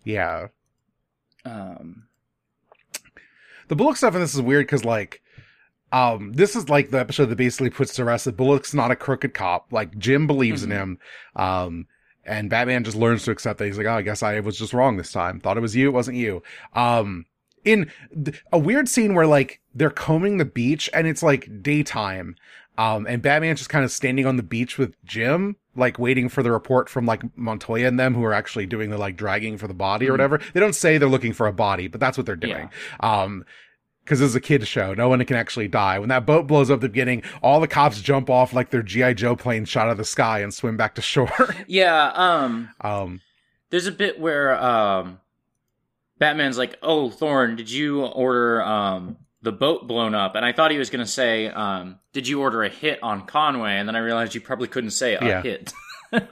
Yeah. 0.05 0.47
Um, 1.43 2.07
The 3.67 3.75
Bullock 3.75 3.97
stuff 3.97 4.15
in 4.15 4.21
this 4.21 4.33
is 4.33 4.41
weird 4.41 4.65
because 4.65 4.85
like 4.85 5.21
um 5.91 6.33
this 6.33 6.55
is 6.55 6.67
like 6.67 6.89
the 6.89 6.99
episode 6.99 7.27
that 7.27 7.35
basically 7.35 7.69
puts 7.69 7.93
to 7.95 8.03
rest 8.03 8.25
that 8.25 8.35
Bullock's 8.37 8.73
not 8.73 8.91
a 8.91 8.95
crooked 8.95 9.33
cop. 9.33 9.71
Like 9.71 9.97
Jim 9.97 10.25
believes 10.27 10.63
in 10.63 10.71
him. 10.71 10.99
Um 11.35 11.87
and 12.25 12.49
Batman 12.49 12.83
just 12.83 12.97
learns 12.97 13.23
to 13.25 13.31
accept 13.31 13.59
that 13.59 13.65
he's 13.65 13.77
like, 13.77 13.85
oh, 13.85 13.93
I 13.93 14.01
guess 14.01 14.23
I 14.23 14.39
was 14.39 14.57
just 14.57 14.73
wrong 14.73 14.97
this 14.97 15.11
time. 15.11 15.39
Thought 15.39 15.57
it 15.57 15.61
was 15.61 15.75
you, 15.75 15.89
it 15.89 15.93
wasn't 15.93 16.17
you. 16.17 16.41
Um 16.73 17.25
in 17.63 17.91
a 18.51 18.57
weird 18.59 18.87
scene 18.89 19.13
where 19.13 19.27
like 19.27 19.61
they're 19.73 19.89
combing 19.89 20.37
the 20.37 20.45
beach 20.45 20.89
and 20.93 21.07
it's 21.07 21.23
like 21.23 21.61
daytime. 21.61 22.35
Um, 22.77 23.05
and 23.07 23.21
Batman's 23.21 23.59
just 23.59 23.69
kind 23.69 23.85
of 23.85 23.91
standing 23.91 24.25
on 24.25 24.35
the 24.35 24.43
beach 24.43 24.77
with 24.77 24.95
Jim, 25.05 25.55
like 25.75 25.97
waiting 25.97 26.29
for 26.29 26.43
the 26.43 26.51
report 26.51 26.89
from 26.89 27.05
like 27.05 27.23
Montoya 27.37 27.87
and 27.87 27.99
them 27.99 28.13
who 28.13 28.23
are 28.23 28.33
actually 28.33 28.65
doing 28.65 28.89
the 28.89 28.97
like 28.97 29.15
dragging 29.15 29.57
for 29.57 29.67
the 29.67 29.73
body 29.73 30.07
or 30.09 30.11
whatever. 30.11 30.39
They 30.53 30.59
don't 30.59 30.75
say 30.75 30.97
they're 30.97 31.07
looking 31.07 31.33
for 31.33 31.47
a 31.47 31.53
body, 31.53 31.87
but 31.87 31.99
that's 31.99 32.17
what 32.17 32.25
they're 32.25 32.35
doing. 32.35 32.69
Um, 32.99 33.45
cause 34.05 34.19
this 34.19 34.29
is 34.29 34.35
a 34.35 34.41
kid 34.41 34.67
show. 34.67 34.93
No 34.93 35.09
one 35.09 35.23
can 35.25 35.37
actually 35.37 35.67
die. 35.67 35.99
When 35.99 36.09
that 36.09 36.25
boat 36.25 36.47
blows 36.47 36.69
up 36.69 36.75
at 36.75 36.81
the 36.81 36.89
beginning, 36.89 37.23
all 37.41 37.59
the 37.59 37.67
cops 37.67 38.01
jump 38.01 38.29
off 38.29 38.53
like 38.53 38.69
their 38.71 38.83
G.I. 38.83 39.13
Joe 39.13 39.35
plane 39.35 39.65
shot 39.65 39.87
out 39.87 39.91
of 39.91 39.97
the 39.97 40.05
sky 40.05 40.39
and 40.39 40.53
swim 40.53 40.77
back 40.77 40.95
to 40.95 41.01
shore. 41.01 41.55
yeah, 41.67 42.11
um, 42.13 42.69
um, 42.81 43.21
there's 43.69 43.87
a 43.87 43.91
bit 43.91 44.19
where 44.19 44.61
um, 44.61 45.19
Batman's 46.17 46.57
like, 46.57 46.77
"Oh, 46.81 47.09
Thorne, 47.09 47.55
did 47.55 47.69
you 47.69 48.05
order 48.05 48.61
um 48.61 49.17
the 49.45 49.53
boat 49.53 49.87
blown 49.87 50.13
up?" 50.13 50.35
And 50.35 50.43
I 50.43 50.51
thought 50.51 50.71
he 50.71 50.77
was 50.77 50.89
gonna 50.89 51.05
say, 51.07 51.47
um, 51.47 51.99
"Did 52.11 52.27
you 52.27 52.41
order 52.41 52.63
a 52.63 52.69
hit 52.69 52.99
on 53.01 53.25
Conway?" 53.25 53.77
And 53.77 53.87
then 53.87 53.95
I 53.95 53.99
realized 53.99 54.35
you 54.35 54.41
probably 54.41 54.67
couldn't 54.67 54.89
say 54.91 55.15
a 55.15 55.23
Yeah. 55.25 55.41
hit. 55.41 55.71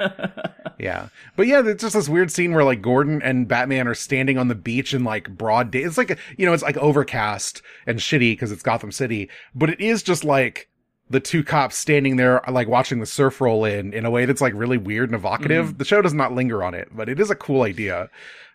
Yeah. 0.80 1.08
But 1.36 1.48
yeah, 1.48 1.62
it's 1.66 1.82
just 1.82 1.94
this 1.94 2.10
weird 2.10 2.32
scene 2.32 2.54
where 2.54 2.64
like 2.64 2.82
Gordon 2.82 3.22
and 3.22 3.48
Batman 3.48 3.88
are 3.88 3.94
standing 3.94 4.38
on 4.38 4.48
the 4.48 4.56
beach 4.56 4.94
in 4.94 5.04
like 5.04 5.30
broad 5.30 5.72
day. 5.72 5.84
It's 5.84 5.98
like, 5.98 6.18
you 6.38 6.46
know, 6.46 6.54
it's 6.54 6.64
like 6.64 6.78
overcast 6.78 7.62
and 7.86 8.00
shitty 8.00 8.32
because 8.34 8.52
it's 8.52 8.64
Gotham 8.64 8.92
City, 8.92 9.30
but 9.54 9.70
it 9.70 9.80
is 9.80 10.04
just 10.04 10.24
like 10.24 10.68
the 11.10 11.20
two 11.20 11.44
cops 11.44 11.78
standing 11.78 12.16
there, 12.18 12.42
like 12.50 12.68
watching 12.68 13.00
the 13.00 13.06
surf 13.06 13.40
roll 13.40 13.66
in 13.66 13.94
in 13.94 14.06
a 14.06 14.12
way 14.12 14.26
that's 14.26 14.42
like 14.42 14.54
really 14.56 14.78
weird 14.78 15.10
and 15.10 15.16
evocative. 15.16 15.78
The 15.78 15.86
show 15.86 16.02
does 16.02 16.14
not 16.14 16.34
linger 16.34 16.64
on 16.64 16.74
it, 16.74 16.90
but 16.92 17.08
it 17.08 17.20
is 17.20 17.30
a 17.30 17.36
cool 17.36 17.62
idea. 17.62 18.10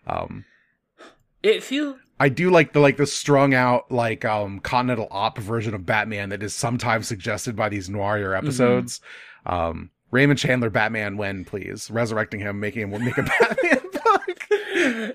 Um, 0.05 0.45
it 1.41 1.63
feel 1.63 1.97
I 2.19 2.29
do 2.29 2.49
like 2.49 2.73
the 2.73 2.79
like 2.79 2.97
the 2.97 3.05
strung 3.05 3.53
out 3.53 3.91
like 3.91 4.25
um 4.25 4.59
continental 4.59 5.07
op 5.09 5.37
version 5.37 5.73
of 5.73 5.85
Batman 5.85 6.29
that 6.29 6.43
is 6.43 6.53
sometimes 6.53 7.07
suggested 7.07 7.55
by 7.55 7.69
these 7.69 7.89
noirier 7.89 8.37
episodes. 8.37 8.99
Um 9.45 9.91
Raymond 10.11 10.39
Chandler 10.39 10.69
Batman 10.69 11.17
when 11.17 11.45
please 11.45 11.89
resurrecting 11.89 12.39
him 12.39 12.59
making 12.59 12.89
him 12.91 13.05
make 13.05 13.17
a 13.17 13.23
Batman 13.23 13.81
book. 13.93 14.47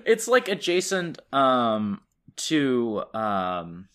it's 0.05 0.27
like 0.27 0.47
adjacent 0.47 1.19
um 1.31 2.01
to 2.37 3.03
um 3.13 3.87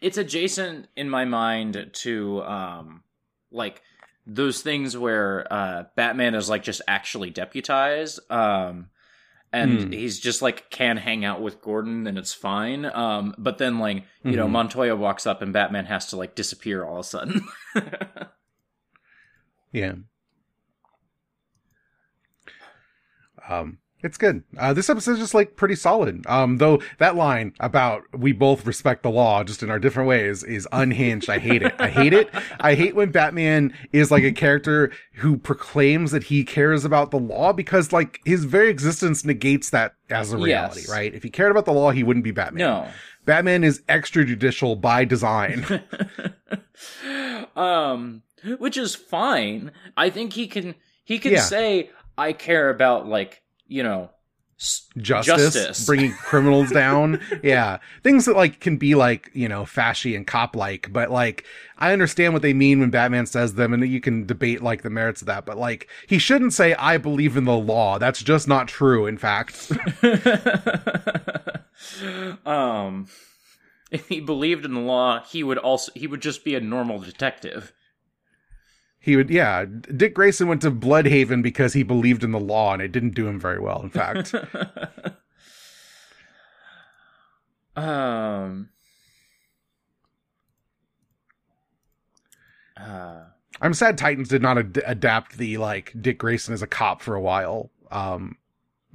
it's 0.00 0.16
adjacent 0.16 0.88
in 0.96 1.10
my 1.10 1.24
mind 1.24 1.90
to 1.92 2.42
um 2.44 3.02
like 3.50 3.82
those 4.26 4.62
things 4.62 4.96
where 4.96 5.46
uh 5.52 5.84
Batman 5.96 6.34
is 6.34 6.48
like 6.48 6.62
just 6.62 6.80
actually 6.88 7.30
deputized 7.30 8.20
um 8.30 8.88
and 9.54 9.84
Hmm. 9.84 9.92
he's 9.92 10.18
just 10.18 10.42
like 10.42 10.68
can 10.70 10.96
hang 10.98 11.24
out 11.24 11.40
with 11.40 11.62
Gordon 11.62 12.06
and 12.06 12.18
it's 12.18 12.34
fine 12.34 12.84
um 12.86 13.34
but 13.38 13.58
then 13.58 13.78
like 13.78 14.04
you 14.24 14.36
know 14.36 14.46
Mhm. 14.46 14.50
Montoya 14.50 14.96
walks 14.96 15.26
up 15.26 15.40
and 15.42 15.52
Batman 15.52 15.86
has 15.86 16.06
to 16.08 16.16
like 16.16 16.34
disappear 16.34 16.84
all 16.84 16.96
of 17.00 17.06
a 17.06 17.08
sudden 17.08 17.46
Yeah. 19.72 19.94
Um 23.48 23.78
it's 24.04 24.18
good. 24.18 24.44
Uh, 24.58 24.72
this 24.72 24.88
is 24.88 25.18
just 25.18 25.34
like 25.34 25.56
pretty 25.56 25.74
solid. 25.74 26.24
Um, 26.28 26.58
though 26.58 26.80
that 26.98 27.16
line 27.16 27.54
about 27.58 28.02
we 28.16 28.32
both 28.32 28.66
respect 28.66 29.02
the 29.02 29.10
law 29.10 29.42
just 29.42 29.62
in 29.62 29.70
our 29.70 29.78
different 29.78 30.08
ways 30.08 30.44
is 30.44 30.68
unhinged. 30.70 31.28
I 31.30 31.38
hate 31.38 31.62
it. 31.62 31.74
I 31.80 31.88
hate 31.88 32.12
it. 32.12 32.28
I 32.60 32.74
hate 32.74 32.94
when 32.94 33.10
Batman 33.10 33.74
is 33.92 34.10
like 34.10 34.22
a 34.22 34.30
character 34.32 34.92
who 35.14 35.36
proclaims 35.36 36.10
that 36.12 36.24
he 36.24 36.44
cares 36.44 36.84
about 36.84 37.10
the 37.10 37.18
law 37.18 37.52
because 37.52 37.92
like 37.92 38.20
his 38.24 38.44
very 38.44 38.68
existence 38.68 39.24
negates 39.24 39.70
that 39.70 39.94
as 40.10 40.32
a 40.32 40.36
reality, 40.36 40.80
Yes. 40.82 40.90
right? 40.90 41.14
If 41.14 41.22
he 41.22 41.30
cared 41.30 41.50
about 41.50 41.64
the 41.64 41.72
law, 41.72 41.90
he 41.90 42.02
wouldn't 42.02 42.24
be 42.24 42.30
Batman. 42.30 42.60
no 42.66 42.88
Batman 43.24 43.64
is 43.64 43.80
extrajudicial 43.88 44.78
by 44.78 45.06
design. 45.06 45.64
um 47.56 48.22
which 48.58 48.76
is 48.76 48.94
fine 48.94 49.70
i 49.96 50.10
think 50.10 50.32
he 50.32 50.46
can 50.46 50.74
he 51.04 51.18
can 51.18 51.32
Yeah. 51.32 51.40
say 51.40 51.90
i 52.18 52.32
care 52.32 52.68
about 52.68 53.06
like 53.06 53.42
you 53.74 53.82
know 53.82 54.10
justice, 54.96 55.54
Justice. 55.54 55.86
bringing 55.86 56.12
criminals 56.22 56.70
down. 56.70 57.20
Yeah. 57.42 57.78
Things 58.02 58.24
that 58.24 58.36
like 58.36 58.60
can 58.60 58.78
be 58.78 58.94
like, 58.94 59.30
you 59.34 59.48
know, 59.48 59.64
fashy 59.64 60.16
and 60.16 60.26
cop 60.26 60.56
like, 60.56 60.90
but 60.92 61.10
like 61.10 61.44
I 61.76 61.92
understand 61.92 62.32
what 62.32 62.42
they 62.42 62.54
mean 62.54 62.80
when 62.80 62.90
Batman 62.90 63.26
says 63.26 63.54
them 63.54 63.74
and 63.74 63.86
you 63.86 64.00
can 64.00 64.24
debate 64.24 64.62
like 64.62 64.82
the 64.82 64.90
merits 64.90 65.20
of 65.20 65.26
that, 65.26 65.44
but 65.44 65.58
like 65.58 65.88
he 66.06 66.18
shouldn't 66.18 66.54
say 66.54 66.74
I 66.74 66.96
believe 66.96 67.36
in 67.36 67.44
the 67.44 67.56
law. 67.56 67.98
That's 67.98 68.22
just 68.22 68.48
not 68.48 68.68
true, 68.68 69.06
in 69.06 69.18
fact. 69.18 69.70
um 72.46 73.08
if 73.90 74.08
he 74.08 74.20
believed 74.20 74.64
in 74.64 74.74
the 74.74 74.80
law 74.80 75.22
he 75.24 75.42
would 75.42 75.58
also 75.58 75.92
he 75.94 76.06
would 76.06 76.22
just 76.22 76.44
be 76.44 76.54
a 76.54 76.60
normal 76.60 77.00
detective 77.00 77.72
he 79.04 79.16
would 79.16 79.28
yeah, 79.30 79.64
Dick 79.66 80.14
Grayson 80.14 80.48
went 80.48 80.62
to 80.62 80.70
Blüdhaven 80.70 81.42
because 81.42 81.74
he 81.74 81.82
believed 81.82 82.24
in 82.24 82.32
the 82.32 82.40
law 82.40 82.72
and 82.72 82.80
it 82.80 82.90
didn't 82.92 83.14
do 83.14 83.26
him 83.28 83.38
very 83.38 83.60
well, 83.60 83.82
in 83.82 83.90
fact. 83.90 84.34
um 87.76 88.68
uh 92.76 93.24
I'm 93.60 93.74
sad 93.74 93.98
Titans 93.98 94.28
did 94.28 94.42
not 94.42 94.58
ad- 94.58 94.82
adapt 94.86 95.38
the 95.38 95.58
like 95.58 95.92
Dick 96.00 96.18
Grayson 96.18 96.54
as 96.54 96.62
a 96.62 96.66
cop 96.66 97.02
for 97.02 97.14
a 97.14 97.20
while. 97.20 97.70
Um 97.90 98.38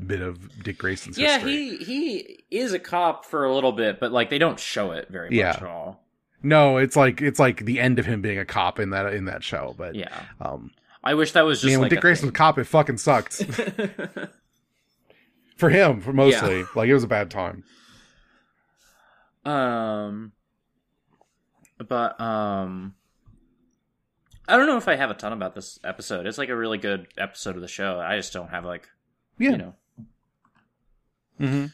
bit 0.05 0.21
of 0.21 0.63
Dick 0.63 0.77
Grayson's 0.77 1.17
yeah 1.17 1.33
history. 1.39 1.77
he 1.77 1.83
he 1.83 2.43
is 2.49 2.71
a 2.73 2.79
cop 2.79 3.25
for 3.25 3.43
a 3.45 3.53
little 3.53 3.73
bit 3.73 3.99
but 3.99 4.11
like 4.13 4.29
they 4.29 4.37
don't 4.37 4.59
show 4.59 4.91
it 4.91 5.09
very 5.09 5.29
Yeah. 5.37 5.47
much 5.47 5.57
at 5.57 5.63
all 5.67 6.03
No, 6.41 6.77
it's 6.77 6.95
like 6.95 7.21
it's 7.21 7.39
like 7.39 7.65
the 7.65 7.79
end 7.79 7.99
of 7.99 8.05
him 8.05 8.21
being 8.21 8.39
a 8.39 8.45
cop 8.45 8.79
in 8.79 8.91
that 8.91 9.13
in 9.13 9.25
that 9.25 9.43
show. 9.43 9.75
But 9.77 9.95
yeah 9.95 10.23
um, 10.39 10.71
i 11.03 11.13
wish 11.13 11.33
that 11.33 11.41
was 11.41 11.61
just 11.61 11.71
man, 11.71 11.79
when 11.81 11.89
Dick 11.89 11.99
a 11.99 12.01
Grayson 12.01 12.27
was 12.27 12.33
cop, 12.33 12.57
it 12.57 12.65
fucking 12.65 12.97
sucked 12.97 13.43
for 15.57 15.69
him. 15.69 16.01
For 16.01 16.13
mostly, 16.13 16.65
like 16.75 16.87
it 16.87 16.93
was 16.93 17.03
a 17.03 17.07
bad 17.07 17.29
time. 17.29 17.63
Um, 19.45 20.33
but 21.77 22.19
um, 22.19 22.95
I 24.47 24.57
don't 24.57 24.67
know 24.67 24.77
if 24.77 24.87
I 24.87 24.95
have 24.95 25.09
a 25.09 25.13
ton 25.13 25.33
about 25.33 25.55
this 25.55 25.79
episode. 25.83 26.25
It's 26.25 26.37
like 26.37 26.49
a 26.49 26.55
really 26.55 26.77
good 26.77 27.07
episode 27.17 27.55
of 27.55 27.61
the 27.61 27.67
show. 27.67 27.99
I 27.99 28.17
just 28.17 28.33
don't 28.33 28.49
have 28.49 28.65
like 28.65 28.87
Yeah, 29.37 29.51
you 29.51 29.57
know. 29.57 29.73
hmm 31.37 31.65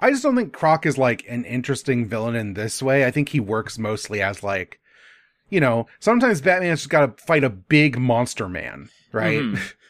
I 0.00 0.10
just 0.10 0.22
don't 0.22 0.36
think 0.36 0.52
Croc 0.52 0.86
is 0.86 0.98
like 0.98 1.24
an 1.28 1.44
interesting 1.44 2.06
villain 2.08 2.34
in 2.36 2.54
this 2.54 2.82
way. 2.82 3.04
I 3.04 3.10
think 3.10 3.30
he 3.30 3.40
works 3.40 3.78
mostly 3.78 4.20
as 4.22 4.42
like, 4.42 4.80
you 5.48 5.60
know, 5.60 5.86
sometimes 6.00 6.40
Batman's 6.40 6.80
just 6.80 6.90
got 6.90 7.16
to 7.18 7.24
fight 7.24 7.44
a 7.44 7.50
big 7.50 7.98
monster 7.98 8.48
man, 8.48 8.90
right? 9.12 9.40
Mhm. 9.42 9.72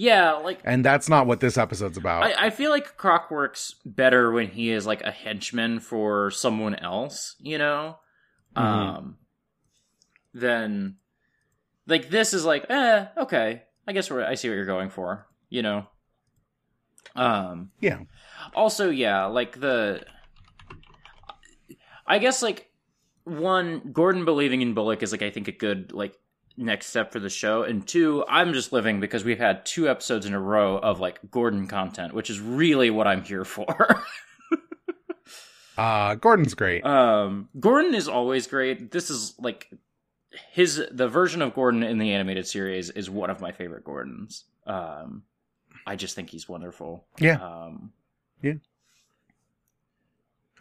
Yeah, 0.00 0.34
like 0.34 0.60
and 0.62 0.84
that's 0.84 1.08
not 1.08 1.26
what 1.26 1.40
this 1.40 1.58
episode's 1.58 1.98
about. 1.98 2.22
I, 2.22 2.46
I 2.46 2.50
feel 2.50 2.70
like 2.70 2.96
Croc 2.96 3.32
works 3.32 3.74
better 3.84 4.30
when 4.30 4.46
he 4.46 4.70
is 4.70 4.86
like 4.86 5.02
a 5.02 5.10
henchman 5.10 5.80
for 5.80 6.30
someone 6.30 6.76
else, 6.76 7.34
you 7.40 7.58
know? 7.58 7.98
Mhm. 8.56 8.62
Um 8.62 9.18
then 10.34 10.96
like 11.88 12.10
this 12.10 12.32
is 12.32 12.44
like, 12.44 12.66
eh, 12.70 13.06
okay. 13.16 13.62
I 13.88 13.92
guess 13.92 14.08
we're, 14.08 14.24
I 14.24 14.34
see 14.34 14.48
what 14.48 14.54
you're 14.54 14.66
going 14.66 14.90
for, 14.90 15.26
you 15.48 15.62
know. 15.62 15.86
Um 17.18 17.70
yeah, 17.80 18.00
also 18.54 18.90
yeah, 18.90 19.26
like 19.26 19.60
the 19.60 20.04
I 22.06 22.18
guess 22.18 22.42
like 22.42 22.70
one 23.24 23.90
Gordon 23.92 24.24
believing 24.24 24.62
in 24.62 24.74
Bullock 24.74 25.02
is 25.02 25.12
like 25.12 25.22
I 25.22 25.30
think 25.30 25.48
a 25.48 25.52
good 25.52 25.92
like 25.92 26.14
next 26.56 26.86
step 26.86 27.12
for 27.12 27.20
the 27.20 27.28
show 27.28 27.62
and 27.62 27.86
two 27.86 28.24
I'm 28.28 28.52
just 28.52 28.72
living 28.72 29.00
because 29.00 29.24
we've 29.24 29.38
had 29.38 29.64
two 29.64 29.88
episodes 29.88 30.26
in 30.26 30.34
a 30.34 30.40
row 30.40 30.78
of 30.78 30.98
like 30.98 31.18
Gordon 31.30 31.66
content 31.66 32.14
which 32.14 32.30
is 32.30 32.40
really 32.40 32.90
what 32.90 33.06
I'm 33.06 33.22
here 33.22 33.44
for. 33.44 34.02
Uh, 35.78 36.16
Gordon's 36.16 36.54
great. 36.54 36.84
Um, 36.84 37.48
Gordon 37.58 37.94
is 37.94 38.08
always 38.08 38.48
great. 38.48 38.90
This 38.90 39.10
is 39.10 39.34
like 39.38 39.70
his 40.50 40.82
the 40.90 41.06
version 41.06 41.40
of 41.40 41.54
Gordon 41.54 41.84
in 41.84 41.98
the 41.98 42.12
animated 42.12 42.48
series 42.48 42.90
is 42.90 43.08
one 43.08 43.30
of 43.30 43.40
my 43.40 43.52
favorite 43.52 43.84
Gordons. 43.84 44.42
Um, 44.66 45.22
I 45.86 45.96
just 45.96 46.14
think 46.14 46.30
he's 46.30 46.48
wonderful. 46.48 47.04
Yeah. 47.18 47.36
Um, 47.36 47.92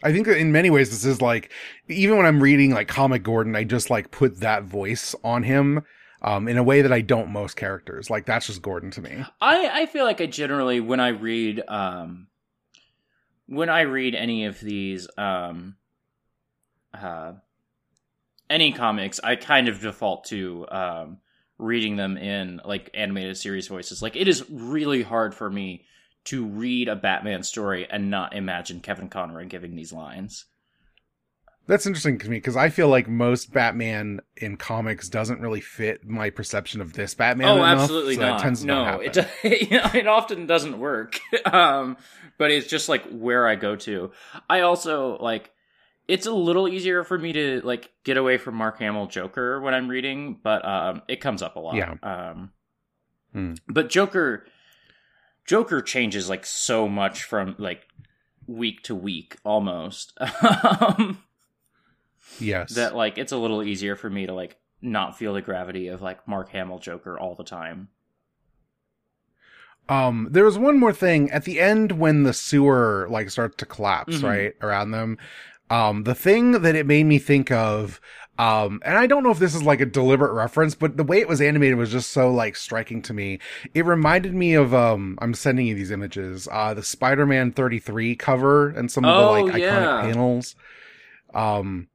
I 0.03 0.11
think 0.11 0.27
that 0.27 0.37
in 0.37 0.51
many 0.51 0.69
ways 0.69 0.89
this 0.89 1.05
is 1.05 1.21
like 1.21 1.51
even 1.87 2.17
when 2.17 2.25
I'm 2.25 2.41
reading 2.41 2.71
like 2.71 2.87
comic 2.87 3.23
Gordon, 3.23 3.55
I 3.55 3.63
just 3.63 3.89
like 3.89 4.11
put 4.11 4.39
that 4.41 4.63
voice 4.63 5.15
on 5.23 5.43
him 5.43 5.83
um 6.21 6.47
in 6.47 6.57
a 6.57 6.63
way 6.63 6.81
that 6.81 6.93
I 6.93 7.01
don't 7.01 7.31
most 7.31 7.55
characters. 7.55 8.09
Like 8.09 8.25
that's 8.25 8.47
just 8.47 8.61
Gordon 8.61 8.91
to 8.91 9.01
me. 9.01 9.25
I 9.41 9.81
I 9.81 9.85
feel 9.87 10.05
like 10.05 10.21
I 10.21 10.27
generally 10.27 10.79
when 10.79 10.99
I 10.99 11.09
read 11.09 11.63
um 11.67 12.27
when 13.47 13.69
I 13.69 13.81
read 13.81 14.13
any 14.13 14.45
of 14.45 14.59
these 14.59 15.07
um 15.17 15.77
uh 16.93 17.33
any 18.49 18.71
comics, 18.73 19.19
I 19.23 19.35
kind 19.35 19.67
of 19.67 19.81
default 19.81 20.25
to 20.25 20.67
um 20.69 21.17
reading 21.57 21.95
them 21.95 22.17
in 22.17 22.61
like 22.65 22.89
animated 22.93 23.37
series 23.37 23.67
voices. 23.67 24.01
Like 24.01 24.15
it 24.15 24.27
is 24.27 24.45
really 24.49 25.03
hard 25.03 25.33
for 25.33 25.49
me 25.49 25.85
to 26.25 26.45
read 26.45 26.89
a 26.89 26.95
Batman 26.95 27.43
story 27.43 27.87
and 27.89 28.09
not 28.09 28.35
imagine 28.35 28.81
Kevin 28.81 29.09
Conroy 29.09 29.45
giving 29.47 29.75
these 29.75 29.93
lines. 29.93 30.45
That's 31.67 31.85
interesting 31.85 32.17
to 32.19 32.29
me 32.29 32.37
because 32.37 32.55
I 32.55 32.69
feel 32.69 32.87
like 32.87 33.09
most 33.09 33.51
Batman 33.51 34.21
in 34.37 34.55
comics 34.55 35.09
doesn't 35.09 35.41
really 35.41 35.59
fit 35.59 36.05
my 36.07 36.29
perception 36.29 36.79
of 36.79 36.93
this 36.93 37.13
Batman. 37.13 37.49
oh, 37.49 37.55
enough, 37.57 37.79
absolutely 37.79 38.15
so 38.15 38.21
not. 38.21 38.39
tends 38.39 38.63
no, 38.63 38.85
not 38.85 39.03
it 39.03 39.13
do- 39.13 39.25
it 39.43 40.07
often 40.07 40.47
doesn't 40.47 40.79
work. 40.79 41.19
um, 41.45 41.97
but 42.37 42.51
it's 42.51 42.67
just 42.67 42.87
like 42.87 43.05
where 43.09 43.45
I 43.47 43.55
go 43.55 43.75
to. 43.75 44.11
I 44.49 44.61
also 44.61 45.17
like 45.19 45.51
it's 46.07 46.25
a 46.25 46.31
little 46.31 46.67
easier 46.67 47.03
for 47.03 47.17
me 47.17 47.33
to 47.33 47.61
like 47.63 47.91
get 48.03 48.17
away 48.17 48.37
from 48.37 48.55
Mark 48.55 48.79
Hamill 48.79 49.07
Joker 49.07 49.59
when 49.61 49.73
I'm 49.73 49.87
reading, 49.87 50.39
but 50.41 50.63
um, 50.65 51.01
it 51.07 51.17
comes 51.21 51.41
up 51.41 51.55
a 51.55 51.59
lot. 51.59 51.75
Yeah. 51.75 51.95
Um, 52.03 52.51
Hmm. 53.33 53.55
but 53.67 53.89
Joker, 53.89 54.45
Joker 55.45 55.81
changes 55.81 56.29
like 56.29 56.45
so 56.45 56.87
much 56.87 57.23
from 57.23 57.55
like 57.57 57.83
week 58.47 58.83
to 58.83 58.95
week 58.95 59.35
almost. 59.43 60.17
um, 60.79 61.21
yes. 62.39 62.73
that 62.75 62.95
like 62.95 63.17
it's 63.17 63.33
a 63.33 63.37
little 63.37 63.61
easier 63.61 63.95
for 63.97 64.09
me 64.09 64.25
to 64.27 64.33
like 64.33 64.55
not 64.81 65.17
feel 65.17 65.33
the 65.33 65.41
gravity 65.41 65.87
of 65.89 66.01
like 66.01 66.25
Mark 66.27 66.49
Hamill 66.51 66.79
Joker 66.79 67.19
all 67.19 67.35
the 67.35 67.43
time. 67.43 67.89
Um, 69.89 70.27
there 70.31 70.43
was 70.43 70.57
one 70.57 70.77
more 70.79 70.91
thing 70.93 71.31
at 71.31 71.45
the 71.45 71.59
end 71.59 71.93
when 71.93 72.23
the 72.23 72.33
sewer 72.33 73.07
like 73.09 73.29
starts 73.29 73.55
to 73.57 73.65
collapse, 73.65 74.17
Mhm. 74.17 74.23
right 74.23 74.53
around 74.61 74.91
them. 74.91 75.17
Um, 75.69 76.03
the 76.03 76.15
thing 76.15 76.51
that 76.61 76.75
it 76.75 76.85
made 76.85 77.05
me 77.05 77.19
think 77.19 77.51
of, 77.51 77.99
um, 78.39 78.81
and 78.85 78.97
I 78.97 79.07
don't 79.07 79.23
know 79.23 79.31
if 79.31 79.39
this 79.39 79.55
is 79.55 79.63
like 79.63 79.81
a 79.81 79.85
deliberate 79.85 80.31
reference, 80.33 80.75
but 80.75 80.95
the 80.95 81.03
way 81.03 81.19
it 81.19 81.27
was 81.27 81.41
animated 81.41 81.77
was 81.77 81.91
just 81.91 82.11
so 82.11 82.31
like 82.31 82.55
striking 82.55 83.01
to 83.03 83.13
me. 83.13 83.39
It 83.73 83.85
reminded 83.85 84.33
me 84.33 84.53
of, 84.53 84.73
um, 84.73 85.17
I'm 85.21 85.33
sending 85.33 85.65
you 85.67 85.75
these 85.75 85.91
images, 85.91 86.47
uh, 86.51 86.73
the 86.73 86.83
Spider-Man 86.83 87.51
33 87.51 88.15
cover 88.15 88.69
and 88.69 88.91
some 88.91 89.07
of 89.07 89.15
Oh, 89.15 89.19
the 89.19 89.25
like 89.25 89.45
yeah. 89.57 89.71
iconic 89.71 90.01
panels, 90.01 90.55
um, 91.33 91.87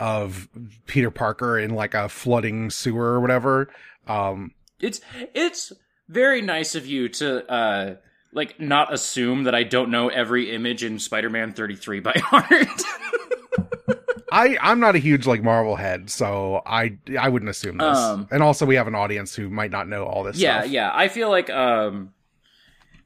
of 0.00 0.48
Peter 0.86 1.10
Parker 1.10 1.58
in 1.58 1.70
like 1.74 1.94
a 1.94 2.08
flooding 2.08 2.68
sewer 2.70 3.12
or 3.14 3.20
whatever. 3.20 3.68
Um, 4.06 4.52
It's 4.80 5.00
it's 5.34 5.72
very 6.08 6.42
nice 6.42 6.74
of 6.74 6.86
you 6.86 7.08
to 7.08 7.50
uh 7.50 7.96
like 8.34 8.60
not 8.60 8.92
assume 8.92 9.44
that 9.44 9.54
I 9.54 9.62
don't 9.62 9.90
know 9.90 10.08
every 10.08 10.50
image 10.54 10.84
in 10.84 10.98
Spider-Man 10.98 11.52
33 11.52 12.00
by 12.00 12.12
heart. 12.16 12.82
I 14.30 14.58
I'm 14.60 14.80
not 14.80 14.96
a 14.96 14.98
huge 14.98 15.26
like 15.26 15.42
Marvel 15.42 15.76
head, 15.76 16.10
so 16.10 16.60
I 16.66 16.98
I 17.18 17.28
wouldn't 17.28 17.48
assume 17.48 17.78
this. 17.78 17.96
Um, 17.96 18.28
and 18.30 18.42
also, 18.42 18.66
we 18.66 18.74
have 18.74 18.88
an 18.88 18.94
audience 18.94 19.34
who 19.34 19.48
might 19.48 19.70
not 19.70 19.88
know 19.88 20.04
all 20.04 20.24
this. 20.24 20.36
yeah, 20.36 20.60
stuff. 20.60 20.72
yeah. 20.72 20.90
I 20.92 21.08
feel 21.08 21.30
like 21.30 21.48
um 21.50 22.12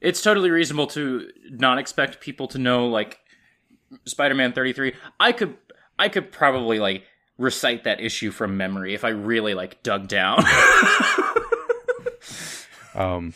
it's 0.01 0.21
totally 0.21 0.49
reasonable 0.49 0.87
to 0.87 1.29
not 1.51 1.77
expect 1.77 2.19
people 2.19 2.47
to 2.47 2.57
know 2.57 2.87
like 2.87 3.19
Spider-Man 4.05 4.53
33. 4.53 4.95
I 5.19 5.31
could 5.31 5.55
I 5.99 6.09
could 6.09 6.31
probably 6.31 6.79
like 6.79 7.03
recite 7.37 7.83
that 7.83 8.01
issue 8.01 8.31
from 8.31 8.57
memory 8.57 8.93
if 8.95 9.03
I 9.05 9.09
really 9.09 9.53
like 9.53 9.83
dug 9.83 10.07
down. 10.07 10.43
Um, 12.95 13.33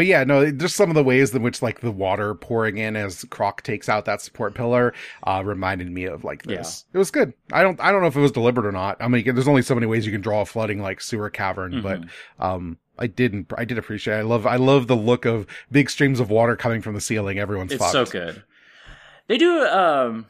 but 0.00 0.06
yeah, 0.06 0.24
no, 0.24 0.50
just 0.50 0.76
some 0.76 0.88
of 0.88 0.94
the 0.94 1.04
ways 1.04 1.34
in 1.34 1.42
which 1.42 1.60
like 1.60 1.80
the 1.80 1.90
water 1.90 2.34
pouring 2.34 2.78
in 2.78 2.96
as 2.96 3.22
Croc 3.28 3.60
takes 3.62 3.86
out 3.86 4.06
that 4.06 4.22
support 4.22 4.54
pillar 4.54 4.94
uh 5.26 5.42
reminded 5.44 5.90
me 5.90 6.04
of 6.04 6.24
like 6.24 6.44
this. 6.44 6.86
It 6.94 6.96
was 6.96 7.10
good. 7.10 7.34
I 7.52 7.62
don't 7.62 7.78
I 7.82 7.92
don't 7.92 8.00
know 8.00 8.06
if 8.06 8.16
it 8.16 8.20
was 8.20 8.32
deliberate 8.32 8.64
or 8.64 8.72
not. 8.72 8.96
I 8.98 9.08
mean, 9.08 9.24
there's 9.34 9.46
only 9.46 9.60
so 9.60 9.74
many 9.74 9.86
ways 9.86 10.06
you 10.06 10.12
can 10.12 10.22
draw 10.22 10.40
a 10.40 10.46
flooding 10.46 10.80
like 10.80 11.02
sewer 11.02 11.28
cavern, 11.28 11.82
but 11.82 12.00
Mm-hmm. 12.00 12.42
um. 12.42 12.78
I 12.98 13.06
didn't. 13.06 13.50
I 13.56 13.64
did 13.64 13.78
appreciate. 13.78 14.14
It. 14.16 14.18
I 14.18 14.22
love. 14.22 14.46
I 14.46 14.56
love 14.56 14.86
the 14.86 14.96
look 14.96 15.24
of 15.26 15.46
big 15.72 15.88
streams 15.88 16.18
of 16.20 16.28
water 16.28 16.54
coming 16.56 16.82
from 16.82 16.94
the 16.94 17.00
ceiling. 17.00 17.38
Everyone's 17.38 17.72
it's 17.72 17.80
fucked. 17.82 17.92
so 17.92 18.04
good. 18.06 18.42
They 19.26 19.38
do 19.38 19.64
um 19.64 20.26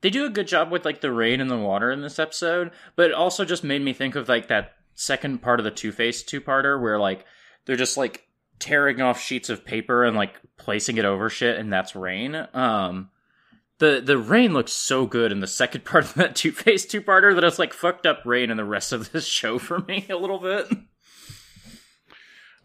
they 0.00 0.08
do 0.10 0.24
a 0.24 0.30
good 0.30 0.46
job 0.48 0.70
with 0.70 0.86
like 0.86 1.02
the 1.02 1.12
rain 1.12 1.38
and 1.40 1.50
the 1.50 1.56
water 1.58 1.90
in 1.90 2.00
this 2.00 2.18
episode, 2.18 2.70
but 2.96 3.10
it 3.10 3.14
also 3.14 3.44
just 3.44 3.62
made 3.62 3.82
me 3.82 3.92
think 3.92 4.14
of 4.16 4.26
like 4.28 4.48
that 4.48 4.72
second 4.94 5.42
part 5.42 5.60
of 5.60 5.64
the 5.64 5.70
Two 5.70 5.92
Face 5.92 6.22
two 6.22 6.40
parter 6.40 6.80
where 6.80 6.98
like 6.98 7.26
they're 7.66 7.76
just 7.76 7.98
like 7.98 8.26
tearing 8.62 9.00
off 9.00 9.20
sheets 9.20 9.50
of 9.50 9.64
paper 9.64 10.04
and 10.04 10.16
like 10.16 10.34
placing 10.56 10.96
it 10.96 11.04
over 11.04 11.28
shit 11.28 11.58
and 11.58 11.72
that's 11.72 11.94
rain. 11.96 12.34
Um 12.54 13.10
the 13.78 14.00
the 14.04 14.16
rain 14.16 14.52
looks 14.52 14.72
so 14.72 15.06
good 15.06 15.32
in 15.32 15.40
the 15.40 15.46
second 15.46 15.84
part 15.84 16.04
of 16.04 16.14
that 16.14 16.36
Two 16.36 16.52
Face 16.52 16.86
two 16.86 17.02
parter 17.02 17.34
that 17.34 17.42
it's 17.44 17.58
like 17.58 17.72
fucked 17.74 18.06
up 18.06 18.20
rain 18.24 18.50
in 18.50 18.56
the 18.56 18.64
rest 18.64 18.92
of 18.92 19.10
this 19.12 19.26
show 19.26 19.58
for 19.58 19.80
me 19.80 20.06
a 20.08 20.16
little 20.16 20.38
bit. 20.38 20.66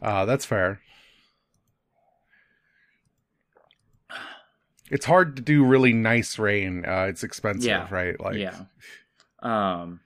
Uh, 0.02 0.26
that's 0.26 0.46
fair. 0.46 0.80
It's 4.90 5.06
hard 5.06 5.36
to 5.36 5.42
do 5.42 5.66
really 5.66 5.92
nice 5.92 6.40
rain. 6.40 6.86
Uh, 6.88 7.08
it's 7.10 7.24
expensive, 7.24 7.64
Yeah. 7.68 7.88
right? 7.92 8.18
Like, 8.20 8.38
yeah. 8.38 8.56
Um, 9.42 10.00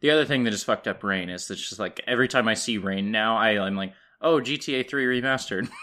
the 0.00 0.10
other 0.10 0.24
thing 0.24 0.44
that 0.44 0.54
is 0.54 0.64
fucked 0.64 0.88
up 0.88 1.02
rain 1.02 1.28
is 1.28 1.48
that 1.48 1.56
just 1.56 1.78
like 1.78 2.00
every 2.06 2.28
time 2.28 2.48
I 2.48 2.54
see 2.54 2.78
rain 2.78 3.10
now, 3.10 3.36
I, 3.36 3.58
I'm 3.60 3.76
like, 3.76 3.92
oh, 4.24 4.40
GTA 4.40 4.88
3 4.88 5.20
remastered. 5.20 5.68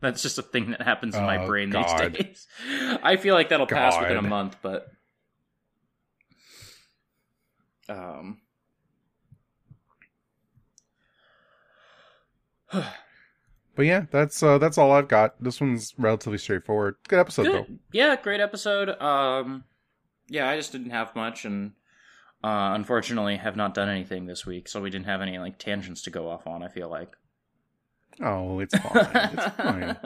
That's 0.00 0.22
just 0.22 0.38
a 0.38 0.42
thing 0.42 0.70
that 0.72 0.82
happens 0.82 1.14
in 1.14 1.22
my 1.24 1.44
Oh, 1.44 1.46
brain 1.46 1.70
God. 1.70 2.12
these 2.14 2.24
days. 2.24 2.46
I 3.02 3.16
feel 3.16 3.34
like 3.34 3.50
that'll 3.50 3.66
pass 3.66 3.98
within 4.00 4.16
a 4.16 4.22
month, 4.22 4.56
but 4.62 4.88
um, 7.88 8.38
but 12.72 12.84
yeah, 13.78 14.06
that's 14.10 14.42
uh, 14.42 14.58
that's 14.58 14.78
all 14.78 14.92
I've 14.92 15.08
got. 15.08 15.42
This 15.42 15.60
one's 15.60 15.94
relatively 15.98 16.38
straightforward. 16.38 16.96
Good 17.08 17.18
episode 17.18 17.44
though. 17.46 17.66
Yeah, 17.92 18.16
great 18.20 18.40
episode. 18.40 18.90
Um, 19.02 19.64
yeah, 20.28 20.48
I 20.48 20.56
just 20.56 20.72
didn't 20.72 20.90
have 20.90 21.14
much, 21.14 21.44
and 21.44 21.72
uh, 22.42 22.72
unfortunately, 22.74 23.36
have 23.36 23.56
not 23.56 23.74
done 23.74 23.88
anything 23.88 24.26
this 24.26 24.46
week, 24.46 24.68
so 24.68 24.80
we 24.80 24.90
didn't 24.90 25.06
have 25.06 25.20
any 25.20 25.38
like 25.38 25.58
tangents 25.58 26.02
to 26.02 26.10
go 26.10 26.28
off 26.28 26.46
on. 26.46 26.62
I 26.62 26.68
feel 26.68 26.88
like. 26.88 27.16
Oh, 28.20 28.60
it's 28.60 28.76
fine. 28.76 29.08
it's 29.14 29.44
fine. 29.56 29.96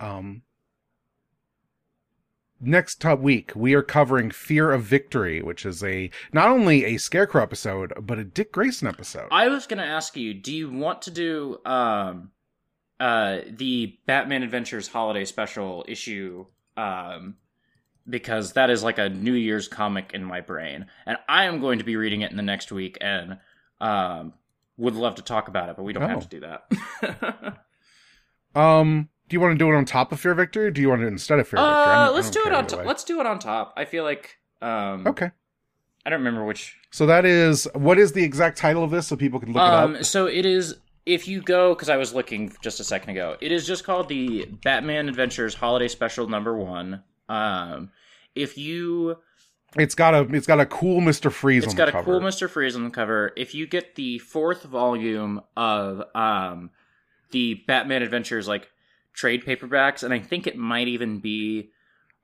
Um, 0.00 0.42
next 2.60 3.00
top 3.00 3.20
week 3.20 3.52
we 3.54 3.74
are 3.74 3.82
covering 3.82 4.30
Fear 4.30 4.72
of 4.72 4.82
Victory, 4.82 5.42
which 5.42 5.64
is 5.66 5.82
a 5.82 6.10
not 6.32 6.48
only 6.48 6.84
a 6.84 6.96
Scarecrow 6.98 7.42
episode 7.42 7.92
but 8.00 8.18
a 8.18 8.24
Dick 8.24 8.52
Grayson 8.52 8.88
episode. 8.88 9.28
I 9.30 9.48
was 9.48 9.66
gonna 9.66 9.82
ask 9.82 10.16
you, 10.16 10.34
do 10.34 10.54
you 10.54 10.70
want 10.70 11.02
to 11.02 11.10
do 11.10 11.58
um 11.64 12.30
uh 13.00 13.40
the 13.48 13.98
Batman 14.06 14.42
Adventures 14.42 14.88
holiday 14.88 15.24
special 15.24 15.84
issue 15.88 16.46
um 16.76 17.36
because 18.08 18.52
that 18.54 18.70
is 18.70 18.82
like 18.82 18.98
a 18.98 19.08
New 19.08 19.34
Year's 19.34 19.68
comic 19.68 20.12
in 20.14 20.24
my 20.24 20.40
brain. 20.40 20.86
And 21.06 21.18
I 21.28 21.44
am 21.44 21.60
going 21.60 21.78
to 21.78 21.84
be 21.84 21.96
reading 21.96 22.20
it 22.22 22.30
in 22.30 22.36
the 22.36 22.42
next 22.42 22.72
week 22.72 22.98
and 23.00 23.38
um 23.80 24.32
would 24.76 24.94
love 24.94 25.16
to 25.16 25.22
talk 25.22 25.48
about 25.48 25.68
it, 25.68 25.76
but 25.76 25.82
we 25.82 25.92
don't 25.92 26.04
Oh. 26.04 26.08
have 26.08 26.28
to 26.28 26.40
do 26.40 26.40
that. 26.40 27.58
Um, 28.54 29.08
do 29.28 29.34
you 29.34 29.40
want 29.40 29.52
to 29.52 29.58
do 29.58 29.70
it 29.70 29.76
on 29.76 29.84
top 29.84 30.10
of 30.10 30.20
Fear 30.20 30.34
Victory? 30.34 30.66
Or 30.66 30.70
do 30.70 30.80
you 30.80 30.88
want 30.88 31.02
it 31.02 31.06
instead 31.08 31.38
of 31.38 31.46
Fear 31.46 31.60
Victory? 31.60 31.74
Uh 31.74 32.10
let's 32.12 32.30
don't 32.30 32.46
it 32.46 32.52
on 32.52 32.66
top. 32.66 32.84
Let's 32.86 33.04
do 33.04 33.20
it 33.20 33.26
on 33.26 33.38
top. 33.38 33.74
I 33.76 33.84
feel 33.84 34.04
like 34.04 34.38
um 34.62 35.06
Okay. 35.06 35.30
I 36.06 36.10
don't 36.10 36.20
remember 36.20 36.44
which 36.44 36.76
So 36.90 37.06
that 37.06 37.24
is 37.26 37.68
what 37.74 37.98
is 37.98 38.12
the 38.12 38.24
exact 38.24 38.56
title 38.58 38.82
of 38.82 38.90
this 38.90 39.06
so 39.06 39.16
people 39.16 39.38
can 39.38 39.52
look 39.52 39.62
um, 39.62 39.96
it 39.96 39.98
up. 40.00 40.04
So 40.04 40.26
it 40.26 40.46
is. 40.46 40.76
If 41.04 41.26
you 41.26 41.40
go, 41.40 41.74
because 41.74 41.88
I 41.88 41.96
was 41.96 42.12
looking 42.14 42.54
just 42.62 42.80
a 42.80 42.84
second 42.84 43.10
ago, 43.10 43.36
it 43.40 43.50
is 43.50 43.66
just 43.66 43.82
called 43.82 44.08
the 44.08 44.44
Batman 44.62 45.08
Adventures 45.08 45.54
Holiday 45.54 45.88
Special 45.88 46.28
Number 46.28 46.54
One. 46.56 47.02
Um, 47.28 47.90
if 48.34 48.56
you, 48.56 49.16
It's 49.76 49.94
got 49.94 50.14
a 50.14 50.20
it's 50.34 50.46
got 50.46 50.60
a 50.60 50.66
cool 50.66 51.00
Mr. 51.00 51.30
Freeze 51.32 51.64
it's 51.64 51.74
got 51.74 51.88
a 51.88 51.92
cover. 51.92 52.04
cool 52.04 52.20
Mister 52.20 52.48
Freeze 52.48 52.76
on 52.76 52.84
the 52.84 52.90
cover. 52.90 53.32
If 53.36 53.54
you 53.54 53.66
get 53.66 53.94
the 53.96 54.18
fourth 54.18 54.62
volume 54.64 55.40
of 55.56 56.02
um, 56.14 56.70
the 57.30 57.54
Batman 57.66 58.02
Adventures 58.02 58.48
like 58.48 58.68
trade 59.12 59.44
paperbacks, 59.44 60.02
and 60.02 60.14
I 60.14 60.20
think 60.20 60.46
it 60.46 60.56
might 60.56 60.88
even 60.88 61.18
be 61.18 61.70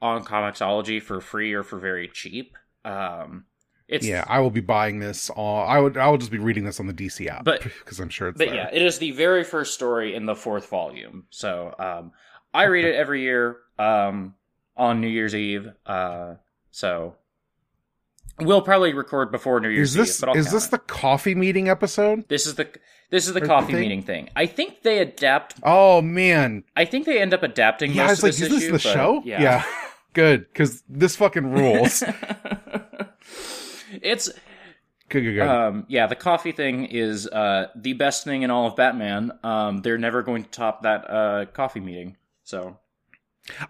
on 0.00 0.24
Comixology 0.24 1.02
for 1.02 1.20
free 1.20 1.52
or 1.52 1.62
for 1.62 1.78
very 1.78 2.08
cheap. 2.08 2.56
Um, 2.84 3.44
it's 3.88 4.06
yeah, 4.06 4.24
I 4.28 4.40
will 4.40 4.50
be 4.50 4.60
buying 4.60 4.98
this. 4.98 5.28
All 5.30 5.66
I 5.66 5.78
would, 5.78 5.96
I 5.98 6.08
will 6.08 6.16
just 6.18 6.30
be 6.30 6.38
reading 6.38 6.64
this 6.64 6.80
on 6.80 6.86
the 6.86 6.94
DC 6.94 7.26
app, 7.26 7.44
But- 7.44 7.62
because 7.84 8.00
I'm 8.00 8.08
sure 8.08 8.28
it's 8.28 8.38
But 8.38 8.48
there. 8.48 8.56
yeah, 8.56 8.70
it 8.72 8.80
is 8.82 8.98
the 8.98 9.10
very 9.10 9.44
first 9.44 9.74
story 9.74 10.14
in 10.14 10.24
the 10.26 10.34
fourth 10.34 10.68
volume. 10.68 11.24
So 11.30 11.74
um, 11.78 12.12
I 12.54 12.64
read 12.64 12.84
it 12.86 12.94
every 12.94 13.20
year 13.22 13.56
um, 13.78 14.34
on 14.76 15.00
New 15.00 15.08
Year's 15.08 15.34
Eve. 15.34 15.70
Uh, 15.86 16.34
so 16.70 17.16
we'll 18.40 18.62
probably 18.62 18.92
record 18.94 19.30
before 19.32 19.60
New 19.60 19.68
Year's 19.68 19.90
is 19.96 20.18
this 20.20 20.22
Eve. 20.22 20.36
Is 20.36 20.50
this 20.52 20.66
it. 20.66 20.70
the 20.72 20.78
coffee 20.78 21.34
meeting 21.34 21.68
episode? 21.68 22.28
This 22.28 22.46
is 22.46 22.54
the 22.56 22.68
this 23.10 23.26
is 23.28 23.34
the 23.34 23.42
Or 23.42 23.46
coffee 23.46 23.72
thing? 23.72 23.80
meeting 23.82 24.02
thing. 24.02 24.30
I 24.34 24.46
think 24.46 24.82
they 24.82 24.98
adapt. 24.98 25.56
Oh 25.62 26.00
man, 26.02 26.64
I 26.76 26.84
think 26.84 27.06
they 27.06 27.20
end 27.20 27.32
up 27.34 27.42
adapting. 27.42 27.92
yeah, 27.92 28.04
I 28.04 28.06
most 28.08 28.22
was 28.22 28.22
like, 28.22 28.30
of 28.32 28.34
is 28.34 28.40
this 28.40 28.50
this 28.50 28.62
issue, 28.64 28.72
the 28.72 28.78
show? 28.78 29.22
Yeah. 29.24 29.64
good, 30.14 30.46
because 30.52 30.82
this 30.88 31.16
fucking 31.16 31.50
rules. 31.52 32.02
it's 34.02 34.28
good, 35.08 35.20
good, 35.22 35.34
good. 35.34 35.40
um 35.42 35.86
yeah. 35.88 36.06
The 36.06 36.16
coffee 36.16 36.52
thing 36.52 36.86
is 36.86 37.26
uh 37.26 37.68
the 37.76 37.92
best 37.92 38.24
thing 38.24 38.42
in 38.42 38.50
all 38.50 38.66
of 38.66 38.76
Batman. 38.76 39.32
Um, 39.42 39.82
they're 39.82 39.98
never 39.98 40.22
going 40.22 40.44
to 40.44 40.50
top 40.50 40.82
that 40.82 41.08
uh 41.10 41.44
coffee 41.52 41.80
meeting. 41.80 42.16
So 42.42 42.78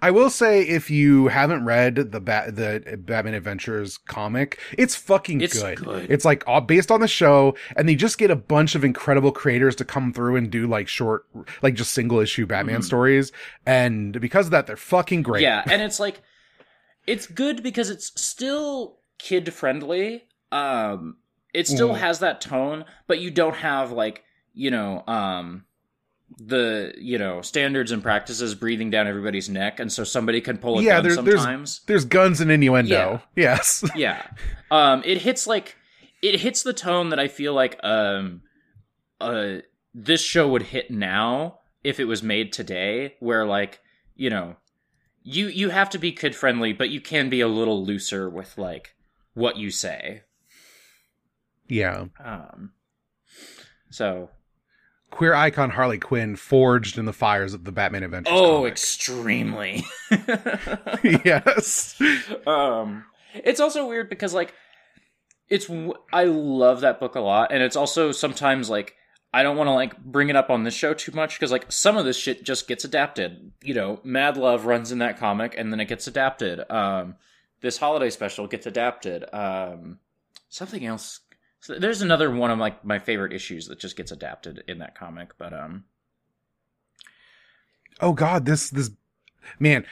I 0.01 0.13
will 0.13 0.31
say, 0.31 0.63
if 0.63 0.89
you 0.89 1.27
haven't 1.29 1.65
read 1.65 1.97
the 2.13 2.21
Bat 2.21 2.55
the 2.57 2.97
Batman 2.97 3.35
Adventures 3.35 3.99
comic, 3.99 4.61
it's 4.79 4.95
fucking 4.95 5.41
It's 5.41 5.61
good. 5.61 5.79
good. 5.85 6.07
It's 6.11 6.25
like 6.25 6.45
all 6.47 6.61
based 6.61 6.93
on 6.93 7.01
the 7.01 7.09
show, 7.09 7.57
and 7.77 7.89
they 7.89 7.97
just 7.97 8.17
get 8.17 8.31
a 8.31 8.37
bunch 8.37 8.77
of 8.77 8.85
incredible 8.85 9.33
creators 9.33 9.75
to 9.77 9.85
come 9.85 10.13
through 10.13 10.37
and 10.37 10.49
do 10.51 10.69
like 10.69 10.87
short, 10.87 11.27
like 11.61 11.75
just 11.75 11.93
single 11.93 12.21
issue 12.21 12.47
Batman 12.47 12.83
stories, 12.83 13.33
and 13.67 14.21
because 14.21 14.47
of 14.47 14.53
that, 14.53 14.67
they're 14.69 14.77
fucking 14.77 15.23
great. 15.23 15.45
Mm-hmm. 15.45 15.69
Yeah, 15.69 15.75
and 15.75 15.83
it's 15.87 15.99
like 15.99 16.23
it's 17.07 17.27
good 17.27 17.63
because 17.63 17.91
it's 17.91 18.13
still 18.21 18.99
kid 19.19 19.53
friendly. 19.53 20.25
Um 20.53 21.17
it 21.53 21.67
still 21.69 21.91
Mm. 21.95 21.99
has 21.99 22.21
that 22.21 22.41
tone, 22.41 22.85
but 23.09 23.19
you 23.21 23.31
don't 23.31 23.57
have 23.57 23.91
like, 23.93 24.23
you 24.53 24.71
know, 24.71 25.03
um 25.09 25.65
the, 26.39 26.95
you 26.99 27.19
know, 27.19 27.43
standards 27.43 27.93
and 27.93 28.03
practices 28.03 28.55
breathing 28.55 28.91
down 28.91 29.07
everybody's 29.07 29.49
neck 29.49 29.81
and 29.81 29.93
so 29.93 30.05
somebody 30.05 30.41
can 30.41 30.59
pull 30.59 30.79
a 30.79 30.83
yeah. 30.83 31.01
gun 31.01 31.25
There, 31.25 31.37
there's 31.37 31.81
there's 31.87 32.05
guns 32.05 32.41
and 32.41 32.51
innuendo. 32.51 32.95
Yeah. 32.95 33.21
Yes. 33.37 33.85
yeah. 33.97 34.27
Um 34.71 35.03
it 35.05 35.19
hits 35.19 35.47
like 35.47 35.77
it 36.23 36.41
hits 36.41 36.63
the 36.63 36.73
tone 36.73 37.11
that 37.11 37.21
I 37.21 37.29
feel 37.29 37.55
like 37.55 37.79
um 37.83 38.43
uh 39.21 39.57
this 39.95 40.21
show 40.21 40.49
would 40.49 40.63
hit 40.63 40.91
now 40.91 41.61
if 41.85 42.01
it 42.01 42.07
was 42.07 42.23
made 42.23 42.53
today 42.53 43.15
where 43.21 43.47
like, 43.47 43.81
you 44.17 44.31
know, 44.31 44.57
you 45.23 45.47
you 45.47 45.71
have 45.71 45.91
to 45.91 45.99
be 45.99 46.13
kid 46.13 46.35
friendly, 46.35 46.73
but 46.73 46.91
you 46.91 47.01
can 47.01 47.29
be 47.29 47.41
a 47.41 47.49
little 47.49 47.85
looser 47.85 48.29
with 48.29 48.59
like 48.59 48.95
what 49.35 49.57
you 49.57 49.71
say. 49.71 50.23
yeah. 51.69 52.07
Um 52.23 52.73
so 53.91 54.31
Queer 55.15 55.35
icon 55.35 55.71
Harley 55.71 55.99
Quinn 55.99 56.35
forged 56.35 56.99
in 56.99 57.05
the 57.05 57.13
fires 57.13 57.55
of 57.55 57.63
the 57.63 57.71
Batman 57.71 58.03
Adventures. 58.03 58.35
Oh, 58.37 58.57
comic. 58.57 58.73
extremely. 58.73 59.85
yes. 61.05 62.01
um 62.49 63.05
it's 63.33 63.61
also 63.61 63.87
weird 63.87 64.09
because 64.09 64.35
like 64.35 64.53
it's 65.49 65.71
I 66.13 66.25
love 66.25 66.81
that 66.81 66.99
book 66.99 67.15
a 67.15 67.21
lot 67.21 67.53
and 67.53 67.63
it's 67.63 67.77
also 67.77 68.11
sometimes 68.11 68.69
like 68.69 68.97
i 69.33 69.45
don't 69.45 69.57
want 69.57 69.69
to 69.69 69.73
like 69.73 69.97
bring 70.03 70.31
it 70.31 70.37
up 70.37 70.51
on 70.51 70.65
this 70.65 70.75
show 70.75 70.95
too 70.95 71.13
much 71.13 71.39
because 71.39 71.53
like 71.53 71.71
some 71.71 71.97
of 71.97 72.05
this 72.05 72.17
shit 72.17 72.45
just 72.45 72.67
gets 72.67 72.85
adapted 72.85 73.53
you 73.63 73.75
know 73.75 74.01
mad 74.03 74.37
love 74.37 74.65
runs 74.67 74.91
in 74.91 74.99
that 74.99 75.19
comic 75.19 75.55
and 75.57 75.73
then 75.73 75.81
it 75.81 75.87
gets 75.87 76.07
adapted 76.09 76.61
um 76.71 77.15
this 77.61 77.79
holiday 77.79 78.11
special 78.11 78.47
gets 78.47 78.67
adapted 78.67 79.25
um 79.33 79.99
something 80.49 80.85
else 80.87 81.21
so 81.65 81.79
there's 81.79 82.03
another 82.03 82.31
one 82.31 82.51
of 82.51 82.59
like 82.59 82.85
my 82.85 82.99
favorite 82.99 83.33
issues 83.33 83.67
that 83.69 83.79
just 83.79 83.97
gets 83.97 84.13
adapted 84.13 84.63
in 84.69 84.79
that 84.79 84.95
comic 84.95 85.31
but 85.39 85.53
um 85.53 85.85
oh 88.01 88.13
god 88.13 88.45
this 88.45 88.71
this 88.71 88.91
man 89.59 89.85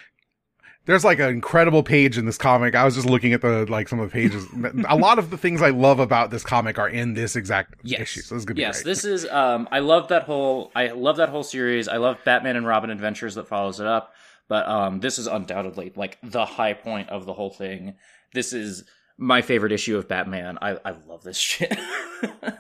there's 0.85 1.05
like 1.05 1.21
an 1.21 1.31
incredible 1.31 1.83
page 1.83 2.19
in 2.19 2.27
this 2.27 2.37
comic 2.37 2.75
i 2.75 2.85
was 2.85 2.95
just 2.95 3.09
looking 3.09 3.33
at 3.33 3.41
the 3.41 3.65
like 3.71 3.89
some 3.89 4.01
of 4.01 4.11
the 4.11 4.13
pages 4.13 4.47
a 4.89 4.97
lot 4.97 5.19
of 5.19 5.31
the 5.31 5.39
things 5.39 5.63
i 5.63 5.71
love 5.71 5.99
about 5.99 6.31
this 6.31 6.45
comic 6.45 6.79
are 6.79 6.89
in 6.89 7.15
this 7.15 7.37
exact 7.37 7.75
yes. 7.83 8.01
issue 8.01 8.21
so 8.21 8.35
this 8.35 8.43
is 8.43 8.45
gonna 8.45 8.57
be 8.57 8.61
yes, 8.61 8.83
great 8.83 8.91
this 8.91 9.05
is. 9.05 9.27
Um, 9.27 9.69
I 9.71 9.79
love 9.79 10.09
that 10.09 10.25
whole. 10.25 10.71
I 10.75 10.89
love 10.89 11.17
that 11.17 11.29
whole 11.29 11.43
series. 11.43 11.89
I 11.89 11.97
love 11.97 12.19
Batman 12.25 12.57
and 12.57 12.67
Robin 12.67 12.91
Adventures 12.91 13.35
that 13.37 13.49
follows 13.49 13.81
it 13.81 13.87
up. 13.87 14.13
But 14.49 14.69
um, 14.69 15.01
this 15.01 15.19
is 15.19 15.27
undoubtedly 15.27 15.93
like 15.97 16.19
the 16.23 16.45
high 16.45 16.75
point 16.75 17.09
of 17.09 17.25
the 17.25 17.33
whole 17.33 17.51
thing. 17.51 17.95
This 18.35 18.53
is 18.53 18.85
my 19.19 19.43
favorite 19.43 19.73
issue 19.73 19.97
of 19.97 20.09
Batman. 20.09 20.59
I 20.63 20.79
I 20.85 20.91
love 21.07 21.23
this 21.25 21.37
shit. 21.37 21.77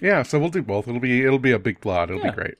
yeah 0.00 0.22
so 0.22 0.38
we'll 0.38 0.48
do 0.48 0.62
both 0.62 0.86
it'll 0.86 1.00
be 1.00 1.24
it'll 1.24 1.38
be 1.38 1.50
a 1.52 1.58
big 1.58 1.80
plot 1.80 2.08
it'll 2.10 2.22
Yeah. 2.22 2.30
be 2.30 2.36
great 2.36 2.54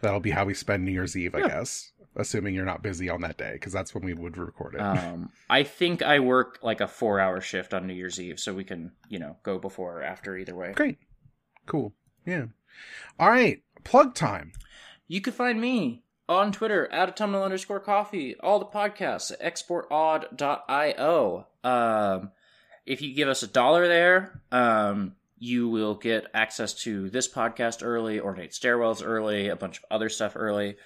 that'll 0.00 0.20
be 0.20 0.30
how 0.30 0.44
we 0.44 0.54
spend 0.54 0.84
new 0.84 0.92
year's 0.92 1.16
eve 1.16 1.34
i 1.34 1.38
Yeah. 1.40 1.48
guess 1.48 1.90
assuming 2.14 2.54
you're 2.54 2.64
not 2.64 2.82
busy 2.82 3.10
on 3.10 3.20
that 3.22 3.36
day 3.36 3.54
because 3.54 3.72
that's 3.72 3.92
when 3.94 4.04
we 4.04 4.14
would 4.14 4.38
record 4.38 4.74
it 4.74 4.80
um, 4.80 5.30
I 5.50 5.64
think 5.64 6.02
I 6.02 6.20
work 6.20 6.58
like 6.62 6.80
a 6.80 6.86
four 6.88 7.18
hour 7.20 7.40
shift 7.40 7.74
on 7.74 7.86
New 7.86 7.92
Year's 7.94 8.18
Eve, 8.20 8.38
so 8.40 8.54
we 8.54 8.64
can 8.64 8.92
you 9.08 9.18
know 9.18 9.36
go 9.42 9.58
before 9.58 9.98
or 9.98 10.02
after 10.02 10.36
either 10.38 10.54
way. 10.54 10.72
great 10.72 10.98
cool 11.66 11.92
yeah 12.24 12.46
all 13.18 13.28
right 13.30 13.62
plug 13.84 14.14
time 14.14 14.52
You 15.08 15.20
can 15.20 15.32
find 15.34 15.60
me 15.60 16.04
on 16.28 16.52
Twitter 16.52 16.90
at 16.92 17.08
autumnal 17.08 17.42
underscore 17.42 17.80
coffee, 17.80 18.36
all 18.40 18.58
the 18.58 18.66
podcasts 18.66 19.32
at 19.32 19.40
exportaud.io. 19.40 21.46
Um, 21.64 22.30
if 22.84 23.02
you 23.02 23.14
give 23.14 23.28
us 23.28 23.42
a 23.42 23.48
dollar 23.48 23.88
there, 23.88 24.42
um, 24.50 25.16
you 25.38 25.68
will 25.68 25.94
get 25.94 26.26
access 26.34 26.74
to 26.82 27.10
this 27.10 27.28
podcast 27.28 27.84
early, 27.84 28.20
Ornate 28.20 28.52
Stairwells 28.52 29.02
early, 29.04 29.48
a 29.48 29.56
bunch 29.56 29.78
of 29.78 29.84
other 29.90 30.08
stuff 30.08 30.32
early. 30.36 30.76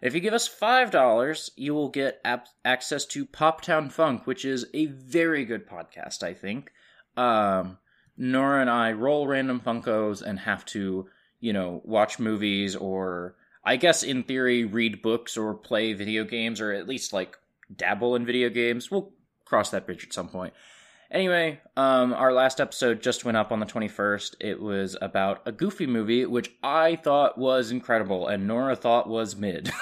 If 0.00 0.14
you 0.14 0.20
give 0.20 0.34
us 0.34 0.48
$5, 0.48 1.50
you 1.56 1.74
will 1.74 1.88
get 1.88 2.20
ap- 2.24 2.48
access 2.64 3.04
to 3.06 3.26
Pop 3.26 3.62
Town 3.62 3.90
Funk, 3.90 4.26
which 4.26 4.44
is 4.44 4.66
a 4.72 4.86
very 4.86 5.44
good 5.44 5.68
podcast, 5.68 6.22
I 6.22 6.34
think. 6.34 6.70
Um, 7.16 7.78
Nora 8.16 8.60
and 8.60 8.70
I 8.70 8.92
roll 8.92 9.26
random 9.26 9.60
Funkos 9.60 10.22
and 10.22 10.38
have 10.40 10.64
to, 10.66 11.08
you 11.40 11.52
know, 11.52 11.82
watch 11.84 12.18
movies 12.18 12.76
or, 12.76 13.34
I 13.64 13.76
guess 13.76 14.02
in 14.02 14.22
theory, 14.22 14.64
read 14.64 15.02
books 15.02 15.36
or 15.36 15.54
play 15.54 15.92
video 15.92 16.24
games 16.24 16.60
or 16.60 16.72
at 16.72 16.88
least 16.88 17.12
like 17.12 17.36
dabble 17.74 18.14
in 18.14 18.24
video 18.24 18.48
games. 18.48 18.90
We'll 18.90 19.12
cross 19.44 19.70
that 19.70 19.86
bridge 19.86 20.04
at 20.04 20.12
some 20.12 20.28
point. 20.28 20.54
Anyway, 21.10 21.58
um, 21.76 22.12
our 22.12 22.32
last 22.32 22.60
episode 22.60 23.00
just 23.02 23.24
went 23.24 23.36
up 23.36 23.50
on 23.50 23.60
the 23.60 23.66
21st. 23.66 24.34
It 24.40 24.60
was 24.60 24.94
about 25.00 25.40
a 25.46 25.52
Goofy 25.52 25.86
movie, 25.86 26.26
which 26.26 26.50
I 26.62 26.96
thought 26.96 27.38
was 27.38 27.70
incredible 27.70 28.26
and 28.28 28.46
Nora 28.46 28.76
thought 28.76 29.08
was 29.08 29.34
mid. 29.36 29.70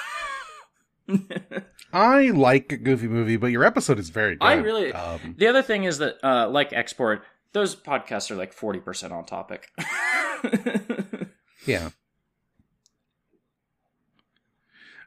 i 1.92 2.30
like 2.30 2.72
a 2.72 2.76
goofy 2.76 3.06
movie 3.06 3.36
but 3.36 3.52
your 3.52 3.62
episode 3.62 3.96
is 4.00 4.08
very 4.10 4.34
good 4.34 4.44
I 4.44 4.54
really. 4.54 4.92
um, 4.92 5.36
the 5.38 5.46
other 5.46 5.62
thing 5.62 5.84
is 5.84 5.98
that, 5.98 6.16
uh, 6.24 6.48
like 6.48 6.72
Export, 6.72 7.22
those 7.52 7.76
podcasts 7.76 8.28
are 8.32 8.34
like 8.34 8.52
40% 8.52 9.12
on 9.12 9.24
topic. 9.24 9.68
Yeah. 11.66 11.90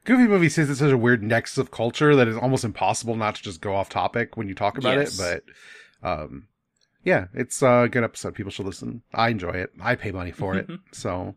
Goofy 0.05 0.27
movie 0.27 0.49
says 0.49 0.69
it's 0.69 0.79
such 0.79 0.91
a 0.91 0.97
weird 0.97 1.21
nexus 1.23 1.57
of 1.57 1.71
culture 1.71 2.15
that 2.15 2.27
it's 2.27 2.38
almost 2.38 2.63
impossible 2.63 3.15
not 3.15 3.35
to 3.35 3.43
just 3.43 3.62
go 3.62 3.75
off 3.75 3.89
topic 3.89 4.38
when 4.38 4.47
you 4.47 4.55
talk 4.55 4.77
about 4.77 4.97
Yes. 4.97 5.19
it. 5.19 5.43
But, 6.01 6.09
um, 6.09 6.47
yeah, 7.03 7.27
it's 7.33 7.62
a 7.62 7.88
good 7.91 8.03
episode. 8.03 8.33
People 8.35 8.51
should 8.51 8.65
listen. 8.65 9.01
I 9.13 9.29
enjoy 9.29 9.51
it. 9.51 9.71
I 9.79 9.95
pay 9.95 10.12
money 10.12 10.31
for 10.31 10.55
it. 10.55 10.69
so 10.91 11.35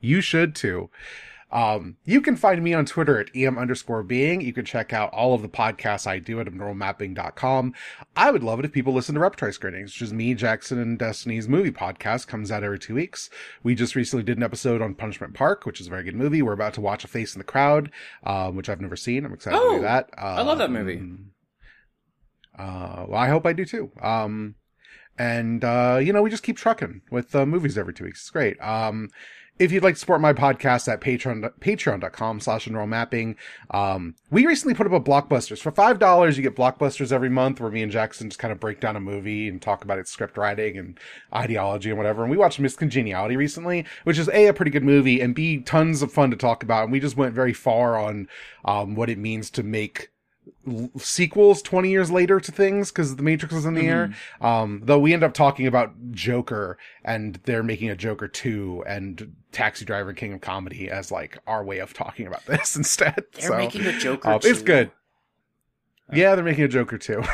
you 0.00 0.20
should 0.20 0.54
too. 0.54 0.90
Um, 1.50 1.96
you 2.04 2.20
can 2.20 2.36
find 2.36 2.62
me 2.62 2.74
on 2.74 2.84
Twitter 2.84 3.18
at 3.18 3.34
em 3.34 3.56
underscore 3.56 4.02
being. 4.02 4.42
You 4.42 4.52
can 4.52 4.66
check 4.66 4.92
out 4.92 5.10
all 5.14 5.32
of 5.34 5.40
the 5.40 5.48
podcasts 5.48 6.06
I 6.06 6.18
do 6.18 6.40
at 6.40 6.46
abnormalmapping.com. 6.46 7.72
I 8.16 8.30
would 8.30 8.42
love 8.42 8.58
it 8.58 8.64
if 8.66 8.72
people 8.72 8.92
listen 8.92 9.14
to 9.14 9.20
Repertory 9.20 9.52
Screenings, 9.54 9.94
which 9.94 10.02
is 10.02 10.12
me, 10.12 10.34
Jackson, 10.34 10.78
and 10.78 10.98
Destiny's 10.98 11.48
movie 11.48 11.70
podcast, 11.70 12.26
comes 12.26 12.50
out 12.50 12.62
every 12.64 12.78
two 12.78 12.94
weeks. 12.94 13.30
We 13.62 13.74
just 13.74 13.94
recently 13.96 14.24
did 14.24 14.36
an 14.36 14.42
episode 14.42 14.82
on 14.82 14.94
Punishment 14.94 15.32
Park, 15.34 15.64
which 15.64 15.80
is 15.80 15.86
a 15.86 15.90
very 15.90 16.04
good 16.04 16.16
movie. 16.16 16.42
We're 16.42 16.52
about 16.52 16.74
to 16.74 16.80
watch 16.82 17.04
A 17.04 17.08
Face 17.08 17.34
in 17.34 17.38
the 17.38 17.44
Crowd, 17.44 17.90
um, 18.24 18.54
which 18.54 18.68
I've 18.68 18.80
never 18.82 18.96
seen. 18.96 19.24
I'm 19.24 19.32
excited 19.32 19.56
to 19.56 19.62
Oh, 19.62 19.76
do 19.76 19.82
that. 19.82 20.10
I 20.18 20.42
love 20.42 20.58
that 20.58 20.70
movie. 20.70 20.98
Um, 20.98 21.30
Uh, 22.58 23.06
well, 23.08 23.20
I 23.20 23.28
hope 23.28 23.46
I 23.46 23.52
do 23.52 23.64
too. 23.64 23.90
Um, 24.02 24.56
and, 25.16 25.64
uh, 25.64 25.98
you 26.02 26.12
know, 26.12 26.22
we 26.22 26.30
just 26.30 26.42
keep 26.42 26.56
trucking 26.56 27.02
with 27.10 27.34
uh, 27.34 27.46
movies 27.46 27.78
every 27.78 27.94
two 27.94 28.04
weeks. 28.04 28.20
It's 28.20 28.30
great. 28.30 28.60
Um, 28.60 29.10
if 29.58 29.72
you'd 29.72 29.82
like 29.82 29.94
to 29.94 30.00
support 30.00 30.20
my 30.20 30.32
podcast 30.32 30.90
at 30.92 31.00
patreon, 31.00 31.52
patreon.com 31.60 32.40
slash 32.40 32.68
neural 32.68 32.86
mapping, 32.86 33.36
um, 33.70 34.14
we 34.30 34.46
recently 34.46 34.74
put 34.74 34.86
up 34.86 34.92
a 34.92 35.00
blockbusters. 35.00 35.60
For 35.60 35.72
$5, 35.72 36.36
you 36.36 36.42
get 36.42 36.56
blockbusters 36.56 37.12
every 37.12 37.28
month 37.28 37.60
where 37.60 37.70
me 37.70 37.82
and 37.82 37.90
Jackson 37.90 38.30
just 38.30 38.38
kind 38.38 38.52
of 38.52 38.60
break 38.60 38.80
down 38.80 38.96
a 38.96 39.00
movie 39.00 39.48
and 39.48 39.60
talk 39.60 39.84
about 39.84 39.98
its 39.98 40.10
script 40.10 40.36
writing 40.36 40.78
and 40.78 40.98
ideology 41.34 41.90
and 41.90 41.98
whatever. 41.98 42.22
And 42.22 42.30
we 42.30 42.36
watched 42.36 42.60
Miss 42.60 42.76
Congeniality 42.76 43.36
recently, 43.36 43.84
which 44.04 44.18
is 44.18 44.28
A, 44.28 44.46
a 44.46 44.54
pretty 44.54 44.70
good 44.70 44.84
movie 44.84 45.20
and 45.20 45.34
B, 45.34 45.58
tons 45.58 46.02
of 46.02 46.12
fun 46.12 46.30
to 46.30 46.36
talk 46.36 46.62
about. 46.62 46.84
And 46.84 46.92
we 46.92 47.00
just 47.00 47.16
went 47.16 47.34
very 47.34 47.52
far 47.52 47.98
on, 47.98 48.28
um, 48.64 48.94
what 48.94 49.10
it 49.10 49.18
means 49.18 49.50
to 49.50 49.62
make 49.62 50.10
sequels 50.98 51.62
20 51.62 51.90
years 51.90 52.10
later 52.10 52.40
to 52.40 52.52
things 52.52 52.90
because 52.90 53.16
the 53.16 53.22
matrix 53.22 53.54
was 53.54 53.64
in 53.64 53.74
the 53.74 53.86
air 53.86 54.12
um 54.40 54.80
though 54.84 54.98
we 54.98 55.12
end 55.12 55.22
up 55.24 55.34
talking 55.34 55.66
about 55.66 55.92
joker 56.12 56.78
and 57.04 57.40
they're 57.44 57.62
making 57.62 57.88
a 57.90 57.96
joker 57.96 58.28
2 58.28 58.84
and 58.86 59.34
taxi 59.52 59.84
driver 59.84 60.12
king 60.12 60.32
of 60.32 60.40
comedy 60.40 60.90
as 60.90 61.10
like 61.12 61.38
our 61.46 61.64
way 61.64 61.78
of 61.78 61.92
talking 61.94 62.26
about 62.26 62.44
this 62.46 62.76
instead 62.82 63.24
They're 63.34 63.48
so 63.50 63.56
making 63.56 63.86
a 63.86 63.98
Joker. 63.98 64.28
uh, 64.30 64.36
it's 64.42 64.58
too. 64.60 64.64
good 64.64 64.90
yeah 66.12 66.34
they're 66.34 66.44
making 66.44 66.64
a 66.64 66.68
joker 66.68 66.98
too 66.98 67.22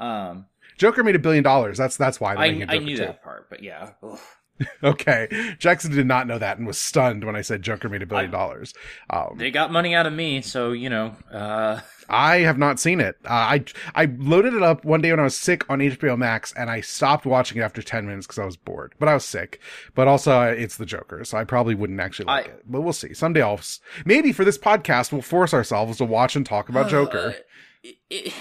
Um, 0.00 0.46
joker 0.78 1.04
made 1.04 1.14
a 1.16 1.18
billion 1.18 1.44
dollars 1.44 1.76
that's 1.76 1.96
that's 1.98 2.18
why 2.20 2.34
they're 2.34 2.44
I 2.44 2.50
making 2.52 2.62
a 2.62 2.72
I 2.72 2.74
joker 2.76 2.84
knew 2.86 2.96
2. 2.96 3.02
that 3.04 3.22
part, 3.22 3.50
but 3.50 3.62
yeah. 3.62 3.90
Ugh. 4.02 4.18
okay 4.84 5.26
jackson 5.58 5.90
did 5.90 6.06
not 6.06 6.26
know 6.26 6.38
that 6.38 6.58
and 6.58 6.66
was 6.66 6.76
stunned 6.76 7.24
when 7.24 7.34
i 7.34 7.40
said 7.40 7.62
joker 7.62 7.88
made 7.88 8.02
a 8.02 8.06
billion 8.06 8.30
dollars 8.30 8.74
um 9.08 9.34
They 9.38 9.50
got 9.50 9.72
money 9.72 9.94
out 9.94 10.04
of 10.06 10.12
me, 10.12 10.42
so 10.42 10.72
you 10.72 10.90
know. 10.90 11.16
Uh, 11.32 11.80
I 12.10 12.38
have 12.40 12.58
not 12.58 12.78
seen 12.80 13.00
it. 13.00 13.16
Uh, 13.24 13.28
I 13.32 13.64
I 13.94 14.04
loaded 14.18 14.54
it 14.54 14.62
up 14.62 14.84
one 14.84 15.00
day 15.00 15.10
when 15.10 15.20
I 15.20 15.24
was 15.24 15.36
sick 15.38 15.64
on 15.70 15.78
HBO 15.78 16.18
Max, 16.18 16.52
and 16.54 16.68
I 16.70 16.80
stopped 16.80 17.24
watching 17.24 17.58
it 17.58 17.62
after 17.62 17.82
ten 17.82 18.06
minutes 18.06 18.26
because 18.26 18.38
I 18.40 18.44
was 18.44 18.56
bored. 18.56 18.94
But 18.98 19.08
I 19.08 19.14
was 19.14 19.24
sick. 19.24 19.60
But 19.94 20.08
also, 20.08 20.32
uh, 20.32 20.44
it's 20.46 20.76
the 20.76 20.86
Joker, 20.86 21.24
so 21.24 21.38
I 21.38 21.44
probably 21.44 21.74
wouldn't 21.74 22.00
actually 22.00 22.26
like 22.26 22.46
I- 22.46 22.50
it. 22.50 22.62
But 22.66 22.80
we'll 22.82 22.92
see. 22.92 23.14
Someday 23.14 23.42
I'll 23.42 23.60
maybe 24.04 24.32
for 24.32 24.44
this 24.44 24.58
podcast 24.58 25.12
we'll 25.12 25.22
force 25.22 25.54
ourselves 25.54 25.98
to 25.98 26.04
watch 26.04 26.36
and 26.36 26.44
talk 26.44 26.68
about 26.68 26.90
Joker. 26.90 27.36
it- 27.82 27.96
it- 28.10 28.32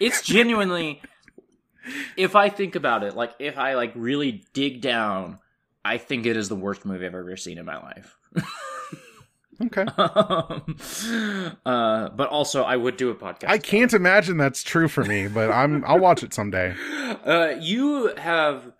it's 0.00 0.22
genuinely. 0.22 1.00
If 2.16 2.34
I 2.34 2.48
think 2.48 2.74
about 2.74 3.04
it, 3.04 3.14
like 3.14 3.32
if 3.38 3.56
I 3.56 3.74
like 3.74 3.92
really 3.94 4.44
dig 4.52 4.80
down, 4.80 5.38
I 5.84 5.98
think 5.98 6.26
it 6.26 6.36
is 6.36 6.48
the 6.48 6.56
worst 6.56 6.84
movie 6.84 7.06
I've 7.06 7.14
ever 7.14 7.36
seen 7.36 7.58
in 7.58 7.64
my 7.64 7.76
life. 7.78 8.16
Okay. 9.62 9.82
um, 9.96 11.56
uh, 11.64 12.08
but 12.10 12.28
also, 12.28 12.62
I 12.62 12.76
would 12.76 12.96
do 12.96 13.10
a 13.10 13.14
podcast. 13.14 13.48
I 13.48 13.58
can't 13.58 13.92
imagine 13.92 14.36
that's 14.36 14.62
true 14.62 14.88
for 14.88 15.04
me, 15.04 15.28
but 15.28 15.50
I'm 15.50 15.84
I'll 15.86 15.98
watch 15.98 16.22
it 16.22 16.34
someday. 16.34 16.74
Uh, 17.24 17.56
you 17.60 18.14
have, 18.16 18.72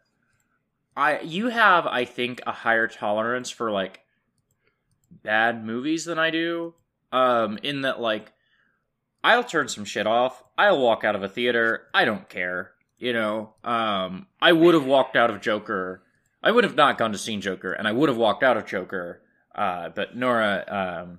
I 0.96 1.20
you 1.20 1.48
have, 1.48 1.86
I 1.86 2.04
think, 2.04 2.40
a 2.46 2.52
higher 2.52 2.86
tolerance 2.86 3.50
for 3.50 3.70
like 3.70 4.00
bad 5.22 5.64
movies 5.64 6.04
than 6.04 6.18
I 6.18 6.30
do. 6.30 6.74
Um, 7.12 7.58
in 7.62 7.82
that, 7.82 8.00
like, 8.00 8.32
I'll 9.22 9.44
turn 9.44 9.68
some 9.68 9.84
shit 9.84 10.06
off. 10.06 10.42
I'll 10.58 10.80
walk 10.80 11.02
out 11.04 11.16
of 11.16 11.22
a 11.22 11.28
theater. 11.28 11.86
I 11.94 12.04
don't 12.04 12.28
care. 12.28 12.72
You 12.98 13.12
know, 13.12 13.54
um, 13.64 14.26
I 14.40 14.52
would 14.52 14.74
have 14.74 14.86
walked 14.86 15.16
out 15.16 15.30
of 15.30 15.40
Joker. 15.40 16.02
I 16.42 16.50
would 16.50 16.64
have 16.64 16.76
not 16.76 16.98
gone 16.98 17.12
to 17.12 17.18
see 17.18 17.36
Joker, 17.36 17.72
and 17.72 17.86
I 17.86 17.92
would 17.92 18.08
have 18.08 18.18
walked 18.18 18.42
out 18.42 18.56
of 18.56 18.66
Joker. 18.66 19.22
Uh, 19.56 19.88
but 19.88 20.14
Nora, 20.16 20.64
um, 21.08 21.18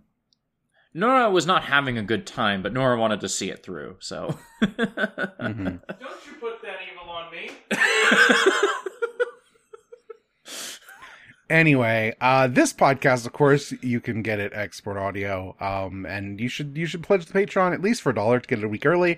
Nora 0.93 1.29
was 1.29 1.45
not 1.45 1.63
having 1.65 1.97
a 1.97 2.03
good 2.03 2.25
time, 2.27 2.61
but 2.61 2.71
Nora 2.71 2.97
wanted 2.99 3.19
to 3.21 3.29
see 3.29 3.49
it 3.49 3.63
through. 3.63 3.97
So. 3.99 4.37
Mhm. 4.61 5.81
Don't 5.99 6.25
you 6.25 6.33
put 6.39 6.61
that 6.61 6.77
evil 6.91 7.09
on 7.09 7.31
me. 7.31 7.49
Anyway, 11.49 12.13
uh, 12.19 12.45
this 12.47 12.73
podcast, 12.73 13.25
of 13.25 13.31
course, 13.31 13.71
you 13.81 14.01
can 14.01 14.21
get 14.21 14.37
it 14.37 14.51
export 14.53 14.97
audio. 14.97 15.55
Um, 15.61 16.05
and 16.05 16.41
you 16.41 16.49
should, 16.49 16.75
you 16.77 16.85
should 16.85 17.03
pledge 17.03 17.25
the 17.25 17.31
Patreon 17.33 17.73
at 17.73 17.81
least 17.81 18.01
for 18.01 18.09
a 18.09 18.15
dollar 18.15 18.41
to 18.41 18.47
get 18.47 18.59
it 18.59 18.65
a 18.65 18.67
week 18.67 18.85
early. 18.85 19.17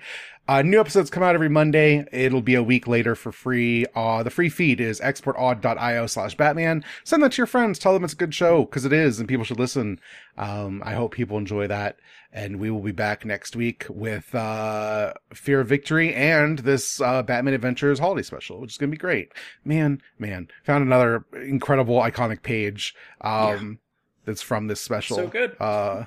Uh, 0.50 0.62
new 0.62 0.80
episodes 0.80 1.10
come 1.10 1.22
out 1.22 1.36
every 1.36 1.48
Monday. 1.48 2.04
It'll 2.10 2.42
be 2.42 2.56
a 2.56 2.62
week 2.62 2.88
later 2.88 3.14
for 3.14 3.30
free. 3.30 3.86
Uh, 3.94 4.24
the 4.24 4.30
free 4.30 4.48
feed 4.48 4.80
is 4.80 4.98
exportaud.io 4.98 6.06
slash 6.08 6.36
Batman. 6.36 6.84
Send 7.04 7.22
that 7.22 7.30
to 7.30 7.36
your 7.36 7.46
friends. 7.46 7.78
Tell 7.78 7.94
them 7.94 8.02
it's 8.02 8.14
a 8.14 8.16
good 8.16 8.34
show 8.34 8.64
because 8.64 8.84
it 8.84 8.92
is 8.92 9.20
and 9.20 9.28
people 9.28 9.44
should 9.44 9.60
listen. 9.60 10.00
Um, 10.36 10.82
I 10.84 10.94
hope 10.94 11.12
people 11.14 11.38
enjoy 11.38 11.68
that. 11.68 11.98
And 12.32 12.58
we 12.58 12.68
will 12.68 12.80
be 12.80 12.90
back 12.90 13.24
next 13.24 13.54
week 13.54 13.86
with, 13.88 14.34
uh, 14.34 15.12
Fear 15.32 15.60
of 15.60 15.68
Victory 15.68 16.12
and 16.12 16.58
this, 16.58 17.00
uh, 17.00 17.22
Batman 17.22 17.54
Adventures 17.54 18.00
holiday 18.00 18.22
special, 18.22 18.60
which 18.60 18.72
is 18.72 18.76
going 18.76 18.90
to 18.90 18.96
be 18.96 19.00
great. 19.00 19.32
Man, 19.64 20.02
man, 20.18 20.48
found 20.64 20.82
another 20.82 21.26
incredible 21.32 22.00
iconic 22.00 22.42
page, 22.42 22.96
um, 23.20 23.78
that's 24.24 24.42
from 24.42 24.66
this 24.66 24.80
special. 24.80 25.16
So 25.16 25.28
good. 25.28 25.56
Uh, 25.60 26.06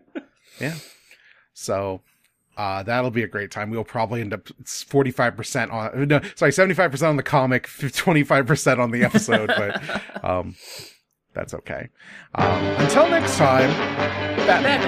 yeah. 0.60 0.74
So, 1.54 2.02
uh, 2.58 2.82
that'll 2.82 3.12
be 3.12 3.22
a 3.22 3.28
great 3.28 3.52
time. 3.52 3.70
We'll 3.70 3.84
probably 3.84 4.20
end 4.20 4.34
up 4.34 4.44
45% 4.44 5.72
on, 5.72 6.08
no, 6.08 6.20
sorry, 6.34 6.50
75% 6.50 7.08
on 7.08 7.16
the 7.16 7.22
comic, 7.22 7.68
25% 7.68 8.78
on 8.78 8.90
the 8.90 9.04
episode, 9.04 9.46
but, 9.46 10.02
um, 10.24 10.56
that's 11.34 11.54
okay. 11.54 11.88
Um, 12.34 12.64
until 12.78 13.08
next 13.08 13.36
time, 13.36 13.70
Batman. 14.44 14.80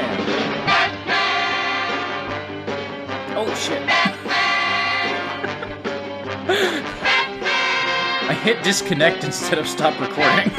Batman. 0.67 1.07
Oh 3.37 3.55
shit. 3.55 3.81
I 8.29 8.35
hit 8.43 8.65
disconnect 8.65 9.23
instead 9.23 9.59
of 9.59 9.69
stop 9.69 10.01
recording. 10.01 10.51